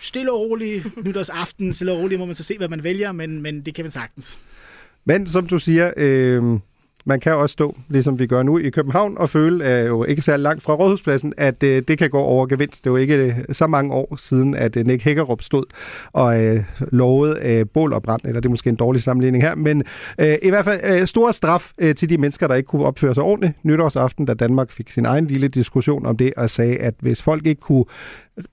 stille 0.00 0.32
og 0.32 0.40
rolig 0.40 0.84
nytårsaften. 1.04 1.72
Stille 1.72 1.92
og 1.92 1.98
rolig 1.98 2.18
må 2.18 2.26
man 2.26 2.34
så 2.34 2.44
se, 2.44 2.58
hvad 2.58 2.68
man 2.68 2.84
vælger, 2.84 3.12
men, 3.12 3.42
men 3.42 3.60
det 3.60 3.74
kan 3.74 3.84
man 3.84 3.92
sagtens. 3.92 4.38
Men 5.04 5.26
som 5.26 5.46
du 5.46 5.58
siger, 5.58 5.92
øh, 5.96 6.42
man 7.08 7.20
kan 7.20 7.34
også 7.34 7.52
stå, 7.52 7.76
ligesom 7.88 8.18
vi 8.18 8.26
gør 8.26 8.42
nu 8.42 8.58
i 8.58 8.70
København, 8.70 9.18
og 9.18 9.30
føle, 9.30 9.80
øh, 9.80 9.86
jo 9.86 10.04
ikke 10.04 10.22
særlig 10.22 10.42
langt 10.42 10.62
fra 10.62 10.74
Rådhuspladsen, 10.74 11.32
at 11.36 11.62
øh, 11.62 11.82
det 11.88 11.98
kan 11.98 12.10
gå 12.10 12.18
over 12.18 12.46
gevinst. 12.46 12.84
Det 12.84 12.90
er 12.90 12.92
jo 12.92 12.96
ikke 12.96 13.16
øh, 13.16 13.34
så 13.52 13.66
mange 13.66 13.94
år 13.94 14.16
siden, 14.16 14.54
at 14.54 14.76
øh, 14.76 14.86
Nick 14.86 15.04
Hækkerup 15.04 15.42
stod 15.42 15.64
og 16.12 16.44
øh, 16.44 16.64
lovede 16.92 17.38
øh, 17.42 17.66
bål 17.74 17.92
og 17.92 18.02
brand, 18.02 18.20
eller 18.24 18.40
det 18.40 18.46
er 18.46 18.50
måske 18.50 18.70
en 18.70 18.76
dårlig 18.76 19.02
sammenligning 19.02 19.44
her, 19.44 19.54
men 19.54 19.84
øh, 20.18 20.38
i 20.42 20.48
hvert 20.48 20.64
fald 20.64 21.00
øh, 21.00 21.06
stor 21.06 21.32
straf 21.32 21.72
øh, 21.78 21.94
til 21.94 22.10
de 22.10 22.18
mennesker, 22.18 22.46
der 22.46 22.54
ikke 22.54 22.66
kunne 22.66 22.84
opføre 22.84 23.14
sig 23.14 23.22
ordentligt 23.22 23.64
nytårsaften, 23.64 24.26
da 24.26 24.34
Danmark 24.34 24.70
fik 24.70 24.90
sin 24.90 25.04
egen 25.04 25.26
lille 25.26 25.48
diskussion 25.48 26.06
om 26.06 26.16
det, 26.16 26.32
og 26.36 26.50
sagde, 26.50 26.76
at 26.76 26.94
hvis 27.00 27.22
folk 27.22 27.46
ikke 27.46 27.60
kunne 27.60 27.84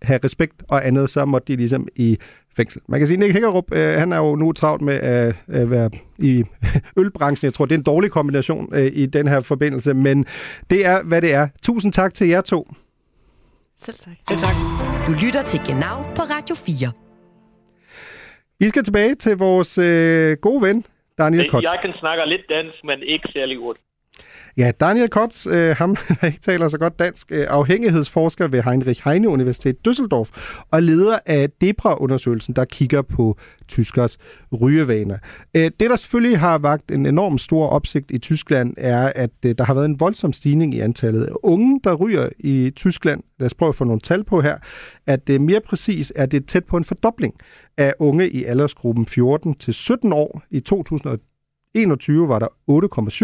have 0.02 0.20
respekt 0.24 0.64
og 0.68 0.88
andet, 0.88 1.10
så 1.10 1.26
måtte 1.26 1.54
de 1.54 1.58
ligesom 1.58 1.88
i 1.96 2.18
fængsel. 2.58 2.82
Man 2.88 3.00
kan 3.00 3.08
sige, 3.08 3.16
at 3.16 3.20
Nick 3.20 3.34
Hækkerup, 3.34 3.74
øh, 3.74 3.94
han 3.94 4.14
er 4.14 4.18
jo 4.18 4.36
nu 4.36 4.52
travlt 4.52 4.82
med 4.82 4.94
at 4.94 5.36
øh, 5.50 5.72
være 5.72 5.90
i 6.20 6.44
ølbranchen. 7.02 7.46
Jeg 7.46 7.54
tror, 7.54 7.66
det 7.66 7.76
er 7.76 7.78
en 7.78 7.84
dårlig 7.84 8.12
kombination 8.12 8.70
øh, 8.76 8.92
i 8.94 9.06
den 9.06 9.28
her 9.28 9.42
forbindelse, 9.42 9.94
men 9.94 10.26
det 10.70 10.86
er, 10.86 11.04
hvad 11.04 11.22
det 11.22 11.34
er. 11.34 11.48
Tusind 11.64 11.94
tak 11.94 12.14
til 12.14 12.28
jer 12.28 12.42
to. 12.42 12.68
Selv 13.78 13.98
tak. 13.98 14.14
Selv 14.28 14.40
tak. 14.40 14.56
Du 15.08 15.12
lytter 15.26 15.44
til 15.44 15.60
Genau 15.68 15.96
på 16.16 16.22
Radio 16.22 16.56
4. 16.56 16.92
Vi 18.60 18.70
skal 18.70 18.84
tilbage 18.84 19.16
til 19.16 19.38
vores 19.38 19.78
øh, 19.78 20.38
gode 20.42 20.62
ven, 20.68 20.86
Daniel 21.18 21.50
Kotz. 21.50 21.64
Jeg 21.64 21.80
kan 21.82 21.94
snakke 22.00 22.26
lidt 22.26 22.42
dansk, 22.50 22.84
men 22.84 23.00
ikke 23.04 23.30
særlig 23.34 23.58
godt. 23.58 23.78
Ja, 24.58 24.72
Daniel 24.80 25.10
Kotz, 25.10 25.48
øh, 25.48 25.76
ham 25.76 25.96
der 26.22 26.28
ikke 26.28 26.40
taler 26.40 26.68
så 26.68 26.78
godt 26.78 27.00
dansk, 27.00 27.32
øh, 27.32 27.46
afhængighedsforsker 27.50 28.48
ved 28.48 28.62
Heinrich 28.64 29.02
Heine 29.06 29.30
Universitet 29.30 29.76
Düsseldorf 29.88 30.30
og 30.72 30.84
leder 30.84 31.20
af 31.26 31.50
DEBRA-undersøgelsen, 31.62 32.56
der 32.56 32.66
kigger 32.66 33.02
på 33.02 33.38
tyskers 33.68 34.18
rygevaner. 34.62 35.18
Øh, 35.56 35.72
det, 35.80 35.90
der 35.90 35.96
selvfølgelig 35.96 36.40
har 36.40 36.58
vagt 36.58 36.92
en 36.92 37.06
enorm 37.06 37.38
stor 37.38 37.68
opsigt 37.68 38.12
i 38.12 38.18
Tyskland, 38.18 38.74
er, 38.78 39.12
at 39.16 39.32
øh, 39.46 39.56
der 39.58 39.64
har 39.64 39.74
været 39.74 39.86
en 39.86 40.00
voldsom 40.00 40.34
stigning 40.34 40.74
i 40.74 40.80
antallet 40.80 41.24
af 41.24 41.34
unge, 41.44 41.80
der 41.84 41.94
ryger 41.94 42.30
i 42.40 42.72
Tyskland. 42.76 43.24
Lad 43.40 43.46
os 43.46 43.54
prøve 43.54 43.70
at 43.70 43.76
få 43.76 43.84
nogle 43.84 44.02
tal 44.02 44.24
på 44.24 44.42
her. 44.42 44.58
At 45.08 45.30
øh, 45.30 45.42
mere 45.42 45.62
præcis 45.62 46.14
er 46.16 46.26
det 46.26 46.48
tæt 46.48 46.66
på 46.66 46.78
en 46.78 46.84
fordobling 46.84 47.34
af 47.78 47.94
unge 48.00 48.30
i 48.30 48.44
aldersgruppen 48.44 49.06
14 49.06 49.54
til 49.54 49.74
17 49.74 50.14
år 50.14 50.42
i 50.52 50.60
2020 50.60 51.35
21 51.76 52.28
var 52.28 52.40
der 52.40 52.48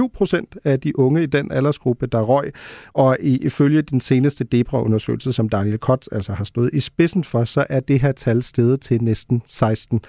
8,7 0.03 0.07
procent 0.13 0.57
af 0.63 0.79
de 0.79 0.99
unge 0.99 1.23
i 1.23 1.25
den 1.25 1.51
aldersgruppe, 1.51 2.07
der 2.07 2.21
røg, 2.21 2.51
og 2.93 3.17
ifølge 3.21 3.81
den 3.81 4.01
seneste 4.01 4.43
DEBRA-undersøgelse, 4.43 5.33
som 5.33 5.49
Daniel 5.49 5.77
Kotz 5.77 6.07
altså 6.11 6.33
har 6.33 6.43
stået 6.43 6.69
i 6.73 6.79
spidsen 6.79 7.23
for, 7.23 7.43
så 7.43 7.65
er 7.69 7.79
det 7.79 7.99
her 8.01 8.11
tal 8.11 8.43
steget 8.43 8.81
til 8.81 9.03
næsten 9.03 9.41
16 9.45 10.01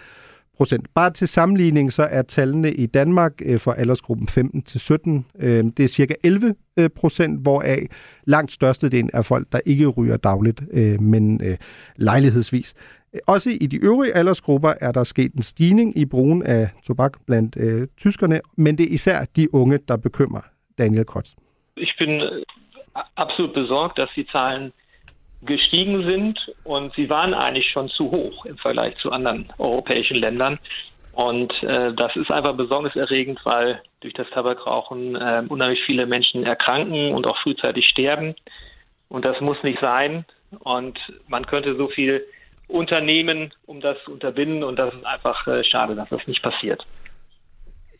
procent. 0.56 0.86
Bare 0.94 1.10
til 1.10 1.28
sammenligning, 1.28 1.92
så 1.92 2.02
er 2.02 2.22
tallene 2.22 2.72
i 2.72 2.86
Danmark 2.86 3.32
øh, 3.44 3.60
for 3.60 3.72
aldersgruppen 3.72 4.28
15 4.28 4.62
til 4.62 4.80
17, 4.80 5.26
øh, 5.38 5.64
det 5.76 5.80
er 5.80 5.88
cirka 5.88 6.14
11 6.24 6.54
procent, 6.96 7.40
hvoraf 7.40 7.86
langt 8.24 8.52
størstedelen 8.52 9.10
er 9.12 9.22
folk, 9.22 9.46
der 9.52 9.60
ikke 9.66 9.86
ryger 9.86 10.16
dagligt, 10.16 10.60
øh, 10.72 11.00
men 11.00 11.40
lejlighedsvis. 11.96 12.74
Også 13.26 13.50
i 13.60 13.66
de 13.66 13.76
øvrige 13.76 14.12
aldersgrupper 14.12 14.72
er 14.80 14.92
der 14.92 15.04
sket 15.04 15.32
en 15.32 15.42
stigning 15.42 15.98
i 15.98 16.04
brugen 16.06 16.42
af 16.42 16.68
tobak 16.86 17.12
blandt 17.26 17.56
øh, 17.60 17.88
tyskerne, 17.98 18.40
men 18.56 18.78
det 18.78 18.84
er 18.84 18.94
især 18.94 19.24
de 19.36 19.54
unge, 19.54 19.78
der 19.88 19.96
bekymrer 19.96 20.40
Daniel 20.78 21.06
Krotz. 21.06 21.28
Ich 21.76 21.94
bin 21.98 22.10
äh, 22.10 22.44
absolut 23.16 23.52
besorgt, 23.54 23.98
dass 23.98 24.10
die 24.16 24.26
Zahlen 24.26 24.72
gestiegen 25.46 26.04
sind 26.04 26.38
und 26.64 26.94
sie 26.94 27.08
waren 27.08 27.34
eigentlich 27.34 27.70
schon 27.72 27.88
zu 27.88 28.10
hoch 28.10 28.46
im 28.46 28.58
Vergleich 28.58 28.96
zu 28.96 29.10
anderen 29.10 29.52
europäischen 29.58 30.16
Ländern. 30.16 30.58
Und 31.12 31.52
äh, 31.62 31.92
das 31.94 32.16
ist 32.16 32.30
einfach 32.30 32.56
besorgniserregend, 32.56 33.40
weil 33.44 33.82
durch 34.00 34.14
das 34.14 34.30
Tabakrauchen 34.30 35.14
äh, 35.16 35.42
unheimlich 35.48 35.82
viele 35.84 36.06
Menschen 36.06 36.44
erkranken 36.44 37.12
und 37.14 37.26
auch 37.26 37.38
frühzeitig 37.42 37.86
sterben. 37.86 38.34
Und 39.08 39.24
das 39.24 39.40
muss 39.40 39.62
nicht 39.62 39.80
sein. 39.80 40.24
Und 40.60 40.98
man 41.28 41.44
könnte 41.46 41.76
so 41.76 41.88
viel 41.88 42.24
unternehmen, 42.72 43.52
um 43.66 43.80
das 43.80 43.96
zu 44.04 44.12
unterbinden. 44.12 44.64
Und 44.64 44.76
das 44.78 44.94
ist 44.94 45.06
einfach 45.06 45.46
äh, 45.46 45.64
schade, 45.64 45.94
dass 45.94 46.08
das 46.08 46.26
nicht 46.26 46.42
passiert. 46.42 46.86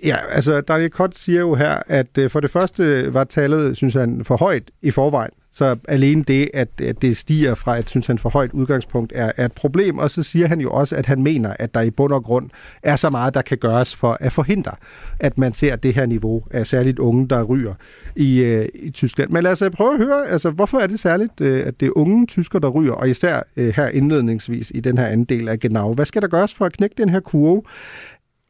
Ja, 0.03 0.17
altså 0.17 0.61
Daniel 0.61 0.91
Kott 0.91 1.15
siger 1.15 1.41
jo 1.41 1.57
her, 1.57 1.83
at 1.87 2.19
øh, 2.19 2.31
for 2.31 2.41
det 2.41 2.51
første 2.51 3.15
var 3.15 3.25
tallet, 3.25 3.77
synes 3.77 3.95
han, 3.95 4.25
for 4.25 4.37
højt 4.37 4.71
i 4.83 4.91
forvejen. 4.91 5.33
Så 5.53 5.77
alene 5.89 6.23
det, 6.23 6.51
at, 6.55 6.69
at 6.79 7.03
det 7.03 7.17
stiger 7.17 7.55
fra 7.55 7.79
et, 7.79 7.89
synes 7.89 8.07
han, 8.07 8.19
for 8.19 8.29
højt 8.29 8.53
udgangspunkt, 8.53 9.13
er, 9.15 9.33
er 9.37 9.45
et 9.45 9.53
problem. 9.53 9.99
Og 9.99 10.11
så 10.11 10.23
siger 10.23 10.47
han 10.47 10.61
jo 10.61 10.71
også, 10.71 10.97
at 10.97 11.07
han 11.07 11.23
mener, 11.23 11.55
at 11.59 11.75
der 11.75 11.81
i 11.81 11.91
bund 11.91 12.13
og 12.13 12.25
grund 12.25 12.51
er 12.83 12.97
så 12.97 13.11
meget, 13.11 13.35
der 13.35 13.43
kan 13.43 13.59
gøres 13.59 13.97
for 13.97 14.17
at 14.21 14.33
forhindre, 14.33 14.73
at 15.19 15.39
man 15.39 15.53
ser 15.53 15.77
det 15.77 15.95
her 15.95 16.07
niveau 16.07 16.43
af 16.51 16.67
særligt 16.67 16.99
unge, 16.99 17.29
der 17.29 17.43
ryger 17.43 17.75
i, 18.17 18.39
øh, 18.39 18.69
i 18.75 18.91
Tyskland. 18.91 19.31
Men 19.31 19.43
lad 19.43 19.53
os 19.53 19.63
øh, 19.63 19.71
prøve 19.71 19.93
at 19.93 19.99
høre, 19.99 20.29
altså, 20.29 20.51
hvorfor 20.51 20.79
er 20.79 20.87
det 20.87 21.01
særligt, 21.01 21.41
øh, 21.41 21.67
at 21.67 21.81
det 21.81 21.87
er 21.87 21.93
unge 21.97 22.27
tysker, 22.27 22.59
der 22.59 22.69
ryger, 22.69 22.93
og 22.93 23.11
især 23.11 23.43
øh, 23.57 23.75
her 23.77 23.89
indledningsvis 23.89 24.73
i 24.75 24.81
den 24.81 24.99
her 24.99 25.07
anden 25.07 25.25
del 25.25 25.49
af 25.49 25.61
Genau. 25.61 25.95
Hvad 25.95 26.07
skal 26.07 26.23
der 26.23 26.29
gøres 26.29 26.55
for 26.55 26.65
at 26.65 26.73
knække 26.73 26.95
den 26.99 27.09
her 27.09 27.21
kurve? 27.21 27.63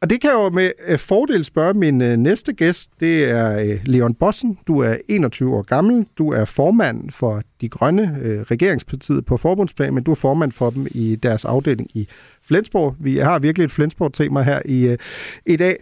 Og 0.03 0.09
det 0.09 0.21
kan 0.21 0.29
jeg 0.29 0.35
jo 0.35 0.49
med 0.49 0.71
øh, 0.87 0.99
fordel 0.99 1.43
spørge 1.43 1.73
min 1.73 2.01
øh, 2.01 2.17
næste 2.17 2.53
gæst. 2.53 2.91
Det 2.99 3.29
er 3.29 3.59
øh, 3.59 3.79
Leon 3.85 4.13
Bossen. 4.13 4.59
Du 4.67 4.79
er 4.79 4.97
21 5.07 5.55
år 5.55 5.61
gammel. 5.61 6.05
Du 6.17 6.31
er 6.31 6.45
formand 6.45 7.11
for 7.11 7.41
De 7.61 7.69
Grønne, 7.69 8.43
regeringspartiet 8.51 9.25
på 9.25 9.37
forbundsplan, 9.37 9.93
men 9.93 10.03
du 10.03 10.11
er 10.11 10.15
formand 10.15 10.51
for 10.51 10.69
dem 10.69 10.87
i 10.91 11.15
deres 11.15 11.45
afdeling 11.45 11.89
i 11.93 12.07
Flensborg. 12.41 12.95
Vi 12.99 13.17
har 13.17 13.39
virkelig 13.39 13.65
et 13.65 13.71
Flensborg-tema 13.71 14.41
her 14.41 14.61
i, 14.65 14.97
i 15.45 15.55
dag. 15.55 15.75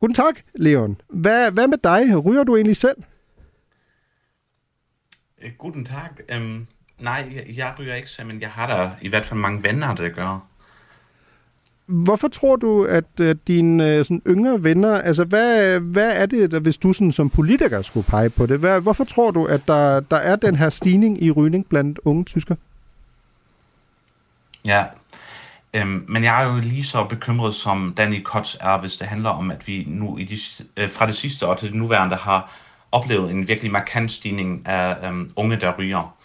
Guten 0.00 0.14
Tag, 0.14 0.32
Leon. 0.54 1.00
Hvad, 1.08 1.50
hvad 1.50 1.68
med 1.68 1.78
dig? 1.84 2.24
Ryger 2.24 2.44
du 2.44 2.56
egentlig 2.56 2.76
selv? 2.76 2.96
Guten 5.58 5.84
Tag. 5.84 6.08
Øhm, 6.28 6.66
nej, 6.98 7.44
jeg 7.56 7.74
ryger 7.78 7.94
ikke 7.94 8.10
selv, 8.10 8.26
men 8.26 8.40
jeg 8.40 8.50
har 8.50 8.66
da 8.66 8.90
i 9.02 9.08
hvert 9.08 9.26
fald 9.26 9.40
mange 9.40 9.62
venner, 9.62 9.94
der 9.94 10.08
gør. 10.08 10.48
Hvorfor 11.86 12.28
tror 12.28 12.56
du, 12.56 12.84
at 12.84 13.04
uh, 13.20 13.30
dine 13.46 13.90
øh, 13.90 14.04
sådan 14.04 14.22
yngre 14.26 14.64
venner, 14.64 15.00
altså 15.00 15.24
hvad, 15.24 15.80
hvad 15.80 16.12
er 16.16 16.26
det, 16.26 16.50
der, 16.50 16.60
hvis 16.60 16.76
du 16.76 16.92
sådan, 16.92 17.12
som 17.12 17.30
politiker 17.30 17.82
skulle 17.82 18.06
pege 18.06 18.30
på 18.30 18.46
det, 18.46 18.58
hvad, 18.58 18.80
hvorfor 18.80 19.04
tror 19.04 19.30
du, 19.30 19.44
at 19.44 19.68
der, 19.68 20.00
der 20.00 20.16
er 20.16 20.36
den 20.36 20.56
her 20.56 20.70
stigning 20.70 21.22
i 21.22 21.30
rygning 21.30 21.66
blandt 21.66 21.98
unge 22.04 22.24
tysker? 22.24 22.54
Ja, 24.66 24.84
øhm, 25.74 26.04
men 26.08 26.24
jeg 26.24 26.42
er 26.42 26.46
jo 26.46 26.60
lige 26.60 26.84
så 26.84 27.04
bekymret 27.04 27.54
som 27.54 27.94
Danny 27.96 28.22
Kotz 28.22 28.54
er, 28.60 28.80
hvis 28.80 28.96
det 28.96 29.06
handler 29.06 29.30
om, 29.30 29.50
at 29.50 29.68
vi 29.68 29.84
nu 29.88 30.18
i 30.18 30.24
de, 30.24 30.38
øh, 30.76 30.90
fra 30.90 31.06
det 31.06 31.14
sidste 31.14 31.46
år 31.46 31.54
til 31.54 31.68
det 31.68 31.76
nuværende 31.76 32.16
har 32.16 32.52
oplevet 32.92 33.30
en 33.30 33.48
virkelig 33.48 33.72
markant 33.72 34.12
stigning 34.12 34.66
af 34.66 35.08
øhm, 35.08 35.32
unge, 35.36 35.56
der 35.56 35.72
ryger. 35.78 36.16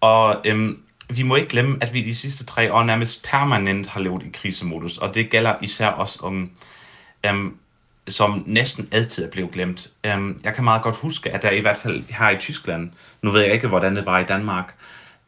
Og 0.00 0.36
øhm, 0.44 0.78
vi 1.08 1.22
må 1.22 1.36
ikke 1.36 1.48
glemme, 1.48 1.78
at 1.80 1.92
vi 1.92 2.02
de 2.02 2.14
sidste 2.14 2.44
tre 2.44 2.72
år 2.72 2.84
nærmest 2.84 3.24
permanent 3.24 3.86
har 3.86 4.00
levet 4.00 4.22
i 4.22 4.30
krisemodus, 4.32 4.98
og 4.98 5.14
det 5.14 5.30
gælder 5.30 5.54
især 5.62 5.90
os 5.90 6.18
om, 6.22 6.50
um, 7.30 7.56
som 8.08 8.42
næsten 8.46 8.88
altid 8.92 9.24
er 9.24 9.30
blevet 9.30 9.50
glemt. 9.50 9.90
Um, 10.14 10.40
jeg 10.44 10.54
kan 10.54 10.64
meget 10.64 10.82
godt 10.82 10.96
huske, 10.96 11.30
at 11.30 11.42
der 11.42 11.50
i 11.50 11.60
hvert 11.60 11.76
fald 11.76 12.02
her 12.08 12.30
i 12.30 12.38
Tyskland, 12.38 12.90
nu 13.22 13.30
ved 13.30 13.40
jeg 13.40 13.52
ikke, 13.52 13.68
hvordan 13.68 13.96
det 13.96 14.06
var 14.06 14.18
i 14.18 14.24
Danmark, 14.24 14.74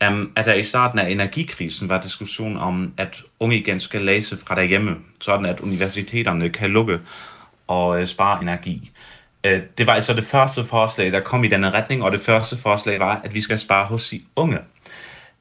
um, 0.09 0.33
at 0.37 0.45
der 0.45 0.55
i 0.55 0.65
starten 0.65 0.99
af 0.99 1.11
energikrisen 1.11 1.89
var 1.89 2.01
diskussion 2.01 2.57
om, 2.57 2.95
at 2.97 3.23
unge 3.41 3.57
igen 3.57 3.81
skal 3.81 4.01
læse 4.01 4.39
fra 4.47 4.55
derhjemme, 4.55 4.97
sådan 5.21 5.47
at 5.47 5.61
universiteterne 5.61 6.49
kan 6.49 6.71
lukke 6.71 6.99
og 7.67 7.89
uh, 7.89 8.05
spare 8.05 8.43
energi. 8.43 8.91
Uh, 9.47 9.59
det 9.79 9.87
var 9.87 9.93
altså 9.93 10.15
det 10.15 10.25
første 10.25 10.65
forslag, 10.65 11.13
der 11.13 11.21
kom 11.21 11.45
i 11.45 11.49
denne 11.49 11.71
retning, 11.71 12.03
og 12.03 12.13
det 12.13 12.21
første 12.21 12.59
forslag 12.59 13.01
var, 13.01 13.21
at 13.25 13.35
vi 13.35 13.41
skal 13.41 13.59
spare 13.59 13.87
hos 13.87 14.09
de 14.09 14.21
unge. 14.37 14.59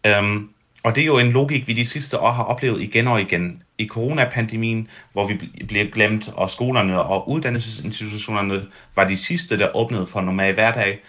Øhm, 0.05 0.49
og 0.83 0.95
det 0.95 1.01
er 1.01 1.05
jo 1.05 1.17
en 1.17 1.31
logik, 1.31 1.67
vi 1.67 1.73
de 1.73 1.85
sidste 1.85 2.19
år 2.19 2.31
har 2.31 2.43
oplevet 2.43 2.81
igen 2.81 3.07
og 3.07 3.21
igen. 3.21 3.63
I 3.77 3.87
coronapandemien, 3.87 4.87
hvor 5.13 5.27
vi 5.27 5.41
blev 5.67 5.91
glemt, 5.91 6.29
og 6.35 6.49
skolerne 6.49 7.01
og 7.01 7.29
uddannelsesinstitutionerne 7.29 8.65
var 8.95 9.03
de 9.03 9.17
sidste, 9.17 9.59
der 9.59 9.75
åbnede 9.75 10.05
for 10.05 10.21
normal 10.21 10.53
hverdag. 10.53 10.99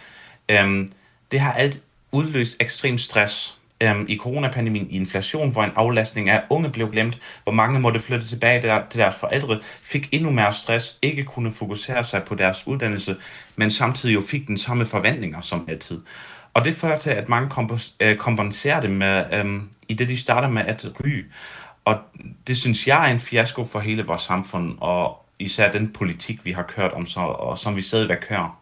Øhm, 0.48 0.92
det 1.30 1.40
har 1.40 1.52
alt 1.52 1.80
udløst 2.12 2.56
ekstrem 2.60 2.98
stress 2.98 3.58
øhm, 3.80 4.06
i 4.08 4.16
coronapandemien, 4.16 4.90
i 4.90 4.96
inflation, 4.96 5.50
hvor 5.50 5.64
en 5.64 5.72
aflastning 5.76 6.28
af 6.28 6.42
unge 6.50 6.70
blev 6.70 6.90
glemt, 6.90 7.18
hvor 7.42 7.52
mange 7.52 7.80
måtte 7.80 8.00
flytte 8.00 8.28
tilbage 8.28 8.62
der, 8.62 8.82
til 8.90 9.00
deres 9.00 9.16
forældre, 9.16 9.60
fik 9.82 10.08
endnu 10.12 10.30
mere 10.30 10.52
stress, 10.52 10.98
ikke 11.02 11.24
kunne 11.24 11.52
fokusere 11.52 12.04
sig 12.04 12.22
på 12.22 12.34
deres 12.34 12.66
uddannelse, 12.66 13.16
men 13.56 13.70
samtidig 13.70 14.14
jo 14.14 14.20
fik 14.20 14.46
den 14.46 14.58
samme 14.58 14.86
forventninger 14.86 15.40
som 15.40 15.64
altid. 15.68 16.00
Og 16.54 16.64
det 16.64 16.74
fører 16.74 16.98
til, 16.98 17.10
at 17.10 17.28
mange 17.28 17.78
øh, 18.00 18.16
kompenserer 18.16 18.80
det 18.80 18.90
med, 18.90 19.24
øhm, 19.32 19.68
i 19.88 19.94
det 19.94 20.08
de 20.08 20.16
starter 20.16 20.48
med 20.48 20.62
at 20.62 20.86
ryge. 21.04 21.24
Og 21.84 21.98
det 22.46 22.56
synes 22.56 22.86
jeg 22.86 23.08
er 23.08 23.12
en 23.12 23.20
fiasko 23.20 23.64
for 23.64 23.80
hele 23.80 24.06
vores 24.06 24.22
samfund, 24.22 24.78
og 24.80 25.26
især 25.38 25.72
den 25.72 25.92
politik, 25.92 26.44
vi 26.44 26.52
har 26.52 26.62
kørt 26.62 26.92
om, 26.92 27.06
så, 27.06 27.20
og 27.20 27.58
som 27.58 27.76
vi 27.76 27.82
stadigvæk 27.82 28.18
kører. 28.28 28.60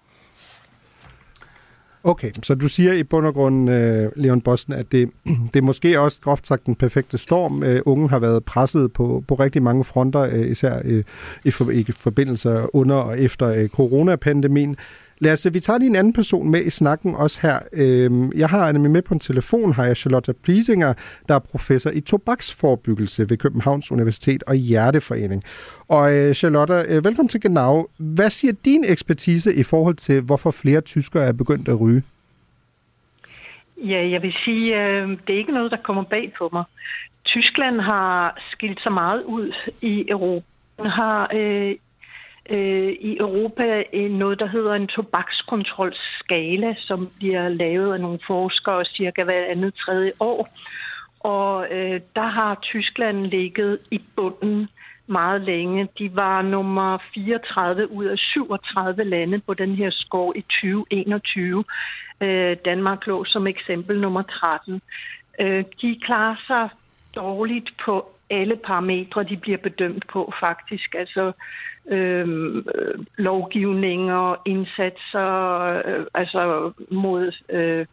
Okay, 2.04 2.30
så 2.42 2.54
du 2.54 2.68
siger 2.68 2.92
i 2.92 3.02
bund 3.02 3.26
og 3.26 3.34
grund, 3.34 3.70
øh, 3.70 4.10
Leon 4.16 4.40
Bossen, 4.40 4.72
at 4.72 4.92
det, 4.92 5.10
det 5.52 5.56
er 5.56 5.62
måske 5.62 6.00
også 6.00 6.20
groft 6.20 6.46
sagt 6.46 6.66
den 6.66 6.74
perfekte 6.74 7.18
storm. 7.18 7.62
Øh, 7.62 7.82
unge 7.86 8.08
har 8.08 8.18
været 8.18 8.44
presset 8.44 8.92
på, 8.92 9.24
på 9.28 9.34
rigtig 9.34 9.62
mange 9.62 9.84
fronter, 9.84 10.20
øh, 10.20 10.50
især 10.50 10.80
øh, 10.84 11.04
i, 11.44 11.50
for, 11.50 11.70
i 11.70 11.86
forbindelse 11.92 12.66
under 12.74 12.96
og 12.96 13.20
efter 13.20 13.48
øh, 13.48 13.68
coronapandemien. 13.68 14.76
Lad 15.20 15.32
os, 15.32 15.46
vi 15.52 15.60
tager 15.60 15.78
lige 15.78 15.88
en 15.88 15.96
anden 15.96 16.12
person 16.12 16.50
med 16.50 16.64
i 16.64 16.70
snakken 16.70 17.14
også 17.14 17.40
her. 17.42 17.58
Øhm, 17.72 18.32
jeg 18.36 18.48
har 18.48 18.72
nemlig 18.72 18.90
med 18.90 19.02
på 19.02 19.14
en 19.14 19.20
telefon, 19.20 19.72
har 19.72 19.84
jeg 19.84 19.96
Charlotte 19.96 20.34
Blisinger, 20.42 20.94
der 21.28 21.34
er 21.34 21.38
professor 21.38 21.90
i 21.90 22.00
tobaksforbyggelse 22.00 23.30
ved 23.30 23.36
Københavns 23.36 23.92
Universitet 23.92 24.42
og 24.42 24.54
Hjerteforening. 24.54 25.42
Og 25.88 26.16
øh, 26.16 26.34
Charlotte, 26.34 26.74
øh, 26.88 27.04
velkommen 27.04 27.28
til 27.28 27.40
Genau. 27.40 27.86
Hvad 27.98 28.30
siger 28.30 28.52
din 28.64 28.84
ekspertise 28.84 29.54
i 29.54 29.62
forhold 29.62 29.94
til, 29.96 30.20
hvorfor 30.20 30.50
flere 30.50 30.80
tyskere 30.80 31.24
er 31.24 31.32
begyndt 31.32 31.68
at 31.68 31.80
ryge? 31.80 32.02
Ja, 33.76 34.08
jeg 34.10 34.22
vil 34.22 34.34
sige, 34.44 34.76
øh, 34.82 35.08
det 35.08 35.34
er 35.34 35.38
ikke 35.38 35.52
noget, 35.52 35.70
der 35.70 35.76
kommer 35.76 36.02
bag 36.02 36.32
på 36.38 36.48
mig. 36.52 36.64
Tyskland 37.24 37.80
har 37.80 38.38
skilt 38.52 38.82
sig 38.82 38.92
meget 38.92 39.22
ud 39.22 39.52
i 39.80 40.04
Europa. 40.08 40.46
Den 40.78 40.86
har 40.86 41.30
øh, 41.34 41.74
øh, 42.48 42.92
i 43.00 43.18
Europa 43.18 43.82
øh, 43.92 44.10
noget, 44.10 44.38
der 44.38 44.46
hedder 44.46 44.74
en 44.74 44.86
tobakskontrolskala, 44.86 46.74
som 46.78 47.10
bliver 47.16 47.48
lavet 47.48 47.92
af 47.92 48.00
nogle 48.00 48.18
forskere 48.26 48.84
cirka 48.84 49.24
hver 49.24 49.44
andet 49.50 49.74
tredje 49.74 50.12
år. 50.20 50.48
Og 51.20 51.66
øh, 51.70 52.00
der 52.16 52.26
har 52.26 52.58
Tyskland 52.62 53.26
ligget 53.26 53.78
i 53.90 54.00
bunden 54.16 54.68
meget 55.06 55.40
længe. 55.40 55.88
De 55.98 56.16
var 56.16 56.42
nummer 56.42 56.98
34 57.14 57.90
ud 57.90 58.04
af 58.04 58.18
37 58.18 59.04
lande 59.04 59.38
på 59.38 59.54
den 59.54 59.74
her 59.74 59.90
skår 59.90 60.32
i 60.36 60.40
2021. 60.40 61.64
Øh, 62.20 62.56
Danmark 62.64 63.06
lå 63.06 63.24
som 63.24 63.46
eksempel 63.46 64.00
nummer 64.00 64.22
13. 64.22 64.80
Øh, 65.40 65.64
de 65.82 66.00
klarer 66.02 66.36
sig 66.46 66.68
dårligt 67.14 67.70
på 67.84 68.17
alle 68.30 68.56
parametre, 68.56 69.22
de 69.24 69.36
bliver 69.36 69.58
bedømt 69.58 70.06
på 70.06 70.32
faktisk. 70.40 70.94
Altså 70.94 71.32
øhm, 71.88 72.58
øh, 72.58 73.04
lovgivninger, 73.16 74.42
indsatser 74.46 75.32
øh, 75.86 76.06
altså 76.14 76.72
mod 76.90 77.32
øh, 77.48 77.86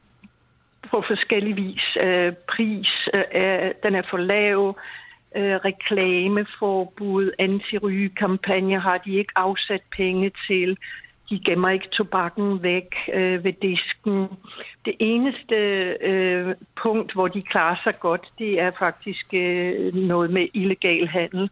på 0.89 1.03
forskellig 1.07 1.55
vis. 1.55 1.97
Øh, 2.01 2.33
pris, 2.33 3.09
øh, 3.13 3.71
den 3.83 3.95
er 3.95 4.03
for 4.09 4.17
lav. 4.17 4.77
Øh, 5.35 5.55
reklameforbud, 5.65 7.31
antirygekampagne 7.39 8.79
har 8.79 8.97
de 8.97 9.13
ikke 9.13 9.33
afsat 9.35 9.81
penge 9.97 10.31
til. 10.47 10.77
De 11.29 11.39
gemmer 11.45 11.69
ikke 11.69 11.89
tobakken 11.89 12.63
væk 12.63 12.95
øh, 13.13 13.43
ved 13.43 13.53
disken. 13.61 14.27
Det 14.85 14.95
eneste 14.99 15.55
øh, 16.01 16.55
punkt, 16.81 17.13
hvor 17.13 17.27
de 17.27 17.41
klarer 17.41 17.75
sig 17.83 17.99
godt, 17.99 18.31
det 18.39 18.59
er 18.59 18.71
faktisk 18.79 19.33
øh, 19.33 19.95
noget 19.95 20.31
med 20.31 20.47
illegal 20.53 21.07
handel 21.07 21.49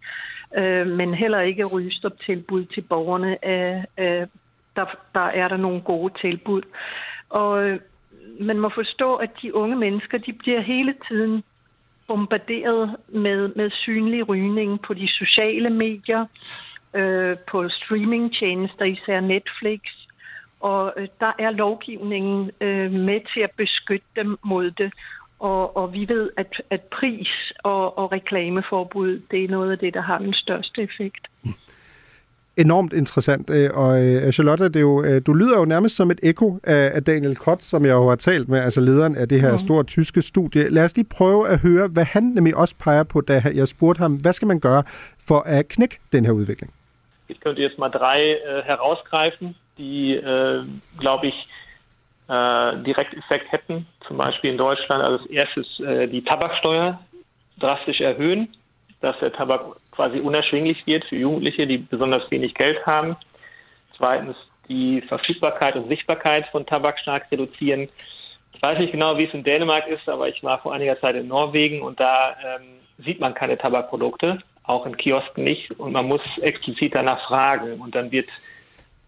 øh, 0.58 0.88
men 0.88 1.14
heller 1.14 1.40
ikke 1.40 1.66
rygestoptilbud 1.66 2.66
til 2.66 2.82
borgerne. 2.82 3.38
Øh, 3.46 3.84
øh, 3.98 4.28
der, 4.76 4.86
der 5.14 5.28
er 5.42 5.48
der 5.48 5.58
nogle 5.58 5.82
gode 5.82 6.14
tilbud. 6.22 6.62
Og 7.30 7.64
øh, 7.64 7.80
man 8.40 8.60
må 8.60 8.70
forstå, 8.70 9.16
at 9.16 9.30
de 9.42 9.56
unge 9.56 9.76
mennesker, 9.76 10.18
de 10.18 10.34
bliver 10.34 10.62
hele 10.62 10.96
tiden 11.08 11.44
bombarderet 12.08 12.96
med, 13.08 13.52
med 13.56 13.70
synlig 13.72 14.30
rygning 14.30 14.82
på 14.82 14.94
de 14.94 15.08
sociale 15.08 15.70
medier, 15.70 16.26
øh, 16.96 17.36
på 17.52 17.70
streamingtjenester, 17.70 18.86
især 18.86 19.20
Netflix. 19.20 19.82
Og 20.60 20.94
øh, 20.98 21.08
der 21.20 21.32
er 21.40 21.52
lovgivningen 21.52 22.52
øh, 22.62 22.92
med 22.92 23.20
til 23.34 23.42
at 23.42 23.52
beskytte 23.58 24.08
dem 24.16 24.38
mod 24.46 24.72
det. 24.72 24.94
Og, 25.40 25.78
og 25.78 25.94
vi 25.94 26.06
ved, 26.10 26.30
at, 26.38 26.62
at 26.70 26.82
pris 26.82 27.54
og, 27.64 27.98
og 27.98 28.12
reklameforbud, 28.12 29.22
det 29.32 29.44
er 29.44 29.48
noget 29.48 29.72
af 29.72 29.80
det, 29.80 29.94
der 29.94 30.02
har 30.02 30.18
den 30.18 30.34
største 30.34 30.82
effekt. 30.82 31.28
Enormt 32.58 32.94
interessant. 32.94 33.50
Øh, 33.50 33.70
og 33.74 34.08
øh, 34.08 34.32
Charlotte, 34.32 34.64
det 34.64 34.76
er 34.76 34.80
jo, 34.80 35.04
øh, 35.04 35.22
du 35.26 35.34
lyder 35.34 35.60
jo 35.60 35.66
nærmest 35.66 35.96
som 35.96 36.12
et 36.12 36.20
ekko 36.24 36.60
af 36.64 37.04
Daniel 37.04 37.36
Kott, 37.36 37.64
som 37.64 37.86
jeg 37.86 37.92
jo 37.92 38.10
har 38.10 38.16
talt 38.16 38.50
med, 38.50 38.60
altså 38.60 38.82
lederen 38.82 39.16
af 39.16 39.30
det 39.30 39.42
her 39.42 39.52
mm. 39.52 39.58
store 39.58 39.84
tyske 39.84 40.22
studie. 40.22 40.70
Lad 40.70 40.84
os 40.84 40.96
lige 40.96 41.08
prøve 41.10 41.50
at 41.50 41.60
høre, 41.60 41.88
hvad 41.88 42.04
han 42.04 42.24
nemlig 42.24 42.56
også 42.56 42.76
peger 42.80 43.04
på, 43.04 43.22
da 43.22 43.42
jeg 43.54 43.68
spurgte 43.68 44.00
ham, 44.00 44.16
hvad 44.16 44.34
skal 44.34 44.48
man 44.48 44.60
gøre 44.60 44.84
for 45.28 45.40
at 45.40 45.68
knække 45.68 46.00
den 46.12 46.26
her 46.26 46.32
udvikling? 46.32 46.74
Ich 47.34 47.40
könnte 47.40 47.64
jetzt 47.64 47.80
mal 47.80 47.90
drei 47.90 48.36
äh, 48.36 48.62
herausgreifen, 48.62 49.56
die, 49.80 50.14
äh, 50.14 50.64
glaube 51.00 51.28
ich, 51.28 51.48
äh, 52.30 52.78
Direkteffekt 52.84 53.52
hätten, 53.52 53.88
zum 54.08 54.18
Beispiel 54.18 54.52
in 54.52 54.58
Deutschland. 54.58 55.04
Als 55.04 55.26
erstes 55.26 55.80
äh, 55.80 56.08
die 56.08 56.24
Tabaksteuer 56.24 57.00
drastisch 57.58 58.02
erhöhen, 58.02 58.56
dass 59.02 59.18
der 59.20 59.34
Tabak 59.34 59.62
quasi 59.92 60.20
unerschwinglich 60.20 60.86
wird 60.86 61.06
für 61.06 61.16
Jugendliche, 61.16 61.66
die 61.66 61.80
besonders 61.80 62.30
wenig 62.30 62.54
Geld 62.54 62.86
haben. 62.86 63.16
Zweitens 63.98 64.36
die 64.70 65.02
Verfügbarkeit 65.02 65.76
und 65.76 65.88
Sichtbarkeit 65.88 66.46
von 66.52 66.68
Tabak 66.68 67.00
stark 67.00 67.32
reduzieren. 67.32 67.90
Ich 68.54 68.62
weiß 68.62 68.78
nicht 68.78 68.92
genau, 68.92 69.18
wie 69.18 69.26
es 69.26 69.34
in 69.34 69.44
Dänemark 69.44 69.88
ist, 69.88 70.08
aber 70.08 70.30
ich 70.30 70.44
war 70.44 70.60
vor 70.60 70.74
einiger 70.74 71.00
Zeit 71.02 71.16
in 71.16 71.28
Norwegen 71.28 71.82
und 71.82 72.00
da 72.00 72.36
ähm, 72.46 72.80
sieht 73.00 73.20
man 73.20 73.34
keine 73.34 73.58
Tabakprodukte, 73.58 74.40
auch 74.64 74.86
in 74.86 74.98
Kiosken 74.98 75.44
nicht 75.44 75.72
und 75.80 75.92
man 75.92 76.08
muss 76.08 76.22
explizit 76.40 76.96
danach 76.96 77.26
fragen 77.28 77.82
und 77.82 77.96
dann 77.96 78.12
wird 78.12 78.30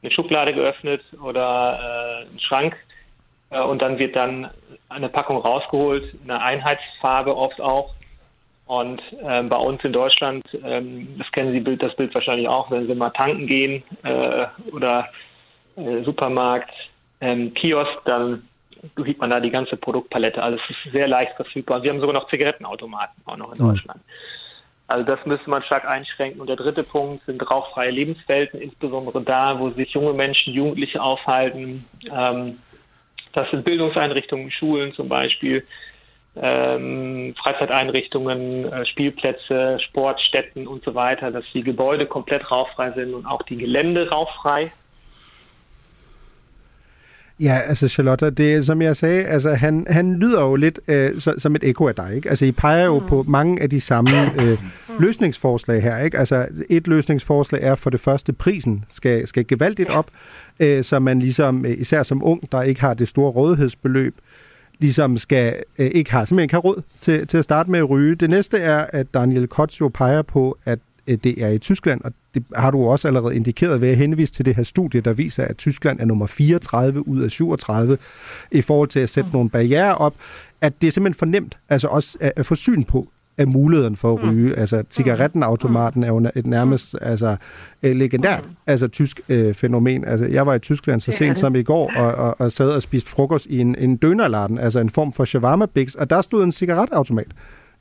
eine 0.02 0.12
Schublade 0.12 0.54
geöffnet 0.54 1.02
oder 1.22 1.80
äh, 1.80 2.34
ein 2.34 2.40
Schrank 2.40 2.76
äh, 3.50 3.62
und 3.62 3.82
dann 3.82 3.98
wird 3.98 4.16
dann 4.16 4.50
eine 4.90 5.10
Packung 5.10 5.38
rausgeholt, 5.38 6.04
eine 6.24 6.42
Einheitsfarbe 6.42 7.36
oft 7.36 7.60
auch. 7.62 7.94
Und 8.68 9.02
ähm, 9.22 9.50
bei 9.50 9.58
uns 9.58 9.84
in 9.84 9.94
Deutschland, 9.94 10.44
ähm, 10.64 11.16
das 11.20 11.32
kennen 11.32 11.52
Sie 11.52 11.60
Bild, 11.60 11.84
das 11.84 11.96
Bild 11.96 12.14
wahrscheinlich 12.16 12.48
auch, 12.48 12.72
wenn 12.72 12.88
Sie 12.88 12.96
mal 12.96 13.12
tanken 13.12 13.46
gehen 13.46 13.84
äh, 14.04 14.48
oder 14.72 15.08
äh, 15.76 16.02
Supermarkt, 16.04 16.72
ähm, 17.22 17.54
Kiosk, 17.54 18.04
dann 18.06 18.48
sieht 18.98 19.20
man 19.20 19.30
da 19.30 19.40
die 19.40 19.52
ganze 19.52 19.78
Produktpalette. 19.78 20.42
Also 20.42 20.60
es 20.64 20.86
ist 20.86 20.92
sehr 20.92 21.08
leicht 21.08 21.36
verfügbar. 21.36 21.84
Wir 21.84 21.92
haben 21.92 22.00
sogar 22.00 22.14
noch 22.14 22.30
Zigarettenautomaten 22.30 23.22
auch 23.26 23.38
noch 23.38 23.54
in 23.54 23.64
mhm. 23.64 23.80
Also 24.88 25.04
das 25.04 25.26
müsste 25.26 25.50
man 25.50 25.64
stark 25.64 25.86
einschränken. 25.86 26.40
Und 26.40 26.48
der 26.48 26.58
dritte 26.58 26.84
Punkt 26.84 27.26
sind 27.26 27.42
rauchfreie 27.50 27.92
Lebenswelten, 27.92 28.62
insbesondere 28.62 29.22
da, 29.22 29.60
wo 29.60 29.70
sich 29.72 29.92
junge 29.92 30.14
Menschen, 30.14 30.54
Jugendliche 30.54 31.02
aufhalten. 31.02 31.86
Ähm, 32.12 32.60
das 33.34 33.50
sind 33.50 33.66
Bildungseinrichtungen, 33.66 34.52
Schulen 34.52 34.94
zum 34.94 35.10
Beispiel, 35.10 35.66
ähm, 36.36 37.34
Freizeiteinrichtungen, 37.42 38.72
äh, 38.72 38.86
Spielplätze, 38.86 39.80
Sportstätten 39.80 40.68
und 40.68 40.84
so 40.84 40.94
weiter, 40.94 41.32
dass 41.32 41.46
die 41.54 41.64
Gebäude 41.64 42.06
komplett 42.06 42.50
rauchfrei 42.52 42.92
sind 42.92 43.14
und 43.14 43.26
auch 43.26 43.42
die 43.44 43.58
Gelände 43.58 44.10
rauchfrei. 44.10 44.72
Ja, 47.40 47.60
altså 47.66 47.88
Charlotte, 47.88 48.30
det 48.30 48.66
som 48.66 48.82
jeg 48.82 48.96
sagde, 48.96 49.24
altså 49.24 49.54
han, 49.54 49.86
han 49.90 50.16
lyder 50.16 50.42
jo 50.42 50.56
lidt 50.56 50.80
øh, 50.88 51.20
så, 51.20 51.34
som 51.38 51.56
et 51.56 51.64
ekko 51.64 51.88
af 51.88 51.96
dig, 51.96 52.16
ikke? 52.16 52.30
Altså 52.30 52.46
I 52.46 52.52
peger 52.52 52.86
jo 52.86 53.00
mm. 53.00 53.08
på 53.08 53.24
mange 53.28 53.62
af 53.62 53.70
de 53.70 53.82
samme 53.82 54.10
øh, 54.42 54.58
løsningsforslag 55.00 55.82
her, 55.84 55.98
ikke? 55.98 56.18
Altså 56.18 56.48
et 56.70 56.88
løsningsforslag 56.88 57.64
er 57.64 57.76
for 57.76 57.90
det 57.90 58.00
første, 58.00 58.34
prisen 58.34 58.86
skal, 58.92 59.28
skal 59.28 59.48
gevaldigt 59.48 59.90
op, 59.90 60.10
øh, 60.60 60.84
så 60.84 61.00
man 61.00 61.20
ligesom, 61.20 61.66
øh, 61.66 61.76
især 61.78 62.04
som 62.04 62.24
ung, 62.24 62.52
der 62.52 62.62
ikke 62.62 62.82
har 62.82 62.94
det 62.94 63.08
store 63.08 63.32
rådighedsbeløb, 63.32 64.16
ligesom 64.80 65.18
skal 65.18 65.64
øh, 65.78 65.92
ikke 65.94 66.12
har, 66.12 66.26
simpelthen 66.26 66.44
ikke 66.44 66.56
har 66.56 66.60
råd 66.60 66.82
til, 67.02 67.28
til 67.28 67.38
at 67.38 67.44
starte 67.44 67.72
med 67.72 67.80
at 67.80 67.90
ryge. 67.90 68.16
Det 68.16 68.30
næste 68.30 68.58
er, 68.58 68.86
at 68.90 69.14
Daniel 69.14 69.48
Kotz 69.48 69.82
jo 69.82 69.88
peger 69.88 70.22
på, 70.22 70.58
at 70.66 70.80
det 71.08 71.44
er 71.44 71.50
i 71.50 71.58
Tyskland, 71.58 72.02
og 72.02 72.12
det 72.34 72.44
har 72.56 72.72
du 72.72 72.84
også 72.84 73.08
allerede 73.08 73.36
indikeret 73.36 73.82
ved 73.82 73.90
at 73.90 73.98
henvise 73.98 74.34
til 74.34 74.46
det 74.46 74.56
her 74.56 74.64
studie, 74.64 75.02
der 75.02 75.14
viser, 75.14 75.44
at 75.44 75.58
Tyskland 75.58 76.00
er 76.00 76.06
nummer 76.06 76.26
34 76.26 77.08
ud 77.08 77.22
af 77.22 77.32
37 77.32 77.98
i 78.52 78.62
forhold 78.62 78.90
til 78.90 79.00
at 79.00 79.10
sætte 79.10 79.28
mm. 79.28 79.34
nogle 79.34 79.50
barriere 79.50 79.96
op, 79.96 80.16
at 80.62 80.82
det 80.82 80.88
er 80.88 80.92
simpelthen 80.92 81.20
fornemt, 81.20 81.58
altså 81.70 81.88
også 81.88 82.18
at, 82.22 82.34
at 82.36 82.46
få 82.46 82.56
syn 82.56 82.84
på, 82.84 83.10
af 83.38 83.48
muligheden 83.48 83.96
for 83.96 84.14
at 84.14 84.24
mm. 84.24 84.30
ryge. 84.30 84.50
Mm. 84.50 84.60
Altså, 84.60 84.84
cigarettenautomaten 84.90 86.04
er 86.04 86.08
jo 86.08 86.30
et 86.36 86.46
nærmest 86.46 86.94
mm. 86.94 87.00
altså, 87.02 87.36
legendært 87.82 88.44
mm. 88.44 88.56
altså, 88.68 88.88
tysk 88.88 89.22
øh, 89.30 89.54
fænomen. 89.54 90.06
Altså, 90.06 90.26
jeg 90.26 90.46
var 90.46 90.54
i 90.54 90.60
Tyskland 90.60 91.02
så 91.02 91.12
sent 91.12 91.40
som 91.40 91.56
i 91.56 91.64
går, 91.64 91.92
og, 91.98 92.14
og, 92.14 92.36
og 92.40 92.52
sad 92.52 92.70
og 92.70 92.82
spiste 92.82 93.10
frokost 93.10 93.46
i 93.46 93.60
en, 93.60 93.76
en 93.78 93.98
dønerladen, 93.98 94.58
altså 94.58 94.80
en 94.80 94.90
form 94.90 95.14
for 95.14 95.26
shawarma 95.26 95.66
biks, 95.66 95.96
og 95.96 96.10
der 96.10 96.22
stod 96.22 96.44
en 96.44 96.52
cigaretautomat. 96.52 97.32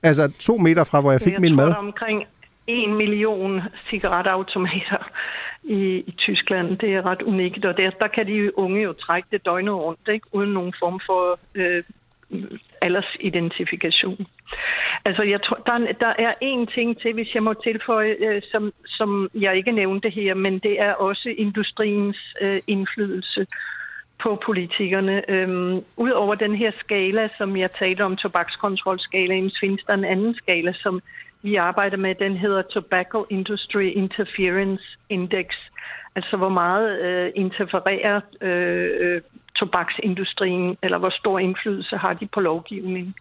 Altså 0.02 0.28
to 0.38 0.56
meter 0.56 0.84
fra, 0.84 1.00
hvor 1.00 1.10
jeg 1.10 1.20
fik 1.20 1.32
jeg 1.32 1.40
min 1.40 1.52
tror, 1.52 1.56
mad. 1.56 1.66
Der 1.66 1.72
er 1.72 1.76
omkring 1.76 2.22
en 2.66 2.94
million 2.94 3.62
cigaretautomater 3.90 5.10
i, 5.64 6.04
i 6.06 6.14
Tyskland. 6.18 6.78
Det 6.78 6.94
er 6.94 7.06
ret 7.06 7.22
unikt, 7.22 7.64
og 7.64 7.76
der, 7.76 7.90
der 7.90 8.08
kan 8.08 8.26
de 8.26 8.58
unge 8.58 8.82
jo 8.82 8.92
trække 8.92 9.28
det 9.30 9.44
døgnet 9.44 9.74
rundt, 9.74 10.08
ikke? 10.08 10.26
uden 10.32 10.52
nogen 10.52 10.74
form 10.80 11.00
for 11.06 11.38
øh, 11.54 11.84
aldersidentifikation. 12.80 14.26
Altså, 15.04 15.22
jeg 15.22 15.42
tror, 15.42 15.56
der, 15.66 15.92
der 16.00 16.12
er 16.18 16.34
en 16.40 16.66
ting 16.66 17.00
til, 17.00 17.12
hvis 17.14 17.34
jeg 17.34 17.42
må 17.42 17.54
tilføje, 17.54 18.16
øh, 18.20 18.42
som, 18.52 18.72
som 18.86 19.30
jeg 19.34 19.56
ikke 19.56 19.72
nævnte 19.72 20.10
her, 20.10 20.34
men 20.34 20.58
det 20.58 20.80
er 20.80 20.92
også 20.92 21.28
industriens 21.38 22.36
øh, 22.40 22.60
indflydelse 22.66 23.46
på 24.22 24.42
politikerne. 24.46 25.30
Øhm, 25.30 25.84
Udover 25.96 26.34
den 26.34 26.54
her 26.54 26.72
skala, 26.78 27.28
som 27.38 27.56
jeg 27.56 27.70
talte 27.78 28.02
om, 28.04 28.16
tobakskontrolskalaen, 28.16 29.50
findes 29.60 29.84
der 29.86 29.94
en 29.94 30.04
anden 30.04 30.34
skala, 30.34 30.72
som 30.72 31.02
vi 31.44 31.54
arbejder 31.54 31.96
med. 31.96 32.14
Den 32.14 32.36
hedder 32.36 32.62
Tobacco 32.62 33.26
Industry 33.30 33.86
Interference 34.02 34.84
Index. 35.08 35.46
Altså, 36.16 36.36
hvor 36.36 36.48
meget 36.48 37.00
øh, 37.00 37.32
interfererer 37.34 38.20
øh, 38.40 38.90
øh 39.00 39.20
tobaksindustrien, 39.56 40.76
eller 40.82 40.98
hvor 40.98 41.10
stor 41.10 41.38
indflydelse 41.38 41.96
har 41.96 42.14
de 42.14 42.26
på 42.26 42.40
lovgivningen. 42.40 43.14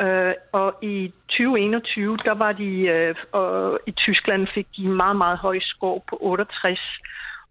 Øh, 0.00 0.34
og 0.52 0.78
i 0.82 1.12
2021, 1.28 2.16
der 2.16 2.34
var 2.34 2.52
de, 2.52 2.72
øh, 2.80 3.14
og 3.32 3.80
i 3.86 3.90
Tyskland 3.90 4.46
fik 4.54 4.66
de 4.76 4.82
en 4.82 4.92
meget, 4.92 5.16
meget 5.16 5.38
høj 5.38 5.58
score 5.60 6.00
på 6.10 6.18
68, 6.20 6.80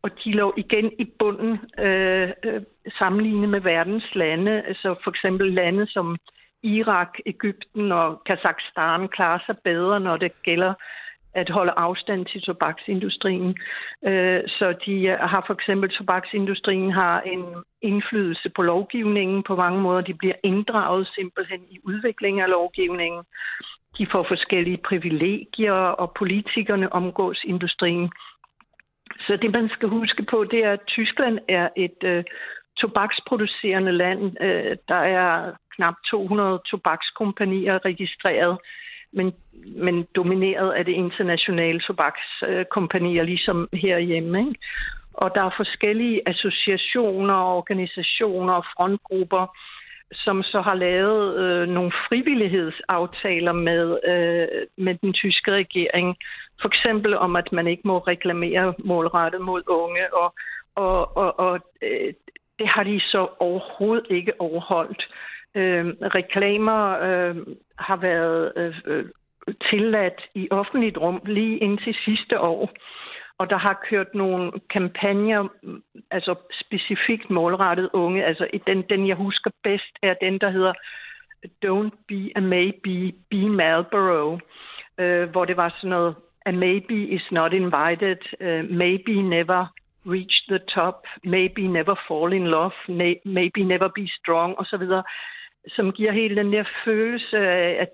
og 0.02 0.10
de 0.24 0.32
lå 0.32 0.54
igen 0.58 0.91
i 1.00 1.06
bunden 1.20 1.60
øh, 1.80 2.30
øh, 2.45 2.62
sammenlignet 3.00 3.50
med 3.50 3.62
verdens 3.62 4.16
lande. 4.16 4.62
Altså 4.68 4.95
for 5.04 5.12
eksempel 5.12 5.54
lande 5.54 5.88
som 5.88 6.18
Irak, 6.64 7.14
Ægypten 7.26 7.91
og 7.91 8.24
Kazakhstan 8.26 9.07
klarer 9.07 9.39
sig 9.45 9.55
bedre, 9.64 9.99
når 9.99 10.18
det 10.18 10.32
gælder 10.43 10.74
at 11.34 11.49
holde 11.49 11.74
afstand 11.78 12.26
til 12.26 12.41
tobaksindustrien. 12.41 13.57
Øh, 14.05 14.41
så 14.47 14.76
de 14.86 14.95
øh, 15.07 15.20
har 15.20 15.43
for 15.47 15.53
eksempel, 15.53 15.89
tobaksindustrien 15.89 16.91
har 16.91 17.22
en 17.22 17.45
indflydelse 17.82 18.49
på 18.55 18.62
lovgivningen 18.62 19.43
på 19.43 19.55
mange 19.55 19.82
måder. 19.82 20.01
De 20.01 20.14
bliver 20.14 20.36
inddraget 20.43 21.07
simpelthen 21.16 21.62
i 21.70 21.80
udviklingen 21.84 22.43
af 22.43 22.49
lovgivningen. 22.49 23.24
De 23.97 24.07
får 24.12 24.26
forskellige 24.28 24.78
privilegier, 24.78 25.74
og 25.74 26.12
politikerne 26.20 26.93
omgås 26.93 27.41
industrien. 27.43 28.12
Så 29.28 29.38
det, 29.41 29.51
man 29.51 29.70
skal 29.70 29.89
huske 29.89 30.24
på, 30.24 30.43
det 30.43 30.66
er, 30.66 30.72
at 30.74 30.88
Tyskland 30.88 31.39
er 31.47 31.70
et 31.76 32.03
øh, 32.03 32.24
tobaksproducerende 32.82 33.91
land. 33.91 34.41
Øh, 34.41 34.77
der 34.88 35.01
er 35.19 35.51
knap 35.75 35.93
200 36.11 36.59
tobakskompanier 36.71 37.86
registreret 37.86 38.57
men, 39.11 39.34
men 39.75 40.07
domineret 40.15 40.71
af 40.71 40.86
det 40.86 40.91
internationale 40.91 41.80
tobakskompanier, 41.80 43.23
ligesom 43.23 43.69
herhjemme. 43.73 44.39
Ikke? 44.39 44.59
Og 45.13 45.32
der 45.36 45.43
er 45.43 45.53
forskellige 45.57 46.21
associationer, 46.30 47.34
organisationer 47.34 48.53
og 48.53 48.65
frontgrupper, 48.75 49.57
som 50.13 50.43
så 50.43 50.61
har 50.61 50.73
lavet 50.73 51.38
øh, 51.38 51.67
nogle 51.67 51.91
frivillighedsaftaler 52.07 53.51
med, 53.51 53.99
øh, 54.07 54.47
med 54.86 54.95
den 54.95 55.13
tyske 55.13 55.51
regering. 55.51 56.17
For 56.61 56.67
eksempel 56.67 57.17
om, 57.17 57.36
at 57.36 57.51
man 57.51 57.67
ikke 57.67 57.82
må 57.86 57.97
reklamere 57.97 58.73
målrettet 58.80 59.41
mod 59.41 59.63
unge, 59.67 60.13
og, 60.13 60.34
og, 60.75 61.17
og, 61.17 61.39
og 61.39 61.59
øh, 61.82 62.13
det 62.60 62.68
har 62.68 62.84
de 62.84 62.99
så 62.99 63.28
overhovedet 63.39 64.07
ikke 64.10 64.41
overholdt. 64.41 65.07
Øh, 65.55 65.86
reklamer 65.88 66.99
øh, 67.07 67.36
har 67.80 67.95
været 67.95 68.53
øh, 68.55 68.76
øh, 68.86 69.05
tilladt 69.70 70.22
i 70.36 70.47
offentligt 70.51 70.97
rum 70.97 71.22
lige 71.26 71.57
indtil 71.57 71.95
sidste 72.05 72.39
år. 72.39 72.70
Og 73.38 73.49
der 73.49 73.57
har 73.57 73.86
kørt 73.89 74.16
nogle 74.16 74.51
kampagner, 74.70 75.43
mm, 75.64 75.84
altså 76.12 76.36
specifikt 76.66 77.30
målrettet 77.30 77.89
unge. 77.93 78.26
Altså 78.26 78.47
den, 78.68 78.82
den 78.89 79.07
jeg 79.07 79.16
husker 79.16 79.51
bedst, 79.64 79.93
er 80.03 80.14
den, 80.22 80.39
der 80.39 80.49
hedder 80.49 80.74
Don't 81.66 81.95
be 82.07 82.32
a 82.36 82.39
maybe, 82.39 83.14
be 83.30 83.49
Marlboro. 83.49 84.39
Øh, 84.99 85.30
hvor 85.30 85.45
det 85.45 85.57
var 85.57 85.70
sådan 85.70 85.89
noget, 85.89 86.16
a 86.45 86.51
maybe 86.51 86.95
is 86.95 87.32
not 87.32 87.53
invited, 87.53 88.22
uh, 88.41 88.70
maybe 88.78 89.22
never 89.22 89.66
reach 90.06 90.45
the 90.50 90.60
top, 90.60 91.06
maybe 91.24 91.68
never 91.68 91.95
fall 92.08 92.34
in 92.34 92.45
love, 92.47 92.74
maybe 93.26 93.64
never 93.64 93.89
be 93.95 94.08
strong, 94.20 94.56
osv 94.58 94.84
som 95.68 95.91
giver 95.91 96.12
hele 96.12 96.36
den 96.36 96.54
der 96.54 96.64
følelse 96.86 97.38
af, 97.38 97.82
at, 97.82 97.89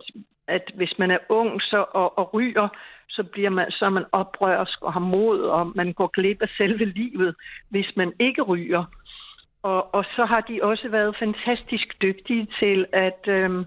at 0.48 0.72
hvis 0.76 0.94
man 1.00 1.12
er 1.12 1.18
ung 1.30 1.62
så, 1.62 1.86
og, 1.92 2.18
og 2.18 2.34
ryger, 2.34 2.68
så, 3.10 3.24
bliver 3.24 3.50
man, 3.50 3.72
så 3.72 3.86
er 3.86 3.90
man 3.90 4.06
oprørsk 4.12 4.82
og 4.82 4.94
har 4.94 5.00
mod, 5.00 5.40
og 5.42 5.72
man 5.76 5.94
går 5.94 6.08
glip 6.08 6.42
af 6.42 6.50
selve 6.58 6.86
livet, 6.86 7.36
hvis 7.70 7.96
man 7.96 8.14
ikke 8.20 8.42
ryger. 8.42 8.86
Og, 9.64 9.96
og 9.96 10.06
så 10.16 10.26
har 10.26 10.42
de 10.42 10.60
også 10.64 10.90
været 10.90 11.18
fantastisk 11.20 12.02
dygtige 12.02 12.48
til 12.60 12.86
at 12.94 13.28
øh, 13.28 13.66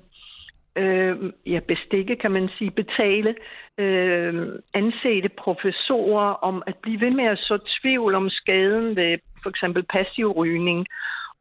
øh, 0.78 1.32
ja, 1.46 1.60
bestikke, 1.68 2.16
kan 2.16 2.30
man 2.30 2.48
sige, 2.58 2.70
betale 2.70 3.34
øh, 3.78 4.48
ansete 4.74 5.28
professorer 5.28 6.30
om 6.48 6.62
at 6.66 6.76
blive 6.82 7.00
ved 7.00 7.10
med 7.10 7.24
at 7.24 7.38
så 7.38 7.78
tvivl 7.80 8.14
om 8.14 8.30
skaden 8.30 8.96
ved 8.96 9.18
for 9.42 9.50
eksempel 9.50 9.82
passiv 9.82 10.32
rygning 10.32 10.86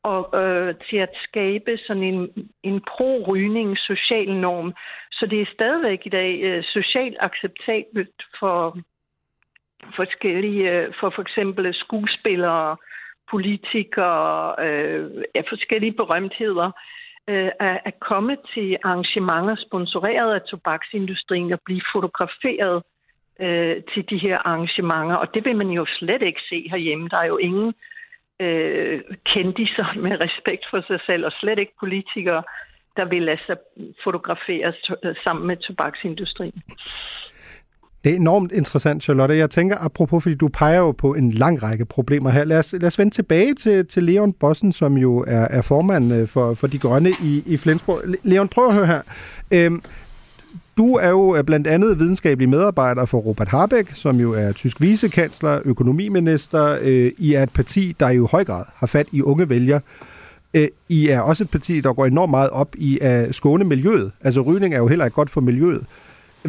og 0.03 0.41
øh, 0.41 0.75
til 0.89 0.97
at 0.97 1.13
skabe 1.23 1.77
sådan 1.77 2.03
en, 2.03 2.51
en 2.63 2.81
pro-rygning 2.81 3.77
social 3.77 4.31
norm. 4.35 4.73
Så 5.11 5.25
det 5.25 5.41
er 5.41 5.53
stadigvæk 5.53 6.01
i 6.05 6.09
dag 6.09 6.39
øh, 6.41 6.63
socialt 6.63 7.17
acceptabelt 7.19 8.23
for 8.39 8.77
forskellige, 9.95 10.71
øh, 10.71 10.93
for 10.99 11.09
for 11.15 11.21
eksempel 11.21 11.73
skuespillere, 11.73 12.77
politikere, 13.31 14.55
øh, 14.65 15.23
ja, 15.35 15.41
forskellige 15.49 15.91
berømtheder, 15.93 16.65
øh, 16.65 16.73
Øh, 17.29 17.51
at, 17.59 17.79
at 17.85 17.99
komme 17.99 18.37
til 18.53 18.77
arrangementer 18.83 19.55
sponsoreret 19.55 20.33
af 20.33 20.41
tobaksindustrien 20.41 21.53
og 21.53 21.59
blive 21.65 21.81
fotograferet 21.93 22.83
øh, 23.39 23.75
til 23.93 24.09
de 24.09 24.17
her 24.17 24.37
arrangementer. 24.37 25.15
Og 25.15 25.33
det 25.33 25.45
vil 25.45 25.55
man 25.55 25.69
jo 25.69 25.85
slet 25.99 26.21
ikke 26.21 26.41
se 26.49 26.69
herhjemme. 26.69 27.09
Der 27.09 27.17
er 27.17 27.25
jo 27.25 27.37
ingen 27.37 27.73
øh, 28.39 29.01
kendiser 29.25 29.87
med 29.95 30.19
respekt 30.19 30.65
for 30.69 30.81
sig 30.87 30.99
selv, 31.05 31.25
og 31.25 31.31
slet 31.31 31.59
ikke 31.59 31.73
politikere, 31.79 32.43
der 32.97 33.05
vil 33.05 33.21
lade 33.21 33.41
sig 33.45 33.57
fotografere 34.03 34.73
øh, 35.03 35.15
sammen 35.23 35.47
med 35.47 35.57
tobaksindustrien. 35.57 36.63
Det 38.03 38.11
er 38.11 38.15
enormt 38.15 38.51
interessant, 38.51 39.03
Charlotte. 39.03 39.37
Jeg 39.37 39.49
tænker, 39.49 39.77
apropos, 39.77 40.23
fordi 40.23 40.35
du 40.35 40.47
peger 40.47 40.77
jo 40.77 40.91
på 40.91 41.13
en 41.13 41.31
lang 41.31 41.63
række 41.63 41.85
problemer 41.85 42.29
her. 42.29 42.43
Lad 42.43 42.59
os, 42.59 42.73
lad 42.73 42.83
os 42.87 42.99
vende 42.99 43.15
tilbage 43.15 43.55
til, 43.55 43.85
til 43.85 44.03
Leon 44.03 44.33
Bossen, 44.33 44.71
som 44.71 44.97
jo 44.97 45.25
er, 45.27 45.41
er 45.41 45.61
formand 45.61 46.13
øh, 46.13 46.27
for, 46.27 46.53
for 46.53 46.67
De 46.67 46.77
Grønne 46.77 47.09
i, 47.23 47.43
i 47.45 47.57
Flensborg. 47.57 48.01
Leon, 48.23 48.47
prøv 48.47 48.67
at 48.67 48.73
høre 48.73 48.85
her. 48.85 49.01
Øhm, 49.51 49.81
du 50.77 50.95
er 50.95 51.09
jo 51.09 51.35
øh, 51.35 51.43
blandt 51.43 51.67
andet 51.67 51.99
videnskabelig 51.99 52.49
medarbejder 52.49 53.05
for 53.05 53.17
Robert 53.17 53.47
Habeck, 53.47 53.89
som 53.93 54.19
jo 54.19 54.33
er 54.33 54.51
tysk 54.51 54.81
vicekansler, 54.81 55.59
økonomiminister. 55.65 56.77
Øh, 56.81 57.11
I 57.17 57.33
er 57.33 57.43
et 57.43 57.53
parti, 57.53 57.95
der 57.99 58.09
i 58.09 58.17
høj 58.17 58.43
grad 58.43 58.63
har 58.75 58.87
fat 58.87 59.07
i 59.11 59.21
unge 59.21 59.49
vælgere. 59.49 59.79
Øh, 60.53 60.67
I 60.89 61.07
er 61.07 61.19
også 61.19 61.43
et 61.43 61.49
parti, 61.49 61.81
der 61.81 61.93
går 61.93 62.05
enormt 62.05 62.29
meget 62.29 62.49
op 62.49 62.75
i 62.75 62.99
at 63.01 63.35
skåne 63.35 63.63
miljøet. 63.63 64.11
Altså 64.21 64.41
rygning 64.41 64.73
er 64.73 64.77
jo 64.77 64.87
heller 64.87 65.05
ikke 65.05 65.15
godt 65.15 65.29
for 65.29 65.41
miljøet. 65.41 65.85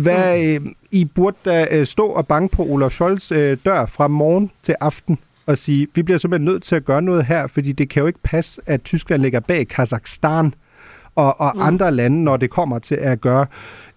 Hvad, 0.03 0.45
øh, 0.45 0.61
I 0.91 1.05
burde 1.05 1.37
da 1.45 1.67
øh, 1.71 1.87
stå 1.87 2.07
og 2.07 2.27
banke 2.27 2.57
på 2.57 2.63
Olaf 2.63 2.91
Scholz 2.91 3.33
øh, 3.33 3.59
dør 3.65 3.87
fra 3.87 4.09
morgen 4.09 4.51
til 4.63 4.75
aften 4.81 5.19
og 5.47 5.59
sige, 5.59 5.87
vi 5.95 6.03
bliver 6.03 6.19
simpelthen 6.19 6.45
nødt 6.45 6.63
til 6.63 6.77
at 6.77 6.85
gøre 6.85 7.03
noget 7.03 7.27
her, 7.27 7.47
fordi 7.47 7.73
det 7.73 7.89
kan 7.89 8.01
jo 8.01 8.07
ikke 8.07 8.23
passe, 8.23 8.61
at 8.67 8.83
Tyskland 8.83 9.23
ligger 9.23 9.41
bag 9.41 9.69
Kazakhstan 9.69 10.55
og, 11.15 11.41
og 11.41 11.53
mm. 11.55 11.63
andre 11.63 11.91
lande, 11.91 12.25
når 12.25 12.37
det 12.37 12.51
kommer 12.51 12.79
til 12.79 12.95
at 12.95 13.21
gøre 13.21 13.47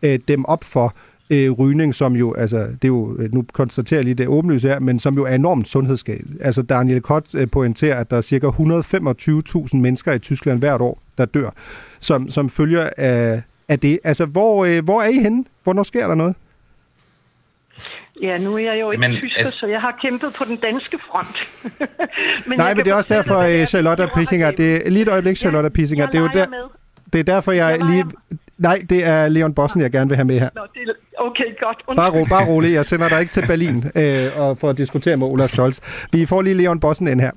øh, 0.01 0.19
dem 0.27 0.45
op 0.45 0.63
for 0.63 0.95
øh, 1.29 1.51
rygning, 1.51 1.95
som 1.95 2.15
jo, 2.15 2.33
altså, 2.33 2.57
det 2.57 2.83
er 2.83 2.87
jo, 2.87 3.15
øh, 3.19 3.33
nu 3.33 3.45
konstaterer 3.53 3.97
jeg 3.97 4.05
lige 4.05 4.15
det 4.15 4.27
åbenlyse 4.27 4.67
her, 4.67 4.79
men 4.79 4.99
som 4.99 5.15
jo 5.15 5.23
er 5.25 5.35
enormt 5.35 5.67
sundhedsskadeligt. 5.67 6.37
Altså, 6.41 6.61
Daniel 6.61 7.01
Kotz 7.01 7.35
øh, 7.35 7.47
pointerer, 7.49 7.95
at 7.95 8.11
der 8.11 8.17
er 8.17 8.21
cirka 8.21 8.47
125.000 8.47 9.77
mennesker 9.77 10.13
i 10.13 10.19
Tyskland 10.19 10.59
hvert 10.59 10.81
år, 10.81 11.01
der 11.17 11.25
dør, 11.25 11.49
som, 11.99 12.29
som 12.29 12.49
følger 12.49 12.89
af, 12.97 13.41
af 13.71 13.79
det. 13.79 13.99
Altså, 14.03 14.25
hvor, 14.25 14.65
øh, 14.65 14.83
hvor 14.83 15.01
er 15.01 15.07
I 15.07 15.19
henne? 15.19 15.45
Hvornår 15.63 15.83
sker 15.83 16.07
der 16.07 16.15
noget? 16.15 16.35
Ja, 18.21 18.37
nu 18.37 18.55
er 18.55 18.59
jeg 18.59 18.81
jo 18.81 18.91
ikke 18.91 18.99
men, 18.99 19.11
tysker, 19.11 19.39
altså... 19.39 19.59
så 19.59 19.67
jeg 19.67 19.81
har 19.81 19.97
kæmpet 20.01 20.33
på 20.37 20.43
den 20.43 20.55
danske 20.55 20.97
front. 21.09 21.49
men 22.47 22.57
Nej, 22.57 22.73
men 22.73 22.85
det 22.85 22.91
er 22.91 22.95
også 22.95 23.13
derfor, 23.13 23.35
at 23.35 23.69
Charlotte 23.69 24.07
Pissinger, 24.15 24.51
det 24.51 24.87
er 24.87 24.89
lige 24.89 25.01
et 25.01 25.09
øjeblik, 25.09 25.37
Charlotte 25.37 25.69
Pissinger, 25.69 26.05
det 26.05 26.15
er 26.15 26.21
jo 26.21 26.29
der, 26.33 26.45
det 27.13 27.19
er 27.19 27.23
derfor, 27.23 27.51
jeg, 27.51 27.79
jeg 27.79 27.87
lige... 27.89 28.05
Nej, 28.57 28.79
det 28.89 29.05
er 29.05 29.27
Leon 29.27 29.53
Bossen, 29.53 29.81
jeg 29.81 29.91
gerne 29.91 30.09
vil 30.09 30.15
have 30.15 30.25
med 30.25 30.39
her. 30.39 30.49
Nå, 30.55 30.61
det 30.73 30.81
er... 30.81 30.93
Okay, 31.17 31.59
godt. 31.63 31.95
Bare, 31.95 32.11
ro, 32.11 32.25
bare 32.25 32.47
rolig, 32.47 32.73
jeg 32.73 32.85
sender 32.85 33.09
dig 33.09 33.19
ikke 33.21 33.31
til 33.31 33.43
Berlin 33.47 33.85
øh, 33.95 34.39
og 34.39 34.57
for 34.57 34.69
at 34.69 34.77
diskutere 34.77 35.17
med 35.17 35.27
Olaf 35.27 35.49
Scholz. 35.49 35.79
Vi 36.11 36.25
får 36.25 36.41
lige 36.41 36.53
Leon 36.53 36.79
Bossen 36.79 37.07
ind 37.07 37.21
her. 37.21 37.31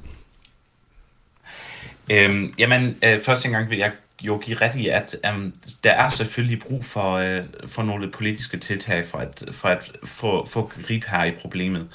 Øhm, 2.12 2.54
jamen, 2.58 2.96
øh, 3.04 3.20
første 3.20 3.48
gang 3.48 3.70
vil 3.70 3.78
jeg 3.78 3.90
jo 4.26 4.36
give 4.38 4.56
ret 4.60 4.74
i, 4.76 4.88
at 4.88 5.16
um, 5.34 5.54
der 5.84 5.90
er 5.90 6.10
selvfølgelig 6.10 6.58
brug 6.58 6.84
for, 6.84 7.18
uh, 7.18 7.68
for 7.68 7.82
nogle 7.82 8.10
politiske 8.10 8.56
tiltag 8.56 9.04
for 9.04 9.18
at, 9.18 9.44
for 9.52 9.68
at 9.68 9.90
få, 10.04 10.46
få 10.46 10.72
grib 10.86 11.04
her 11.04 11.24
i 11.24 11.30
problemet. 11.30 11.88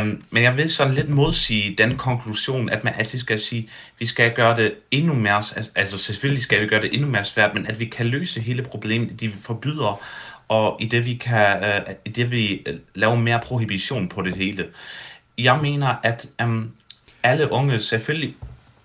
Um, 0.00 0.24
men 0.30 0.42
jeg 0.42 0.56
vil 0.56 0.70
sådan 0.70 0.94
lidt 0.94 1.08
modsige 1.08 1.74
den 1.78 1.96
konklusion, 1.96 2.68
at 2.68 2.84
man 2.84 2.94
altid 2.98 3.18
skal 3.18 3.40
sige, 3.40 3.62
at 3.62 4.00
vi 4.00 4.06
skal 4.06 4.34
gøre 4.34 4.56
det 4.56 4.74
endnu 4.90 5.14
mere, 5.14 5.42
altså 5.74 5.98
selvfølgelig 5.98 6.42
skal 6.42 6.60
vi 6.60 6.66
gøre 6.66 6.82
det 6.82 6.94
endnu 6.94 7.08
mere 7.08 7.24
svært, 7.24 7.54
men 7.54 7.66
at 7.66 7.80
vi 7.80 7.84
kan 7.84 8.06
løse 8.06 8.40
hele 8.40 8.62
problemet, 8.62 9.20
de 9.20 9.32
forbyder, 9.32 10.02
og 10.48 10.76
i 10.80 10.86
det 10.86 11.06
vi 11.06 11.14
kan, 11.14 11.56
uh, 11.58 11.94
i 12.04 12.08
det 12.08 12.30
vi 12.30 12.62
øh, 12.66 12.74
laver 12.94 13.14
mere 13.14 13.40
prohibition 13.40 14.08
på 14.08 14.22
det 14.22 14.36
hele. 14.36 14.66
Jeg 15.38 15.58
mener, 15.62 15.94
at 16.02 16.26
um, 16.42 16.72
alle 17.22 17.52
unge 17.52 17.78
selvfølgelig 17.78 18.34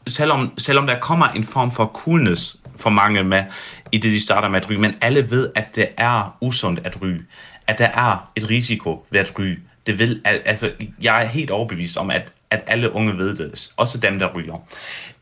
selvom, 0.08 0.54
selvom 0.58 0.88
der 0.88 1.00
kommer 1.00 1.28
en 1.28 1.44
form 1.44 1.72
for 1.72 1.86
coolness 1.86 2.58
for 2.76 2.90
mange 2.90 3.24
med, 3.24 3.44
i 3.92 3.98
det 3.98 4.12
de 4.12 4.22
starter 4.22 4.50
med 4.50 4.62
at 4.62 4.70
ryge, 4.70 4.80
men 4.80 4.96
alle 5.02 5.30
ved, 5.30 5.52
at 5.56 5.76
det 5.76 5.88
er 5.98 6.38
usundt 6.42 6.80
at 6.84 7.02
ryge. 7.02 7.22
At 7.68 7.78
der 7.78 7.86
er 7.88 8.32
et 8.36 8.50
risiko 8.50 9.06
ved 9.10 9.20
at 9.20 9.40
ryge. 9.40 9.60
Det 9.86 10.00
vil, 10.00 10.22
altså, 10.26 10.72
jeg 11.02 11.24
er 11.24 11.28
helt 11.28 11.52
overbevist 11.52 11.98
om, 11.98 12.12
at, 12.12 12.34
at 12.50 12.64
alle 12.68 12.92
unge 12.92 13.18
ved 13.18 13.36
det, 13.36 13.70
også 13.78 13.98
dem, 13.98 14.20
der 14.20 14.34
ryger. 14.34 14.68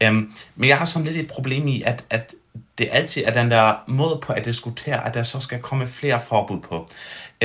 Um, 0.09 0.33
men 0.55 0.69
jeg 0.69 0.77
har 0.77 0.85
sådan 0.85 1.07
lidt 1.07 1.17
et 1.17 1.27
problem 1.27 1.67
i, 1.67 1.81
at, 1.81 2.03
at 2.09 2.33
det 2.77 2.89
altid 2.91 3.23
er 3.25 3.33
den 3.33 3.51
der 3.51 3.73
måde 3.87 4.19
på 4.23 4.33
at 4.33 4.45
diskutere, 4.45 5.07
at 5.07 5.13
der 5.13 5.23
så 5.23 5.39
skal 5.39 5.59
komme 5.59 5.87
flere 5.87 6.21
forbud 6.27 6.59
på. 6.59 6.89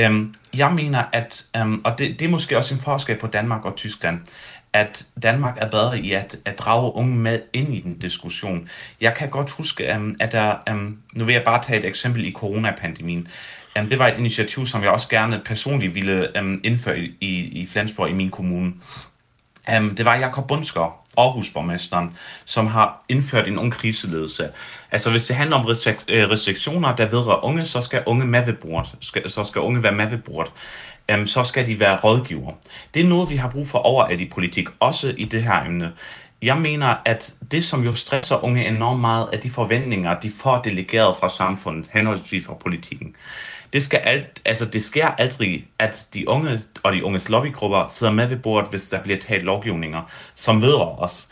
Um, 0.05 0.35
jeg 0.55 0.73
mener, 0.73 1.03
at, 1.13 1.45
um, 1.61 1.81
og 1.85 1.97
det, 1.97 2.19
det 2.19 2.25
er 2.25 2.29
måske 2.29 2.57
også 2.57 2.75
en 2.75 2.81
forskel 2.81 3.17
på 3.17 3.27
Danmark 3.27 3.65
og 3.65 3.75
Tyskland, 3.75 4.19
at 4.73 5.05
Danmark 5.23 5.57
er 5.61 5.69
bedre 5.69 5.99
i 5.99 6.11
at, 6.11 6.37
at 6.45 6.59
drage 6.59 6.95
unge 6.95 7.15
med 7.15 7.39
ind 7.53 7.73
i 7.73 7.79
den 7.79 7.99
diskussion. 7.99 8.69
Jeg 9.01 9.15
kan 9.15 9.29
godt 9.29 9.49
huske, 9.49 9.95
um, 9.95 10.15
at 10.19 10.31
der, 10.31 10.55
um, 10.71 10.97
nu 11.13 11.25
vil 11.25 11.33
jeg 11.33 11.43
bare 11.45 11.63
tage 11.63 11.79
et 11.79 11.85
eksempel 11.85 12.25
i 12.25 12.31
coronapandemien. 12.31 13.27
Um, 13.79 13.89
det 13.89 13.99
var 13.99 14.07
et 14.07 14.17
initiativ, 14.17 14.65
som 14.65 14.81
jeg 14.83 14.91
også 14.91 15.09
gerne 15.09 15.41
personligt 15.45 15.95
ville 15.95 16.27
um, 16.39 16.61
indføre 16.63 16.97
i, 16.99 17.61
i 17.61 17.65
Flensborg 17.65 18.09
i 18.09 18.13
min 18.13 18.31
kommune. 18.31 18.73
Um, 19.77 19.95
det 19.95 20.05
var 20.05 20.15
Jakob 20.15 20.47
Bunsker, 20.47 21.05
Aarhusborgmesteren, 21.17 22.17
som 22.45 22.67
har 22.67 23.03
indført 23.09 23.47
en 23.47 23.57
ung 23.57 23.71
kriseledelse. 23.71 24.49
Altså 24.91 25.11
hvis 25.11 25.23
det 25.23 25.35
handler 25.35 25.55
om 25.55 25.65
restriktioner, 25.65 26.95
der 26.95 27.09
vedrører 27.09 27.45
unge, 27.45 27.65
så 27.65 27.81
skal 27.81 28.03
unge 28.05 28.25
med 28.25 28.45
ved 28.45 28.53
bordet. 28.53 28.95
Så 29.27 29.43
skal 29.43 29.61
unge 29.61 29.83
være 29.83 29.91
med 29.91 30.09
ved 30.09 30.17
bordet 30.17 30.51
jamen, 31.09 31.27
så 31.27 31.43
skal 31.43 31.67
de 31.67 31.79
være 31.79 31.99
rådgiver. 31.99 32.51
Det 32.93 33.01
er 33.01 33.07
noget, 33.07 33.29
vi 33.29 33.35
har 33.35 33.49
brug 33.49 33.67
for 33.67 33.79
overalt 33.79 34.21
i 34.21 34.29
politik, 34.29 34.67
også 34.79 35.13
i 35.17 35.25
det 35.25 35.43
her 35.43 35.65
emne. 35.65 35.91
Jeg 36.41 36.57
mener, 36.57 36.95
at 37.05 37.33
det, 37.51 37.63
som 37.63 37.83
jo 37.83 37.93
stresser 37.93 38.43
unge 38.43 38.67
enormt 38.67 39.01
meget, 39.01 39.29
er 39.33 39.37
de 39.37 39.49
forventninger, 39.49 40.19
de 40.19 40.31
får 40.31 40.61
delegeret 40.61 41.15
fra 41.19 41.29
samfundet, 41.29 41.89
henholdsvis 41.93 42.45
fra 42.45 42.53
politikken. 42.53 43.15
Det, 43.73 43.83
skal 43.83 43.97
alt, 43.97 44.41
altså 44.45 44.65
det 44.65 44.83
sker 44.83 45.07
aldrig, 45.07 45.65
at 45.79 46.07
de 46.13 46.29
unge 46.29 46.61
og 46.83 46.93
de 46.93 47.03
unges 47.03 47.29
lobbygrupper 47.29 47.87
sidder 47.89 48.13
med 48.13 48.27
ved 48.27 48.37
bordet, 48.37 48.69
hvis 48.69 48.89
der 48.89 49.03
bliver 49.03 49.19
talt 49.19 49.43
lovgivninger, 49.43 50.01
som 50.35 50.61
vedrører 50.61 51.01
os. 51.01 51.27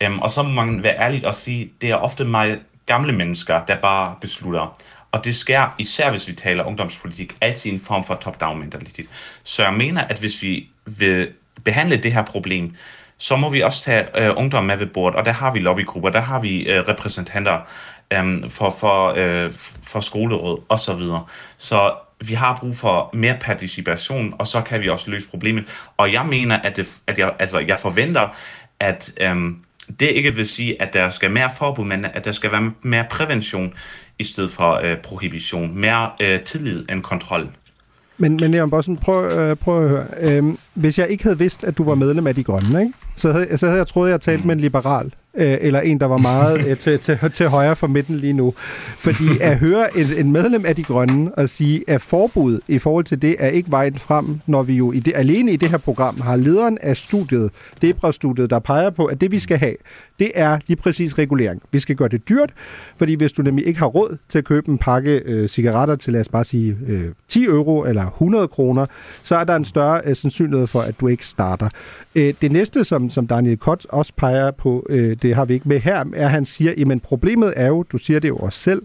Øhm, 0.00 0.18
og 0.18 0.30
så 0.30 0.42
må 0.42 0.50
man 0.50 0.82
være 0.82 0.98
ærlig 0.98 1.26
og 1.26 1.34
sige, 1.34 1.70
det 1.80 1.90
er 1.90 1.94
ofte 1.94 2.24
meget 2.24 2.60
gamle 2.86 3.12
mennesker, 3.12 3.64
der 3.66 3.76
bare 3.80 4.14
beslutter. 4.20 4.78
Og 5.12 5.24
det 5.24 5.36
sker, 5.36 5.74
især 5.78 6.10
hvis 6.10 6.28
vi 6.28 6.32
taler 6.32 6.64
ungdomspolitik, 6.64 7.36
altid 7.40 7.70
i 7.70 7.74
en 7.74 7.80
form 7.80 8.04
for 8.04 8.14
top-down 8.14 8.60
mentalitet. 8.60 9.06
Så 9.42 9.62
jeg 9.62 9.74
mener, 9.74 10.04
at 10.04 10.18
hvis 10.18 10.42
vi 10.42 10.68
vil 10.86 11.28
behandle 11.64 11.96
det 11.96 12.12
her 12.12 12.22
problem, 12.22 12.74
så 13.18 13.36
må 13.36 13.48
vi 13.48 13.60
også 13.60 13.84
tage 13.84 14.22
øh, 14.22 14.36
ungdom 14.36 14.64
med 14.64 14.76
ved 14.76 14.86
bordet, 14.86 15.18
og 15.18 15.24
der 15.24 15.32
har 15.32 15.52
vi 15.52 15.58
lobbygrupper, 15.58 16.10
der 16.10 16.20
har 16.20 16.40
vi 16.40 16.68
øh, 16.68 16.88
repræsentanter 16.88 17.60
øh, 18.10 18.50
for, 18.50 18.70
for, 18.70 19.14
øh, 19.16 19.52
for 19.82 20.00
skoleråd 20.00 20.62
osv. 20.68 20.84
Så, 20.84 20.94
videre. 20.94 21.24
så 21.58 21.94
vi 22.20 22.34
har 22.34 22.56
brug 22.60 22.76
for 22.76 23.10
mere 23.12 23.36
participation, 23.40 24.34
og 24.38 24.46
så 24.46 24.60
kan 24.60 24.80
vi 24.80 24.88
også 24.88 25.10
løse 25.10 25.26
problemet. 25.26 25.64
Og 25.96 26.12
jeg 26.12 26.26
mener, 26.26 26.58
at, 26.58 26.76
det, 26.76 27.00
at 27.06 27.18
jeg, 27.18 27.34
altså, 27.38 27.58
jeg 27.58 27.78
forventer, 27.78 28.28
at 28.80 29.12
øh, 29.20 29.36
det 30.00 30.06
ikke 30.06 30.34
vil 30.34 30.48
sige, 30.48 30.82
at 30.82 30.92
der 30.92 31.10
skal 31.10 31.30
mere 31.30 31.50
forbud, 31.58 31.84
men 31.84 32.04
at 32.04 32.24
der 32.24 32.32
skal 32.32 32.52
være 32.52 32.72
mere 32.82 33.04
prævention 33.10 33.74
i 34.18 34.24
stedet 34.24 34.50
for 34.50 34.72
øh, 34.72 34.96
prohibition. 34.96 35.78
Mere 35.78 36.10
øh, 36.20 36.42
tillid 36.42 36.84
end 36.90 37.02
kontrol. 37.02 37.48
Men, 38.18 38.36
men 38.36 38.50
Leon 38.50 38.70
Bossen, 38.70 38.96
prøv, 38.96 39.24
øh, 39.24 39.56
prøv 39.56 39.84
at 39.84 39.90
høre. 39.90 40.06
Øh, 40.20 40.44
hvis 40.74 40.98
jeg 40.98 41.08
ikke 41.08 41.24
havde 41.24 41.38
vidst, 41.38 41.64
at 41.64 41.78
du 41.78 41.84
var 41.84 41.94
medlem 41.94 42.26
af 42.26 42.34
De 42.34 42.44
Grønne, 42.44 42.80
ikke? 42.80 42.92
Så, 43.16 43.32
havde, 43.32 43.58
så 43.58 43.66
havde 43.66 43.78
jeg 43.78 43.86
troet, 43.86 44.08
at 44.08 44.12
jeg 44.12 44.20
talte 44.20 44.46
med 44.46 44.54
en 44.54 44.60
liberal 44.60 45.12
øh, 45.38 45.58
eller 45.60 45.80
en, 45.80 46.00
der 46.00 46.06
var 46.06 46.16
meget 46.16 46.66
øh, 46.66 46.76
til, 46.76 46.98
til, 46.98 47.18
til 47.34 47.48
højre 47.48 47.76
for 47.76 47.86
midten 47.86 48.16
lige 48.16 48.32
nu. 48.32 48.54
Fordi 48.96 49.28
at 49.40 49.56
høre 49.58 49.98
en, 49.98 50.06
en 50.06 50.32
medlem 50.32 50.66
af 50.66 50.76
de 50.76 50.82
grønne 50.82 51.34
og 51.34 51.48
sige, 51.48 51.84
at 51.86 52.02
forbud 52.02 52.60
i 52.68 52.78
forhold 52.78 53.04
til 53.04 53.22
det 53.22 53.36
er 53.38 53.48
ikke 53.48 53.70
vejen 53.70 53.98
frem, 53.98 54.40
når 54.46 54.62
vi 54.62 54.74
jo 54.74 54.92
i 54.92 55.00
det, 55.00 55.12
alene 55.16 55.52
i 55.52 55.56
det 55.56 55.70
her 55.70 55.78
program 55.78 56.20
har 56.20 56.36
lederen 56.36 56.78
af 56.82 56.96
studiet, 56.96 57.50
Debra-studiet, 57.82 58.50
der 58.50 58.58
peger 58.58 58.90
på, 58.90 59.04
at 59.04 59.20
det 59.20 59.30
vi 59.30 59.38
skal 59.38 59.58
have, 59.58 59.74
det 60.18 60.30
er 60.34 60.58
lige 60.66 60.76
præcis 60.76 61.18
regulering. 61.18 61.62
Vi 61.72 61.78
skal 61.78 61.96
gøre 61.96 62.08
det 62.08 62.28
dyrt, 62.28 62.52
fordi 62.96 63.14
hvis 63.14 63.32
du 63.32 63.42
nemlig 63.42 63.66
ikke 63.66 63.78
har 63.78 63.86
råd 63.86 64.16
til 64.28 64.38
at 64.38 64.44
købe 64.44 64.68
en 64.68 64.78
pakke 64.78 65.22
øh, 65.24 65.48
cigaretter 65.48 65.96
til, 65.96 66.12
lad 66.12 66.20
os 66.20 66.28
bare 66.28 66.44
sige, 66.44 66.76
øh, 66.86 67.12
10 67.28 67.44
euro 67.44 67.84
eller 67.84 68.06
100 68.06 68.48
kroner, 68.48 68.86
så 69.22 69.36
er 69.36 69.44
der 69.44 69.56
en 69.56 69.64
større 69.64 70.00
øh, 70.04 70.16
sandsynlighed 70.16 70.66
for, 70.66 70.80
at 70.80 71.00
du 71.00 71.08
ikke 71.08 71.26
starter. 71.26 71.68
Øh, 72.14 72.34
det 72.40 72.52
næste, 72.52 72.84
som, 72.84 73.10
som 73.10 73.26
Daniel 73.26 73.56
Kotz 73.56 73.84
også 73.84 74.12
peger 74.16 74.50
på, 74.50 74.86
øh, 74.88 75.16
det 75.22 75.34
har 75.34 75.44
vi 75.44 75.54
ikke 75.54 75.68
med 75.68 75.80
her, 75.80 75.96
er, 75.96 76.04
at 76.24 76.30
han 76.30 76.44
siger, 76.44 76.74
jamen 76.76 77.00
problemet 77.00 77.52
er 77.56 77.66
jo, 77.66 77.82
du 77.82 77.98
siger 77.98 78.20
det 78.20 78.28
jo 78.28 78.36
også 78.36 78.58
selv, 78.58 78.82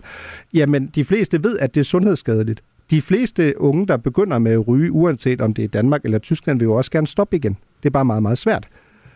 jamen 0.53 0.91
de 0.95 1.05
fleste 1.05 1.43
ved, 1.43 1.57
at 1.59 1.75
det 1.75 1.79
er 1.79 1.85
sundhedsskadeligt. 1.85 2.63
De 2.91 3.01
fleste 3.01 3.61
unge, 3.61 3.87
der 3.87 3.97
begynder 3.97 4.39
med 4.39 4.51
at 4.51 4.67
ryge, 4.67 4.91
uanset 4.91 5.41
om 5.41 5.53
det 5.53 5.63
er 5.63 5.67
Danmark 5.67 6.01
eller 6.05 6.19
Tyskland, 6.19 6.59
vil 6.59 6.65
jo 6.65 6.73
også 6.73 6.91
gerne 6.91 7.07
stoppe 7.07 7.35
igen. 7.35 7.57
Det 7.83 7.89
er 7.89 7.91
bare 7.91 8.05
meget, 8.05 8.21
meget 8.23 8.37
svært 8.37 8.67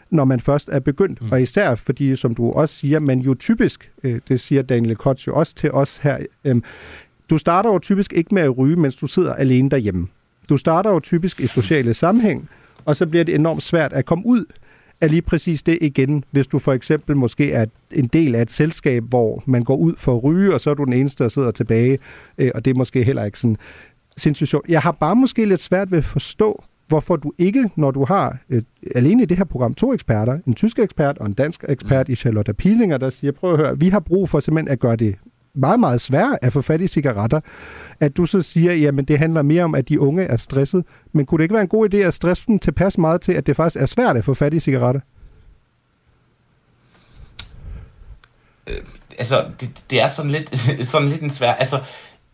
når 0.10 0.26
man 0.26 0.40
først 0.40 0.70
er 0.72 0.80
begyndt. 0.80 1.22
Mm. 1.22 1.32
Og 1.32 1.42
især 1.42 1.76
fordi, 1.76 2.16
som 2.16 2.36
du 2.36 2.52
også 2.52 2.76
siger, 2.76 3.00
man 3.00 3.20
jo 3.20 3.34
typisk, 3.34 3.92
øh, 4.04 4.22
det 4.28 4.40
siger 4.40 4.62
Daniel 4.62 4.96
Kotz 4.96 5.28
jo 5.28 5.36
også 5.36 5.56
til 5.56 5.72
os 5.72 5.98
her, 5.98 6.18
øh, 6.44 6.56
du 7.30 7.38
starter 7.38 7.70
jo 7.70 7.80
typisk 7.80 8.14
ikke 8.14 8.36
med 8.36 8.44
at 8.44 8.58
ryge, 8.58 8.76
mens 8.76 8.96
du 8.96 9.08
sidder 9.08 9.34
alene 9.34 9.70
derhjemme. 9.70 10.08
Du 10.50 10.58
starter 10.58 10.92
jo 10.92 11.00
typisk 11.00 11.40
i 11.40 11.48
sociale 11.48 11.94
sammenhæng, 11.94 12.50
og 12.86 12.96
så 12.96 13.06
bliver 13.06 13.24
det 13.24 13.36
enormt 13.36 13.64
svært 13.64 13.94
at 13.94 14.06
komme 14.06 14.26
ud 14.26 14.46
af 15.02 15.10
lige 15.10 15.22
præcis 15.22 15.64
det 15.64 15.78
igen, 15.82 16.24
hvis 16.32 16.48
du 16.48 16.60
for 16.60 16.74
eksempel 16.74 17.16
måske 17.16 17.52
er 17.52 17.66
en 17.92 18.08
del 18.08 18.36
af 18.36 18.42
et 18.42 18.52
selskab, 18.52 19.04
hvor 19.04 19.44
man 19.46 19.64
går 19.64 19.76
ud 19.76 19.94
for 19.98 20.16
at 20.16 20.24
ryge, 20.24 20.54
og 20.54 20.62
så 20.62 20.70
er 20.70 20.74
du 20.74 20.84
den 20.84 20.94
eneste, 20.94 21.24
der 21.24 21.30
sidder 21.30 21.52
tilbage, 21.52 22.00
øh, 22.38 22.52
og 22.56 22.66
det 22.66 22.72
er 22.72 22.78
måske 22.78 23.04
heller 23.04 23.24
ikke 23.24 23.40
sådan 23.40 23.58
sindssygt 24.18 24.50
sjovt. 24.50 24.70
Jeg 24.70 24.82
har 24.82 24.92
bare 24.92 25.16
måske 25.16 25.46
lidt 25.46 25.62
svært 25.62 25.92
ved 25.92 25.98
at 25.98 26.04
forstå, 26.04 26.64
hvorfor 26.88 27.16
du 27.16 27.34
ikke, 27.38 27.70
når 27.76 27.92
du 27.92 28.06
har 28.06 28.38
øh, 28.50 28.62
alene 28.96 29.24
i 29.24 29.26
det 29.26 29.38
her 29.38 29.46
program 29.46 29.74
to 29.74 29.94
eksperter, 29.94 30.40
en 30.48 30.54
tysk 30.54 30.80
ekspert 30.80 31.18
og 31.18 31.26
en 31.26 31.34
dansk 31.34 31.66
ekspert 31.70 32.08
mm. 32.08 32.12
i 32.12 32.16
Charlotte 32.16 32.54
Pisinger, 32.54 32.98
der 32.98 33.10
siger, 33.10 33.32
prøv 33.32 33.54
at 33.54 33.58
høre, 33.58 33.80
vi 33.80 33.90
har 33.90 34.00
brug 34.00 34.30
for 34.30 34.40
simpelthen 34.40 34.72
at 34.72 34.80
gøre 34.80 34.96
det 34.96 35.16
meget, 35.54 35.80
meget 35.80 36.02
sværere 36.02 36.44
at 36.44 36.54
få 36.54 36.62
fat 36.62 36.82
i 36.82 36.88
cigaretter, 36.88 37.40
at 38.00 38.18
du 38.18 38.26
så 38.26 38.42
siger, 38.42 38.74
jamen 38.74 39.06
det 39.06 39.20
handler 39.20 39.42
mere 39.42 39.64
om, 39.64 39.76
at 39.76 39.90
de 39.90 40.00
unge 40.00 40.24
er 40.24 40.38
stresset. 40.38 40.86
Men 41.12 41.26
kunne 41.26 41.38
det 41.38 41.44
ikke 41.44 41.54
være 41.54 41.64
en 41.64 41.70
god 41.70 41.94
idé 41.94 41.98
at 41.98 42.14
stresse 42.14 42.44
dem 42.48 42.60
tilpas 42.60 42.98
meget 42.98 43.22
til, 43.22 43.34
at 43.34 43.48
det 43.48 43.56
faktisk 43.56 43.82
er 43.82 43.86
svært 43.86 44.18
at 44.18 44.24
få 44.24 44.34
fat 44.34 44.54
i 44.54 44.60
cigaretter? 44.60 45.02
Øh, 48.68 48.82
altså, 49.18 49.46
det, 49.62 49.84
det 49.90 50.02
er 50.02 50.08
sådan 50.08 50.32
lidt, 50.32 50.60
sådan 50.90 51.08
lidt 51.08 51.22
en 51.22 51.30
svær... 51.30 51.54
Altså, 51.54 51.80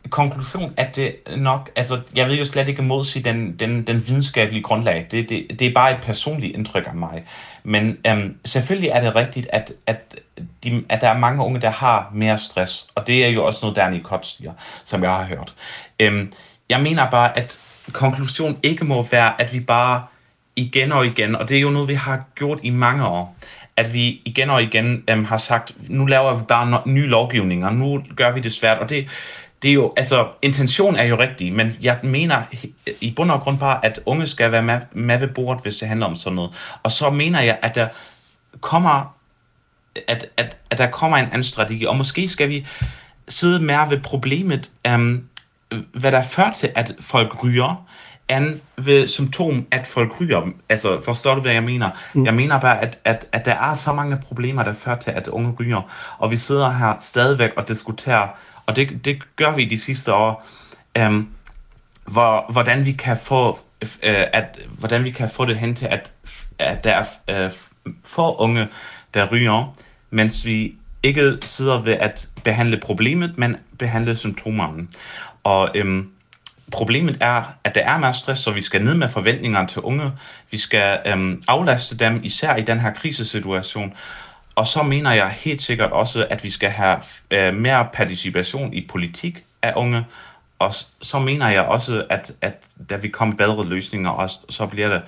konklusion 0.09 0.73
at 0.77 0.95
det 0.95 1.15
nok, 1.37 1.69
altså 1.75 1.99
jeg 2.15 2.27
vil 2.27 2.37
jo 2.39 2.45
slet 2.45 2.67
ikke 2.67 2.81
modsige 2.81 3.23
den, 3.23 3.55
den, 3.59 3.87
den 3.87 4.07
videnskabelige 4.07 4.63
grundlag. 4.63 5.07
Det, 5.11 5.29
det, 5.29 5.59
det 5.59 5.67
er 5.67 5.73
bare 5.73 5.91
et 5.91 6.01
personligt 6.01 6.55
indtryk 6.55 6.87
af 6.87 6.95
mig. 6.95 7.23
Men 7.63 7.97
øhm, 8.07 8.37
selvfølgelig 8.45 8.89
er 8.89 9.01
det 9.01 9.15
rigtigt, 9.15 9.47
at, 9.53 9.73
at, 9.87 10.15
de, 10.63 10.83
at 10.89 11.01
der 11.01 11.09
er 11.09 11.17
mange 11.17 11.43
unge, 11.43 11.61
der 11.61 11.69
har 11.69 12.09
mere 12.13 12.37
stress. 12.37 12.87
Og 12.95 13.07
det 13.07 13.25
er 13.25 13.29
jo 13.29 13.45
også 13.45 13.59
noget, 13.61 13.75
Danny 13.75 14.01
Kott 14.01 14.25
siger, 14.25 14.51
som 14.85 15.03
jeg 15.03 15.11
har 15.11 15.23
hørt. 15.23 15.53
Øhm, 15.99 16.33
jeg 16.69 16.81
mener 16.81 17.09
bare, 17.09 17.37
at 17.37 17.59
konklusion 17.91 18.57
ikke 18.63 18.85
må 18.85 19.07
være, 19.11 19.41
at 19.41 19.53
vi 19.53 19.59
bare 19.59 20.03
igen 20.55 20.91
og 20.91 21.05
igen, 21.05 21.35
og 21.35 21.49
det 21.49 21.57
er 21.57 21.61
jo 21.61 21.69
noget, 21.69 21.87
vi 21.87 21.93
har 21.93 22.23
gjort 22.35 22.59
i 22.63 22.69
mange 22.69 23.07
år, 23.07 23.35
at 23.77 23.93
vi 23.93 24.21
igen 24.25 24.49
og 24.49 24.63
igen 24.63 25.03
øhm, 25.09 25.25
har 25.25 25.37
sagt, 25.37 25.75
nu 25.89 26.05
laver 26.05 26.35
vi 26.35 26.43
bare 26.47 26.77
no- 26.77 26.89
nye 26.89 27.07
lovgivninger, 27.07 27.69
nu 27.69 28.03
gør 28.15 28.31
vi 28.31 28.39
det 28.39 28.53
svært, 28.53 28.77
og 28.77 28.89
det, 28.89 29.07
det 29.63 29.69
er 29.69 29.73
jo, 29.73 29.93
altså, 29.97 30.27
intention 30.41 30.95
er 30.95 31.03
jo 31.03 31.19
rigtig, 31.19 31.53
men 31.53 31.71
jeg 31.81 31.99
mener 32.03 32.41
i 33.01 33.13
bund 33.15 33.31
og 33.31 33.41
grund 33.41 33.59
bare, 33.59 33.85
at 33.85 33.99
unge 34.05 34.27
skal 34.27 34.51
være 34.51 34.63
med, 34.63 34.79
med 34.91 35.17
ved 35.17 35.27
bordet, 35.27 35.63
hvis 35.63 35.75
det 35.75 35.87
handler 35.87 36.05
om 36.05 36.15
sådan 36.15 36.35
noget. 36.35 36.51
Og 36.83 36.91
så 36.91 37.09
mener 37.09 37.41
jeg, 37.41 37.57
at 37.61 37.75
der 37.75 37.87
kommer, 38.61 39.15
at, 40.07 40.25
at, 40.37 40.57
at 40.69 40.77
der 40.77 40.91
kommer 40.91 41.17
en 41.17 41.25
anden 41.25 41.43
strategi, 41.43 41.85
og 41.85 41.97
måske 41.97 42.29
skal 42.29 42.49
vi 42.49 42.67
sidde 43.27 43.59
mere 43.59 43.89
ved 43.89 43.99
problemet, 43.99 44.71
um, 44.93 45.23
hvad 45.93 46.11
der 46.11 46.21
fører 46.21 46.51
til, 46.51 46.71
at 46.75 46.95
folk 46.99 47.43
ryger, 47.43 47.85
end 48.29 48.59
ved 48.77 49.07
symptom, 49.07 49.67
at 49.71 49.87
folk 49.87 50.21
ryger. 50.21 50.41
Altså, 50.69 51.01
forstår 51.05 51.35
du, 51.35 51.41
hvad 51.41 51.51
jeg 51.51 51.63
mener? 51.63 51.89
Mm. 52.13 52.25
Jeg 52.25 52.33
mener 52.33 52.59
bare, 52.59 52.81
at, 52.81 52.97
at, 53.05 53.25
at 53.31 53.45
der 53.45 53.53
er 53.53 53.73
så 53.73 53.93
mange 53.93 54.17
problemer, 54.17 54.63
der 54.63 54.73
fører 54.73 54.95
til, 54.95 55.11
at 55.11 55.27
unge 55.27 55.55
ryger. 55.59 55.81
Og 56.17 56.31
vi 56.31 56.37
sidder 56.37 56.71
her 56.71 56.93
stadigvæk 56.99 57.51
og 57.57 57.67
diskuterer, 57.67 58.27
og 58.65 58.75
det, 58.75 59.05
det 59.05 59.35
gør 59.35 59.51
vi 59.51 59.65
de 59.65 59.79
sidste 59.79 60.13
år, 60.13 60.47
øhm, 60.97 61.27
hvor, 62.05 62.51
hvordan 62.51 62.85
vi 62.85 62.91
kan 62.91 63.17
få 63.17 63.59
øh, 63.83 64.25
at, 64.33 64.59
hvordan 64.79 65.03
vi 65.03 65.11
kan 65.11 65.29
få 65.29 65.45
det 65.45 65.57
hen 65.57 65.75
til, 65.75 65.85
at, 65.85 66.11
at 66.59 66.83
der 66.83 67.03
er 67.27 67.45
øh, 67.45 67.51
få 68.03 68.35
unge, 68.35 68.67
der 69.13 69.27
ryger, 69.31 69.75
mens 70.09 70.45
vi 70.45 70.75
ikke 71.03 71.37
sidder 71.41 71.81
ved 71.81 71.93
at 71.93 72.29
behandle 72.43 72.77
problemet, 72.77 73.37
men 73.37 73.57
behandle 73.79 74.15
symptomerne. 74.15 74.87
Og 75.43 75.69
øhm, 75.75 76.09
problemet 76.71 77.17
er, 77.21 77.43
at 77.63 77.75
der 77.75 77.81
er 77.81 77.97
meget 77.97 78.15
stress, 78.15 78.41
så 78.41 78.51
vi 78.51 78.61
skal 78.61 78.83
ned 78.83 78.95
med 78.95 79.09
forventningerne 79.09 79.67
til 79.67 79.81
unge. 79.81 80.11
Vi 80.51 80.57
skal 80.57 80.99
øhm, 81.05 81.43
aflaste 81.47 81.97
dem, 81.97 82.19
især 82.23 82.55
i 82.55 82.61
den 82.61 82.79
her 82.79 82.93
krisesituation. 82.93 83.93
Og 84.55 84.67
så 84.67 84.83
mener 84.83 85.11
jeg 85.11 85.29
helt 85.29 85.61
sikkert 85.61 85.91
også, 85.91 86.27
at 86.29 86.43
vi 86.43 86.49
skal 86.49 86.69
have 86.69 86.97
øh, 87.31 87.55
mere 87.55 87.87
participation 87.93 88.73
i 88.73 88.87
politik 88.89 89.45
af 89.61 89.73
unge. 89.75 90.05
Og 90.59 90.73
så 91.01 91.19
mener 91.19 91.49
jeg 91.49 91.61
også, 91.61 92.05
at, 92.09 92.31
at 92.41 92.53
da 92.89 92.95
vi 92.95 93.07
kommer 93.07 93.35
bedre 93.35 93.65
løsninger, 93.65 94.09
også, 94.09 94.39
så 94.49 94.65
bliver 94.65 94.87
der 94.89 95.01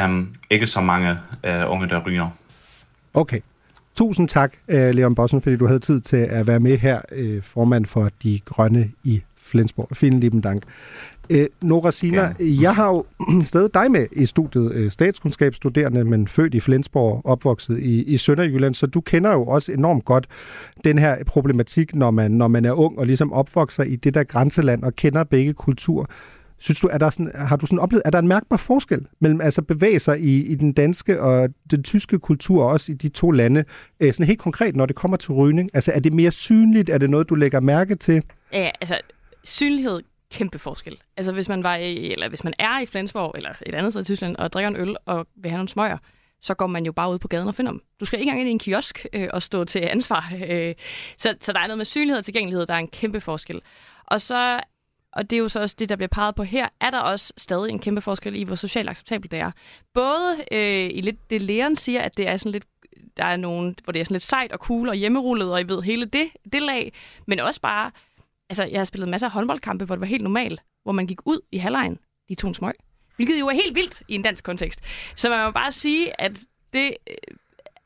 øh, 0.00 0.26
ikke 0.50 0.66
så 0.66 0.80
mange 0.80 1.18
øh, 1.44 1.70
unge, 1.70 1.88
der 1.88 2.02
ryger. 2.06 2.28
Okay. 3.14 3.40
Tusind 3.96 4.28
tak, 4.28 4.52
øh, 4.68 4.94
Leon 4.94 5.14
Bossen, 5.14 5.40
fordi 5.40 5.56
du 5.56 5.66
havde 5.66 5.78
tid 5.78 6.00
til 6.00 6.16
at 6.16 6.46
være 6.46 6.60
med 6.60 6.78
her, 6.78 7.00
øh, 7.12 7.42
formand 7.42 7.86
for 7.86 8.10
De 8.22 8.40
Grønne 8.44 8.90
i 9.04 9.22
Flensborg. 9.36 9.88
Vielen 10.00 10.20
lieben 10.20 10.40
Dank. 10.40 10.62
Øh, 11.32 11.46
Nora 11.62 11.90
Sina, 11.90 12.22
ja. 12.22 12.44
jeg 12.62 12.74
har 12.74 12.88
jo 12.88 13.04
stadig 13.50 13.74
dig 13.74 13.90
med 13.90 14.06
i 14.12 14.26
studiet, 14.26 14.92
statskundskabsstuderende, 14.92 16.04
men 16.04 16.28
født 16.28 16.54
i 16.54 16.60
Flensborg, 16.60 17.20
opvokset 17.24 17.78
i, 17.78 18.02
i 18.02 18.16
Sønderjylland, 18.16 18.74
så 18.74 18.86
du 18.86 19.00
kender 19.00 19.32
jo 19.32 19.46
også 19.46 19.72
enormt 19.72 20.04
godt 20.04 20.26
den 20.84 20.98
her 20.98 21.24
problematik, 21.24 21.94
når 21.94 22.10
man, 22.10 22.30
når 22.30 22.48
man 22.48 22.64
er 22.64 22.72
ung 22.72 22.98
og 22.98 23.06
ligesom 23.06 23.32
opvokser 23.32 23.82
i 23.82 23.96
det 23.96 24.14
der 24.14 24.24
grænseland 24.24 24.82
og 24.82 24.96
kender 24.96 25.24
begge 25.24 25.52
kulturer. 25.52 26.06
Synes 26.58 26.80
du, 26.80 26.88
er 26.92 26.98
der 26.98 27.10
sådan, 27.10 27.30
har 27.34 27.56
du 27.56 27.66
sådan 27.66 27.78
oplevet, 27.78 28.02
er 28.04 28.10
der 28.10 28.18
en 28.18 28.28
mærkbar 28.28 28.56
forskel 28.56 29.06
mellem 29.20 29.40
altså 29.40 29.62
bevæge 29.62 29.98
sig 29.98 30.20
i, 30.20 30.42
i 30.42 30.54
den 30.54 30.72
danske 30.72 31.20
og 31.20 31.48
den 31.70 31.82
tyske 31.82 32.18
kultur, 32.18 32.64
også 32.64 32.92
i 32.92 32.94
de 32.94 33.08
to 33.08 33.30
lande, 33.30 33.64
øh, 34.00 34.12
sådan 34.12 34.26
helt 34.26 34.38
konkret, 34.38 34.76
når 34.76 34.86
det 34.86 34.96
kommer 34.96 35.16
til 35.16 35.32
rygning? 35.32 35.70
Altså 35.74 35.92
er 35.92 36.00
det 36.00 36.12
mere 36.12 36.30
synligt? 36.30 36.90
Er 36.90 36.98
det 36.98 37.10
noget, 37.10 37.28
du 37.28 37.34
lægger 37.34 37.60
mærke 37.60 37.94
til? 37.94 38.22
Ja, 38.52 38.70
altså 38.80 38.98
synlighed 39.44 40.00
kæmpe 40.32 40.58
forskel. 40.58 40.98
Altså 41.16 41.32
hvis 41.32 41.48
man 41.48 41.62
var 41.62 41.76
i, 41.76 42.12
eller 42.12 42.28
hvis 42.28 42.44
man 42.44 42.54
er 42.58 42.80
i 42.80 42.86
Flensborg 42.86 43.32
eller 43.36 43.50
et 43.66 43.74
andet 43.74 43.92
sted 43.92 44.02
i 44.02 44.04
Tyskland 44.04 44.36
og 44.36 44.52
drikker 44.52 44.68
en 44.68 44.76
øl 44.76 44.96
og 45.06 45.26
vil 45.36 45.50
have 45.50 45.58
nogle 45.58 45.68
smøger, 45.68 45.98
så 46.40 46.54
går 46.54 46.66
man 46.66 46.86
jo 46.86 46.92
bare 46.92 47.10
ud 47.10 47.18
på 47.18 47.28
gaden 47.28 47.48
og 47.48 47.54
finder 47.54 47.72
dem. 47.72 47.82
Du 48.00 48.04
skal 48.04 48.18
ikke 48.18 48.28
engang 48.28 48.40
ind 48.40 48.48
i 48.48 48.52
en 48.52 48.58
kiosk 48.58 49.06
øh, 49.12 49.28
og 49.32 49.42
stå 49.42 49.64
til 49.64 49.78
ansvar. 49.78 50.32
Øh, 50.48 50.74
så, 51.18 51.34
så 51.40 51.52
der 51.52 51.60
er 51.60 51.66
noget 51.66 51.78
med 51.78 51.84
synlighed 51.84 52.18
og 52.18 52.24
tilgængelighed, 52.24 52.66
der 52.66 52.74
er 52.74 52.78
en 52.78 52.88
kæmpe 52.88 53.20
forskel. 53.20 53.60
Og 54.06 54.20
så 54.20 54.60
og 55.12 55.30
det 55.30 55.36
er 55.36 55.40
jo 55.40 55.48
så 55.48 55.60
også 55.60 55.76
det, 55.78 55.88
der 55.88 55.96
bliver 55.96 56.08
peget 56.08 56.34
på 56.34 56.42
her, 56.42 56.68
er 56.80 56.90
der 56.90 56.98
også 56.98 57.32
stadig 57.36 57.70
en 57.70 57.78
kæmpe 57.78 58.00
forskel 58.00 58.36
i, 58.36 58.42
hvor 58.42 58.56
socialt 58.56 58.88
acceptabelt 58.88 59.32
det 59.32 59.38
er. 59.40 59.50
Både 59.94 60.36
øh, 60.52 60.90
i 60.94 61.00
lidt 61.00 61.30
det 61.30 61.42
læreren 61.42 61.76
siger, 61.76 62.00
at 62.00 62.16
det 62.16 62.28
er 62.28 62.36
sådan 62.36 62.52
lidt 62.52 62.64
der 63.16 63.24
er 63.24 63.36
nogen, 63.36 63.76
hvor 63.84 63.92
det 63.92 64.00
er 64.00 64.04
sådan 64.04 64.14
lidt 64.14 64.22
sejt 64.22 64.52
og 64.52 64.58
cool 64.58 64.88
og 64.88 64.94
hjemmerullet, 64.94 65.52
og 65.52 65.60
I 65.60 65.64
ved 65.68 65.82
hele 65.82 66.06
det, 66.06 66.28
det 66.52 66.62
lag, 66.62 66.92
men 67.26 67.40
også 67.40 67.60
bare, 67.60 67.90
altså 68.52 68.64
jeg 68.64 68.80
har 68.80 68.84
spillet 68.84 69.08
masser 69.08 69.26
af 69.26 69.32
håndboldkampe, 69.32 69.84
hvor 69.84 69.94
det 69.94 70.00
var 70.00 70.06
helt 70.06 70.22
normalt, 70.22 70.60
hvor 70.82 70.92
man 70.92 71.06
gik 71.06 71.26
ud 71.26 71.40
i 71.52 71.58
halvlejen, 71.58 71.98
i 72.28 72.34
to 72.34 72.54
smøg, 72.54 72.72
hvilket 73.16 73.40
jo 73.40 73.46
er 73.46 73.52
helt 73.52 73.74
vildt 73.74 74.02
i 74.08 74.14
en 74.14 74.22
dansk 74.22 74.44
kontekst. 74.44 74.80
Så 75.16 75.28
man 75.28 75.46
må 75.46 75.50
bare 75.50 75.72
sige, 75.72 76.20
at 76.20 76.32
det 76.72 76.90
øh, 77.10 77.14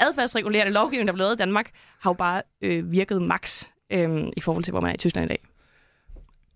adfærdsregulerende 0.01 0.73
lovgivning, 0.73 1.09
der 1.09 1.13
blev 1.13 1.23
lavet 1.23 1.35
i 1.35 1.39
Danmark, 1.39 1.71
har 2.01 2.11
jo 2.11 2.15
bare 2.15 2.43
øh, 2.63 2.93
virket 2.93 3.23
max 3.23 3.65
øh, 3.93 4.27
i 4.37 4.41
forhold 4.41 4.65
til, 4.65 4.73
hvor 4.73 4.81
man 4.81 4.91
er 4.91 4.95
i 4.95 4.99
Tyskland 4.99 5.25
i 5.25 5.29
dag. 5.29 5.39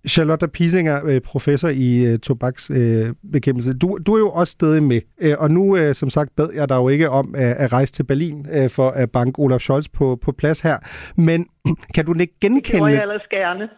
Charlotte 0.09 0.49
Pisinger, 0.49 1.05
øh, 1.05 1.21
professor 1.21 1.69
i 1.69 2.13
uh, 2.13 2.19
tobaksbekæmpelse. 2.19 3.71
Uh, 3.71 3.77
du, 3.81 3.99
du 4.07 4.15
er 4.15 4.19
jo 4.19 4.31
også 4.31 4.51
stadig 4.51 4.83
med, 4.83 5.01
uh, 5.25 5.33
og 5.39 5.51
nu, 5.51 5.79
uh, 5.79 5.93
som 5.95 6.11
sagt, 6.11 6.37
bad 6.37 6.49
jeg 6.55 6.69
dig 6.69 6.77
jo 6.77 6.89
ikke 6.89 7.11
om 7.11 7.29
uh, 7.29 7.41
at 7.41 7.73
rejse 7.73 7.93
til 7.93 8.05
Berlin 8.05 8.47
uh, 8.57 8.71
for 8.71 8.91
at 8.91 9.11
banke 9.11 9.39
Olaf 9.39 9.61
Scholz 9.61 9.89
på, 9.89 10.19
på 10.23 10.33
plads 10.33 10.61
her, 10.61 10.79
men 11.17 11.47
kan 11.95 12.05
du 12.05 12.15
ikke 12.15 12.35
genkende... 12.41 12.87
Det 12.87 12.95
jeg 12.95 13.03
ellers 13.03 13.27
gerne. 13.31 13.69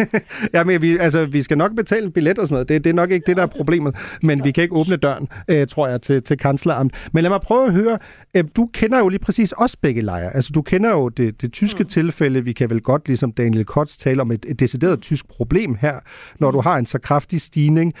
ja, 0.54 0.64
men 0.64 0.82
vi, 0.82 0.98
altså, 0.98 1.26
vi 1.26 1.42
skal 1.42 1.58
nok 1.58 1.74
betale 1.76 2.06
en 2.06 2.12
billet 2.12 2.38
og 2.38 2.48
sådan 2.48 2.54
noget. 2.54 2.68
Det, 2.68 2.84
det 2.84 2.90
er 2.90 2.94
nok 2.94 3.10
ikke 3.10 3.26
det, 3.26 3.36
der 3.36 3.42
er 3.42 3.46
problemet. 3.46 3.96
Men 4.22 4.44
vi 4.44 4.52
kan 4.52 4.62
ikke 4.62 4.74
åbne 4.74 4.96
døren, 4.96 5.28
øh, 5.48 5.66
tror 5.66 5.88
jeg, 5.88 6.02
til, 6.02 6.22
til 6.22 6.38
kansleramt. 6.38 7.10
Men 7.12 7.22
lad 7.22 7.30
mig 7.30 7.40
prøve 7.40 7.66
at 7.66 7.72
høre. 7.72 7.98
Øh, 8.34 8.44
du 8.56 8.70
kender 8.72 8.98
jo 8.98 9.08
lige 9.08 9.18
præcis 9.18 9.52
også 9.52 9.76
begge 9.82 10.00
lejre. 10.00 10.34
Altså, 10.34 10.52
du 10.54 10.62
kender 10.62 10.90
jo 10.90 11.08
det, 11.08 11.42
det 11.42 11.52
tyske 11.52 11.82
mm. 11.82 11.88
tilfælde. 11.88 12.44
Vi 12.44 12.52
kan 12.52 12.70
vel 12.70 12.80
godt, 12.80 13.08
ligesom 13.08 13.32
Daniel 13.32 13.64
Kotz, 13.64 13.96
tale 13.96 14.20
om 14.20 14.30
et, 14.30 14.46
et 14.48 14.60
decideret 14.60 15.00
tysk 15.00 15.28
problem 15.28 15.74
her, 15.74 16.00
når 16.40 16.50
du 16.50 16.60
har 16.60 16.76
en 16.76 16.86
så 16.86 16.98
kraftig 16.98 17.40
stigning. 17.40 17.94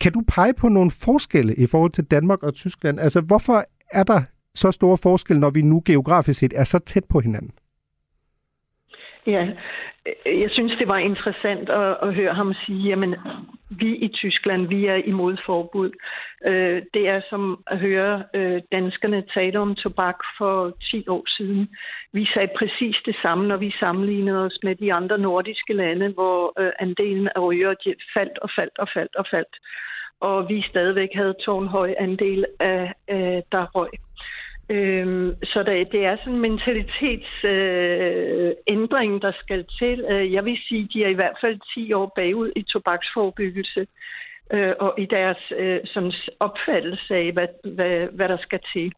Kan 0.00 0.12
du 0.12 0.22
pege 0.28 0.54
på 0.54 0.68
nogle 0.68 0.90
forskelle 0.90 1.54
i 1.54 1.66
forhold 1.66 1.90
til 1.90 2.04
Danmark 2.04 2.42
og 2.42 2.54
Tyskland? 2.54 3.00
Altså, 3.00 3.20
hvorfor 3.20 3.64
er 3.90 4.02
der 4.02 4.22
så 4.54 4.72
store 4.72 4.98
forskel, 4.98 5.40
når 5.40 5.50
vi 5.50 5.62
nu 5.62 5.82
geografisk 5.84 6.40
set 6.40 6.52
er 6.56 6.64
så 6.64 6.78
tæt 6.78 7.04
på 7.04 7.20
hinanden? 7.20 7.50
Ja, 9.26 9.48
jeg 10.26 10.50
synes, 10.50 10.72
det 10.78 10.88
var 10.88 10.98
interessant 10.98 11.68
at, 11.68 11.96
at 12.02 12.14
høre 12.14 12.34
ham 12.34 12.54
sige, 12.66 12.92
at 12.92 12.98
vi 13.70 13.96
i 13.96 14.08
Tyskland, 14.08 14.66
vi 14.66 14.86
er 14.86 14.94
imod 14.94 15.36
forbud. 15.46 15.90
Øh, 16.46 16.82
det 16.94 17.08
er 17.08 17.20
som 17.30 17.64
at 17.66 17.78
høre 17.78 18.24
øh, 18.34 18.62
danskerne 18.72 19.24
tale 19.34 19.58
om 19.58 19.74
tobak 19.74 20.18
for 20.38 20.76
10 20.90 21.08
år 21.08 21.24
siden. 21.36 21.68
Vi 22.12 22.26
sagde 22.34 22.48
præcis 22.58 22.96
det 23.06 23.16
samme, 23.22 23.48
når 23.48 23.56
vi 23.56 23.74
sammenlignede 23.80 24.44
os 24.44 24.58
med 24.62 24.74
de 24.74 24.92
andre 24.92 25.18
nordiske 25.18 25.72
lande, 25.72 26.08
hvor 26.08 26.60
øh, 26.60 26.72
andelen 26.78 27.28
af 27.36 27.40
rygere 27.40 27.76
faldt 28.14 28.38
og 28.38 28.50
faldt 28.56 28.78
og 28.78 28.88
faldt 28.94 29.16
og 29.16 29.26
faldt. 29.30 29.56
Og 30.20 30.48
vi 30.48 30.62
stadigvæk 30.62 31.08
havde 31.14 31.34
tårnhøj 31.44 31.94
andel 31.98 32.46
af, 32.60 32.92
af 33.08 33.42
der 33.52 33.66
røg. 33.74 33.90
Øhm, 34.70 35.36
så 35.44 35.62
det, 35.62 35.92
det 35.92 36.04
er 36.04 36.16
sådan 36.16 36.34
en 36.34 36.40
mentalitetsændring, 36.40 39.14
øh, 39.14 39.22
der 39.22 39.32
skal 39.42 39.64
til. 39.78 40.04
Øh, 40.10 40.32
jeg 40.32 40.44
vil 40.44 40.58
sige, 40.68 40.88
de 40.92 41.04
er 41.04 41.08
i 41.08 41.20
hvert 41.20 41.36
fald 41.40 41.58
10 41.74 41.92
år 41.92 42.12
bagud 42.16 42.52
i 42.56 42.62
tobaksforebyggelse 42.62 43.86
øh, 44.52 44.72
og 44.80 44.94
i 44.98 45.06
deres 45.06 45.52
øh, 45.58 45.80
sådan 45.84 46.12
opfattelse 46.40 47.14
af, 47.14 47.32
hvad, 47.32 47.48
hvad, 47.74 48.08
hvad 48.12 48.28
der 48.28 48.38
skal 48.38 48.60
til. 48.72 48.92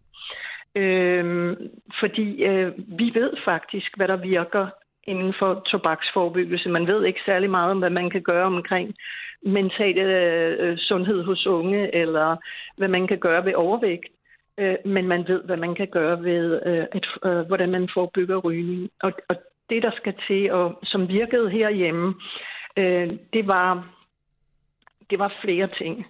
Øhm, 0.77 1.57
fordi 2.01 2.45
øh, 2.45 2.73
vi 2.99 3.11
ved 3.14 3.33
faktisk, 3.45 3.97
hvad 3.97 4.09
der 4.09 4.16
virker 4.16 4.66
inden 5.05 5.35
for 5.39 5.62
tobaksforebyggelse. 5.70 6.68
Man 6.68 6.87
ved 6.87 7.05
ikke 7.05 7.20
særlig 7.27 7.51
meget 7.51 7.70
om, 7.70 7.79
hvad 7.79 7.91
man 7.91 8.11
kan 8.11 8.23
gøre 8.23 8.45
omkring 8.45 8.95
mental 9.43 9.99
øh, 9.99 10.57
øh 10.61 10.79
sundhed 10.79 11.23
hos 11.23 11.47
unge, 11.47 11.95
eller 11.95 12.37
hvad 12.77 12.89
man 12.89 13.07
kan 13.07 13.18
gøre 13.18 13.45
ved 13.45 13.55
overvægt 13.55 14.09
øh, 14.62 14.76
men 14.84 15.08
man 15.08 15.28
ved, 15.28 15.42
hvad 15.44 15.56
man 15.56 15.74
kan 15.74 15.88
gøre 15.88 16.22
ved, 16.22 16.60
øh, 16.66 16.86
at, 16.92 17.06
øh, 17.24 17.40
hvordan 17.46 17.70
man 17.70 17.88
forebygger 17.94 18.36
rygning. 18.36 18.90
Og, 19.02 19.12
og 19.28 19.36
det, 19.70 19.82
der 19.82 19.90
skal 19.96 20.14
til, 20.26 20.52
og 20.52 20.78
som 20.82 21.08
virkede 21.08 21.50
herhjemme, 21.50 22.14
øh, 22.76 23.10
det 23.32 23.46
var 23.46 23.88
det 25.10 25.18
var 25.18 25.34
flere 25.44 25.68
ting. 25.78 26.06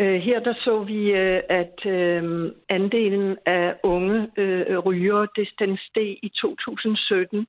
Øh, 0.00 0.20
her 0.20 0.40
der 0.40 0.54
så 0.54 0.82
vi, 0.82 1.12
øh, 1.12 1.42
at 1.48 1.86
øh, 1.86 2.52
andelen 2.68 3.36
af 3.46 3.74
unge 3.82 4.30
øh, 4.36 4.78
ryger, 4.78 5.26
det, 5.36 5.48
den 5.58 5.78
steg 5.78 6.18
i 6.22 6.32
2017. 6.40 7.46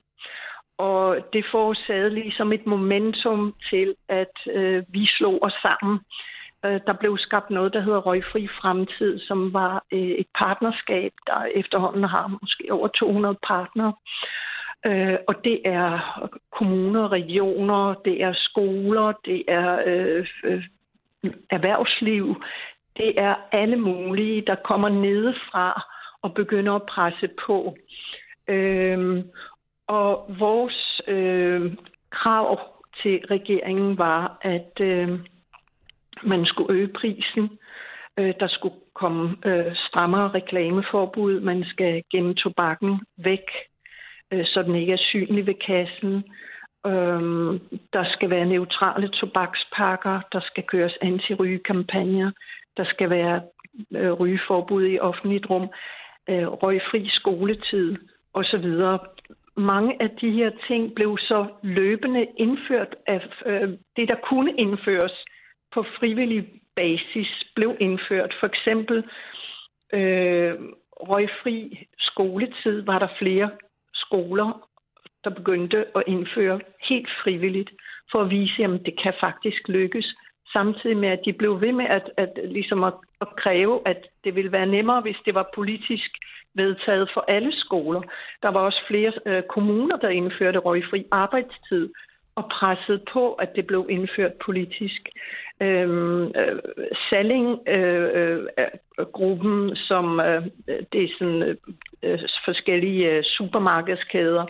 Og 0.77 1.17
det 1.33 1.45
forårsagede 1.51 2.09
ligesom 2.09 2.53
et 2.53 2.65
momentum 2.65 3.55
til, 3.69 3.95
at 4.09 4.35
øh, 4.51 4.83
vi 4.87 5.05
slog 5.05 5.39
os 5.41 5.53
sammen. 5.61 5.95
Øh, 5.95 6.34
Øh, 6.65 6.79
der 6.87 6.93
blev 6.93 7.17
skabt 7.17 7.49
noget, 7.49 7.73
der 7.73 7.81
hedder 7.81 7.99
Røgfri 7.99 8.47
Fremtid, 8.61 9.19
som 9.19 9.53
var 9.53 9.85
øh, 9.91 9.99
et 9.99 10.27
partnerskab, 10.37 11.11
der 11.27 11.45
efterhånden 11.55 12.03
har 12.03 12.27
måske 12.41 12.63
over 12.71 12.87
200 12.87 13.37
partnere. 13.47 13.93
Øh, 14.85 15.17
og 15.27 15.35
det 15.43 15.61
er 15.65 15.89
kommuner, 16.51 17.11
regioner, 17.11 17.93
det 17.93 18.23
er 18.23 18.33
skoler, 18.33 19.13
det 19.25 19.43
er 19.47 19.81
øh, 19.85 20.27
øh, 20.43 20.63
erhvervsliv, 21.49 22.43
det 22.97 23.19
er 23.19 23.35
alle 23.51 23.75
mulige, 23.75 24.43
der 24.47 24.55
kommer 24.55 24.89
nedefra 24.89 25.83
og 26.21 26.33
begynder 26.33 26.73
at 26.73 26.83
presse 26.83 27.29
på. 27.45 27.75
Øh, 28.47 29.23
og 29.87 30.25
vores 30.39 31.01
øh, 31.07 31.73
krav 32.11 32.59
til 33.01 33.25
regeringen 33.25 33.97
var, 33.97 34.37
at 34.41 34.81
øh, 34.81 35.19
man 36.23 36.45
skulle 36.45 36.73
øge 36.73 36.87
prisen. 36.87 37.49
Øh, 38.19 38.33
der 38.39 38.47
skulle 38.47 38.75
komme 38.93 39.37
øh, 39.45 39.75
strammere 39.75 40.29
reklameforbud. 40.29 41.39
Man 41.39 41.65
skal 41.65 42.03
gemme 42.11 42.33
tobakken 42.33 42.99
væk, 43.17 43.45
øh, 44.31 44.45
så 44.45 44.63
den 44.63 44.75
ikke 44.75 44.93
er 44.93 45.07
synlig 45.11 45.45
ved 45.45 45.53
kassen. 45.53 46.23
Øh, 46.85 47.21
der 47.93 48.05
skal 48.13 48.29
være 48.29 48.45
neutrale 48.45 49.07
tobakspakker. 49.07 50.21
Der 50.31 50.39
skal 50.39 50.63
køres 50.63 50.97
anti-rygekampagner. 51.01 52.31
Der 52.77 52.85
skal 52.85 53.09
være 53.09 53.41
øh, 53.91 54.11
rygeforbud 54.11 54.85
i 54.85 54.99
offentligt 54.99 55.49
rum. 55.49 55.69
Øh, 56.29 56.47
røgfri 56.47 57.09
skoletid 57.09 57.95
osv 58.33 58.65
mange 59.57 60.01
af 60.01 60.09
de 60.09 60.31
her 60.31 60.51
ting 60.67 60.95
blev 60.95 61.17
så 61.17 61.47
løbende 61.63 62.27
indført 62.37 62.95
af 63.07 63.21
øh, 63.45 63.69
det, 63.95 64.07
der 64.07 64.15
kunne 64.29 64.53
indføres 64.57 65.25
på 65.75 65.85
frivillig 65.99 66.41
basis, 66.75 67.29
blev 67.55 67.71
indført. 67.79 68.35
For 68.39 68.47
eksempel 68.47 68.97
øh, 69.93 70.53
røgfri 71.09 71.87
skoletid 71.99 72.81
var 72.81 72.99
der 72.99 73.07
flere 73.19 73.49
skoler, 73.93 74.67
der 75.23 75.29
begyndte 75.29 75.85
at 75.97 76.03
indføre 76.07 76.59
helt 76.89 77.09
frivilligt, 77.23 77.71
for 78.11 78.19
at 78.21 78.29
vise, 78.29 78.63
at 78.63 78.85
det 78.85 78.95
kan 79.03 79.13
faktisk 79.19 79.67
lykkes. 79.67 80.15
Samtidig 80.53 80.97
med, 80.97 81.09
at 81.09 81.21
de 81.25 81.33
blev 81.33 81.61
ved 81.61 81.71
med 81.71 81.85
at, 81.85 82.11
at, 82.17 82.31
ligesom 82.43 82.83
at, 82.83 82.93
at 83.21 83.27
kræve, 83.37 83.81
at 83.85 84.07
det 84.23 84.35
ville 84.35 84.51
være 84.51 84.65
nemmere, 84.65 85.01
hvis 85.01 85.17
det 85.25 85.35
var 85.35 85.49
politisk 85.55 86.09
vedtaget 86.53 87.09
for 87.13 87.25
alle 87.27 87.53
skoler. 87.59 88.01
Der 88.43 88.49
var 88.49 88.59
også 88.59 88.81
flere 88.87 89.13
øh, 89.25 89.43
kommuner, 89.43 89.97
der 89.97 90.09
indførte 90.09 90.59
røgfri 90.59 91.05
arbejdstid 91.11 91.89
og 92.35 92.49
pressede 92.49 93.01
på, 93.13 93.33
at 93.33 93.55
det 93.55 93.67
blev 93.67 93.87
indført 93.89 94.33
politisk. 94.45 95.09
Øhm, 95.61 96.23
øh, 96.23 96.59
Salling-gruppen, 97.09 99.63
øh, 99.63 99.69
øh, 99.69 99.75
som 99.75 100.19
øh, 100.19 100.43
det 100.91 101.03
er 101.03 101.07
sådan 101.19 101.57
øh, 102.03 102.19
forskellige 102.45 103.11
øh, 103.11 103.23
supermarkedskæder, 103.23 104.45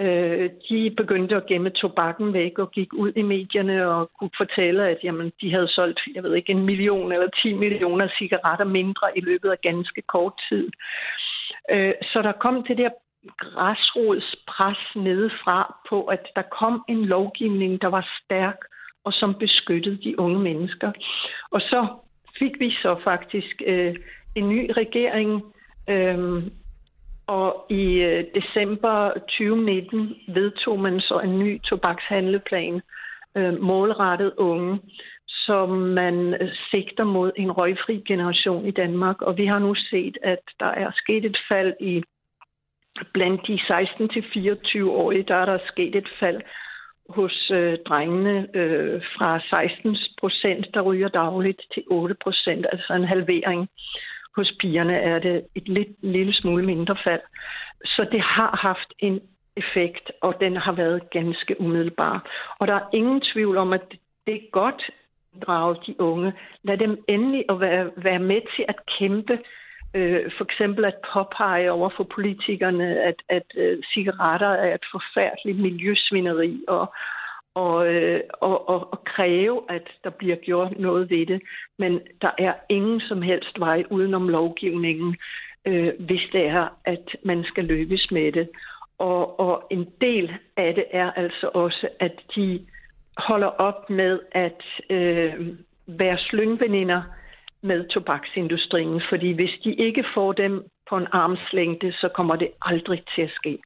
øh, 0.00 0.50
de 0.68 0.94
begyndte 0.96 1.36
at 1.36 1.46
gemme 1.46 1.70
tobakken 1.70 2.32
væk 2.32 2.58
og 2.58 2.70
gik 2.70 2.92
ud 2.92 3.12
i 3.16 3.22
medierne 3.22 3.88
og 3.88 4.10
kunne 4.18 4.30
fortælle, 4.36 4.88
at 4.88 4.98
jamen, 5.04 5.32
de 5.40 5.52
havde 5.52 5.68
solgt, 5.68 6.00
jeg 6.14 6.22
ved 6.22 6.34
ikke, 6.34 6.52
en 6.52 6.66
million 6.66 7.12
eller 7.12 7.28
10 7.42 7.52
millioner 7.52 8.08
cigaretter 8.18 8.64
mindre 8.64 9.18
i 9.18 9.20
løbet 9.20 9.50
af 9.50 9.60
ganske 9.62 10.02
kort 10.02 10.32
tid. 10.48 10.70
Øh, 11.70 11.94
så 12.02 12.22
der 12.22 12.32
kom 12.32 12.62
det 12.62 12.78
der 12.78 12.90
græsrodspres 13.36 14.78
nedefra 14.96 15.76
på, 15.88 16.04
at 16.04 16.26
der 16.36 16.42
kom 16.42 16.84
en 16.88 17.04
lovgivning, 17.04 17.82
der 17.82 17.88
var 17.88 18.08
stærk 18.24 18.56
og 19.08 19.12
som 19.12 19.34
beskyttede 19.34 19.98
de 20.04 20.20
unge 20.20 20.38
mennesker. 20.38 20.92
Og 21.50 21.60
så 21.60 21.80
fik 22.38 22.60
vi 22.60 22.70
så 22.82 23.00
faktisk 23.04 23.62
øh, 23.66 23.94
en 24.34 24.48
ny 24.48 24.70
regering, 24.82 25.42
øh, 25.88 26.42
og 27.26 27.66
i 27.70 27.84
øh, 28.10 28.24
december 28.34 29.12
2019 29.12 30.14
vedtog 30.28 30.80
man 30.80 31.00
så 31.00 31.20
en 31.24 31.38
ny 31.38 31.62
tobakshandleplan 31.62 32.80
øh, 33.36 33.62
målrettet 33.62 34.32
unge, 34.36 34.80
som 35.26 35.68
man 35.70 36.16
sigter 36.70 37.04
mod 37.04 37.32
en 37.36 37.52
røgfri 37.52 38.04
generation 38.08 38.66
i 38.66 38.70
Danmark. 38.70 39.22
Og 39.22 39.36
vi 39.36 39.46
har 39.46 39.58
nu 39.58 39.74
set, 39.74 40.18
at 40.22 40.44
der 40.60 40.72
er 40.82 40.90
sket 40.94 41.24
et 41.24 41.38
fald 41.48 41.72
i 41.80 42.02
blandt 43.14 43.46
de 43.46 43.54
16-24-årige, 43.54 45.22
der 45.28 45.34
er 45.34 45.44
der 45.44 45.58
sket 45.66 45.94
et 45.96 46.08
fald 46.20 46.40
hos 47.08 47.50
øh, 47.50 47.78
drengene 47.88 48.48
øh, 48.54 49.02
fra 49.16 49.40
16 49.40 49.96
procent, 50.20 50.74
der 50.74 50.80
ryger 50.80 51.08
dagligt, 51.08 51.62
til 51.74 51.82
8 51.90 52.14
procent, 52.22 52.66
altså 52.72 52.94
en 52.94 53.04
halvering. 53.04 53.68
Hos 54.36 54.52
pigerne 54.60 54.96
er 54.96 55.18
det 55.18 55.46
et 55.54 55.68
lidt, 55.68 55.88
lille 56.02 56.34
smule 56.34 56.64
mindre 56.64 56.96
fald. 57.04 57.20
Så 57.84 58.06
det 58.12 58.20
har 58.20 58.58
haft 58.62 58.92
en 58.98 59.20
effekt, 59.56 60.12
og 60.20 60.34
den 60.40 60.56
har 60.56 60.72
været 60.72 61.10
ganske 61.10 61.60
umiddelbar. 61.60 62.30
Og 62.58 62.66
der 62.66 62.74
er 62.74 62.88
ingen 62.92 63.20
tvivl 63.20 63.56
om, 63.56 63.72
at 63.72 63.82
det 64.26 64.34
er 64.34 64.50
godt 64.50 64.82
at 65.36 65.46
drage 65.46 65.76
de 65.86 66.00
unge. 66.00 66.32
Lad 66.62 66.78
dem 66.78 67.04
endelig 67.08 67.44
at 67.48 67.60
være, 67.60 67.90
være 67.96 68.18
med 68.18 68.40
til 68.56 68.64
at 68.68 68.78
kæmpe 68.98 69.38
øh, 69.94 70.30
for 70.36 70.44
eksempel 70.44 70.84
at 70.84 70.94
påpege 71.12 71.72
over 71.72 71.90
for 71.96 72.04
politikerne, 72.04 73.02
at, 73.02 73.22
at 73.28 73.46
øh, 73.56 73.78
cigaretter 73.94 74.48
er 74.48 74.74
et 74.74 74.86
forfærdeligt 74.92 75.58
miljøsvineri, 75.58 76.64
og, 76.68 76.94
og, 77.54 77.94
øh, 77.94 78.20
og, 78.40 78.68
og, 78.68 78.92
og 78.92 79.04
kræve, 79.04 79.62
at 79.68 79.88
der 80.04 80.10
bliver 80.10 80.36
gjort 80.36 80.78
noget 80.78 81.10
ved 81.10 81.26
det. 81.26 81.42
Men 81.78 82.00
der 82.22 82.30
er 82.38 82.52
ingen 82.68 83.00
som 83.00 83.22
helst 83.22 83.60
vej 83.60 83.84
udenom 83.90 84.28
lovgivningen, 84.28 85.16
øh, 85.66 85.92
hvis 85.98 86.22
det 86.32 86.46
er, 86.46 86.68
at 86.84 87.16
man 87.24 87.44
skal 87.44 87.64
løbes 87.64 88.10
med 88.10 88.32
det. 88.32 88.48
Og, 88.98 89.40
og 89.40 89.66
en 89.70 89.88
del 90.00 90.34
af 90.56 90.74
det 90.74 90.84
er 90.90 91.10
altså 91.10 91.50
også, 91.54 91.88
at 92.00 92.20
de 92.36 92.66
holder 93.16 93.46
op 93.46 93.90
med 93.90 94.20
at 94.32 94.62
øh, 94.90 95.46
være 95.86 96.18
slyngveninder 96.18 97.02
med 97.62 97.88
tobaksindustrien, 97.88 99.02
fordi 99.10 99.32
hvis 99.32 99.50
de 99.64 99.74
ikke 99.74 100.04
får 100.14 100.32
dem 100.32 100.62
på 100.90 100.96
en 100.96 101.06
armslængde, 101.12 101.92
så 101.92 102.08
kommer 102.14 102.36
det 102.36 102.48
aldrig 102.62 103.02
til 103.14 103.22
at 103.22 103.30
ske. 103.30 103.58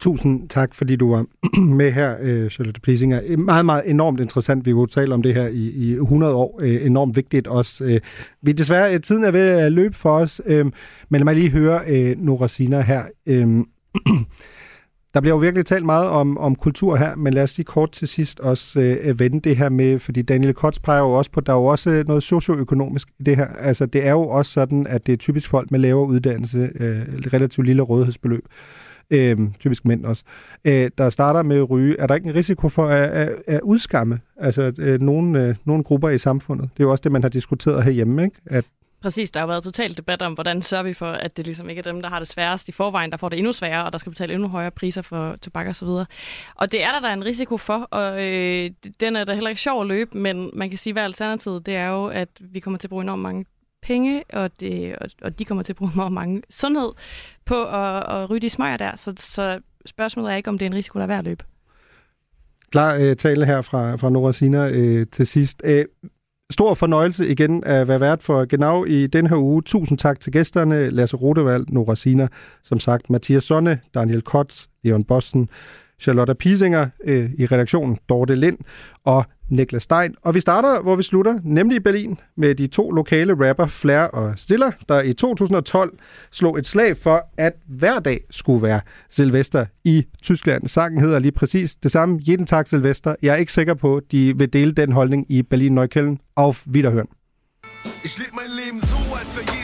Tusind 0.00 0.48
tak, 0.48 0.74
fordi 0.74 0.96
du 0.96 1.14
var 1.14 1.26
med 1.80 1.92
her, 1.92 2.16
øh, 2.20 2.50
Charlotte 2.50 2.80
Plisinger. 2.80 3.36
Meget, 3.36 3.66
meget 3.66 3.90
enormt 3.90 4.20
interessant. 4.20 4.66
Vi 4.66 4.70
har 4.70 4.86
talt 4.86 5.12
om 5.12 5.22
det 5.22 5.34
her 5.34 5.46
i, 5.46 5.70
i 5.70 5.92
100 5.92 6.34
år. 6.34 6.60
Øh, 6.62 6.86
enormt 6.86 7.16
vigtigt 7.16 7.46
også. 7.46 7.84
Øh, 7.84 8.00
vi 8.42 8.52
desværre, 8.52 8.98
tiden 8.98 9.24
er 9.24 9.30
ved 9.30 9.48
at 9.48 9.72
løbe 9.72 9.94
for 9.94 10.18
os, 10.18 10.42
men 10.46 10.72
lad 11.10 11.24
mig 11.24 11.34
lige 11.34 11.50
høre 11.50 12.14
Nora 12.14 12.48
Sina 12.48 12.80
her. 12.80 13.02
Der 15.14 15.20
bliver 15.20 15.34
jo 15.34 15.38
virkelig 15.38 15.66
talt 15.66 15.84
meget 15.84 16.08
om, 16.08 16.38
om 16.38 16.54
kultur 16.54 16.96
her, 16.96 17.16
men 17.16 17.34
lad 17.34 17.42
os 17.42 17.56
lige 17.56 17.64
kort 17.64 17.90
til 17.90 18.08
sidst 18.08 18.40
også 18.40 18.80
øh, 18.80 19.20
vende 19.20 19.40
det 19.40 19.56
her 19.56 19.68
med, 19.68 19.98
fordi 19.98 20.22
Daniel 20.22 20.54
Kotz 20.54 20.78
peger 20.78 21.00
jo 21.00 21.12
også 21.12 21.30
på, 21.30 21.40
at 21.40 21.46
der 21.46 21.52
er 21.52 21.56
jo 21.56 21.64
også 21.64 21.90
øh, 21.90 22.08
noget 22.08 22.22
socioøkonomisk 22.22 23.08
i 23.18 23.22
det 23.22 23.36
her. 23.36 23.46
Altså 23.46 23.86
det 23.86 24.06
er 24.06 24.10
jo 24.10 24.22
også 24.22 24.52
sådan, 24.52 24.86
at 24.86 25.06
det 25.06 25.12
er 25.12 25.16
typisk 25.16 25.48
folk 25.48 25.70
med 25.70 25.80
lavere 25.80 26.06
uddannelse, 26.06 26.70
øh, 26.74 27.02
relativt 27.32 27.66
lille 27.66 27.82
rådighedsbeløb, 27.82 28.44
øh, 29.10 29.38
typisk 29.60 29.84
mænd 29.84 30.04
også, 30.04 30.22
øh, 30.64 30.90
der 30.98 31.10
starter 31.10 31.42
med 31.42 31.56
at 31.56 31.70
ryge. 31.70 31.96
Er 31.98 32.06
der 32.06 32.14
ikke 32.14 32.28
en 32.28 32.34
risiko 32.34 32.68
for 32.68 32.86
at, 32.86 33.10
at, 33.10 33.32
at 33.46 33.60
udskamme 33.60 34.20
altså, 34.36 34.72
øh, 34.78 35.00
nogle, 35.00 35.44
øh, 35.44 35.54
nogle 35.64 35.84
grupper 35.84 36.08
i 36.08 36.18
samfundet? 36.18 36.70
Det 36.74 36.80
er 36.80 36.84
jo 36.84 36.90
også 36.90 37.02
det, 37.02 37.12
man 37.12 37.22
har 37.22 37.28
diskuteret 37.28 37.84
herhjemme, 37.84 38.24
ikke? 38.24 38.36
at 38.46 38.64
Præcis, 39.04 39.30
der 39.30 39.40
har 39.40 39.46
været 39.46 39.64
total 39.64 39.96
debat 39.96 40.22
om, 40.22 40.32
hvordan 40.32 40.62
sørger 40.62 40.84
vi 40.84 40.92
for, 40.92 41.06
at 41.06 41.36
det 41.36 41.46
ligesom 41.46 41.68
ikke 41.68 41.78
er 41.78 41.82
dem, 41.82 42.02
der 42.02 42.08
har 42.08 42.18
det 42.18 42.28
sværest 42.28 42.68
i 42.68 42.72
forvejen, 42.72 43.10
der 43.10 43.16
får 43.16 43.28
det 43.28 43.38
endnu 43.38 43.52
sværere, 43.52 43.84
og 43.84 43.92
der 43.92 43.98
skal 43.98 44.12
betale 44.12 44.34
endnu 44.34 44.48
højere 44.48 44.70
priser 44.70 45.02
for 45.02 45.36
tobak 45.42 45.66
og 45.66 45.76
så 45.76 45.84
videre. 45.84 46.06
Og 46.54 46.72
det 46.72 46.84
er 46.84 46.92
der, 46.92 47.00
der 47.00 47.08
er 47.08 47.12
en 47.12 47.24
risiko 47.24 47.56
for, 47.56 47.78
og 47.90 48.22
øh, 48.24 48.70
den 49.00 49.16
er 49.16 49.24
da 49.24 49.34
heller 49.34 49.50
ikke 49.50 49.62
sjov 49.62 49.80
at 49.80 49.86
løbe, 49.86 50.18
men 50.18 50.50
man 50.54 50.68
kan 50.68 50.78
sige, 50.78 50.92
hvad 50.92 51.02
alternativet 51.02 51.66
det 51.66 51.76
er 51.76 51.88
jo, 51.88 52.06
at 52.06 52.28
vi 52.40 52.60
kommer 52.60 52.78
til 52.78 52.86
at 52.86 52.90
bruge 52.90 53.02
enormt 53.02 53.22
mange 53.22 53.44
penge, 53.82 54.24
og, 54.32 54.60
det, 54.60 54.96
og, 54.96 55.10
og 55.22 55.38
de 55.38 55.44
kommer 55.44 55.62
til 55.62 55.72
at 55.72 55.76
bruge 55.76 55.90
enormt 55.94 56.14
mange 56.14 56.42
sundhed 56.50 56.92
på 57.44 57.64
at, 57.64 58.22
at 58.22 58.30
ryge 58.30 58.40
de 58.40 58.50
smøger 58.50 58.76
der. 58.76 58.96
Så, 58.96 59.14
så 59.18 59.60
spørgsmålet 59.86 60.32
er 60.32 60.36
ikke, 60.36 60.48
om 60.48 60.58
det 60.58 60.66
er 60.66 60.70
en 60.70 60.76
risiko, 60.76 60.98
der 60.98 61.02
er 61.02 61.08
værd 61.08 61.18
at 61.18 61.24
løbe. 61.24 61.44
Klar 62.70 62.94
øh, 62.94 63.16
tale 63.16 63.46
her 63.46 63.62
fra, 63.62 63.96
fra 63.96 64.10
Nora 64.10 64.32
Sina 64.32 64.68
øh, 64.68 65.06
til 65.12 65.26
sidst. 65.26 65.62
Æh, 65.64 65.84
Stor 66.50 66.74
fornøjelse 66.74 67.28
igen 67.28 67.64
at 67.64 67.88
være 67.88 68.00
vært 68.00 68.22
for 68.22 68.44
Genau 68.44 68.84
i 68.84 69.06
den 69.06 69.26
her 69.26 69.36
uge. 69.36 69.62
Tusind 69.62 69.98
tak 69.98 70.20
til 70.20 70.32
gæsterne, 70.32 70.90
Lasse 70.90 71.16
Rodevald, 71.16 71.66
Nora 71.68 71.96
Sina, 71.96 72.28
som 72.62 72.80
sagt 72.80 73.10
Mathias 73.10 73.44
Sonne, 73.44 73.80
Daniel 73.94 74.22
Kotz, 74.22 74.66
Leon 74.82 75.04
Bossen, 75.04 75.48
Charlotte 76.00 76.34
Pisinger 76.34 76.88
øh, 77.04 77.30
i 77.38 77.46
redaktionen, 77.46 77.98
Dorte 78.08 78.34
Lind 78.34 78.58
og 79.04 79.24
Niklas 79.48 79.82
Stein. 79.82 80.14
Og 80.22 80.34
vi 80.34 80.40
starter, 80.40 80.80
hvor 80.80 80.96
vi 80.96 81.02
slutter, 81.02 81.38
nemlig 81.44 81.76
i 81.76 81.80
Berlin, 81.80 82.18
med 82.36 82.54
de 82.54 82.66
to 82.66 82.90
lokale 82.90 83.48
rapper, 83.48 83.66
Flair 83.66 84.00
og 84.00 84.38
Stiller, 84.38 84.70
der 84.88 85.02
i 85.02 85.12
2012 85.12 85.98
slog 86.30 86.58
et 86.58 86.66
slag 86.66 86.96
for, 86.96 87.26
at 87.36 87.52
hver 87.66 87.98
dag 87.98 88.20
skulle 88.30 88.62
være 88.62 88.80
Silvester 89.10 89.66
i 89.84 90.06
Tyskland. 90.22 90.68
Sangen 90.68 91.00
hedder 91.00 91.18
lige 91.18 91.32
præcis 91.32 91.76
det 91.76 91.90
samme, 91.90 92.20
Jeden 92.28 92.46
Tag 92.46 92.68
Silvester. 92.68 93.14
Jeg 93.22 93.32
er 93.32 93.36
ikke 93.36 93.52
sikker 93.52 93.74
på, 93.74 93.96
at 93.96 94.02
de 94.12 94.38
vil 94.38 94.52
dele 94.52 94.72
den 94.72 94.92
holdning 94.92 95.26
i 95.28 95.42
Berlin-Neukölln. 95.42 96.18
Auf 96.36 96.62
Wiederhören. 96.66 97.08
Ich 98.04 98.18
lebe 98.18 98.34
mein 98.36 98.50
Leben 98.60 98.80
so, 98.80 98.96
als 99.20 99.36
wäre 99.36 99.63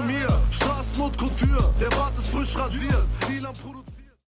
zu 0.00 0.06
mir. 0.06 0.26
Straßenmod 0.50 1.16
Couture, 1.18 1.74
der 1.80 1.88
Bart 1.90 2.16
ist 2.16 2.30
frisch 2.30 2.56
rasiert. 2.56 3.06
Milan 3.28 3.52
produziert. 3.52 3.89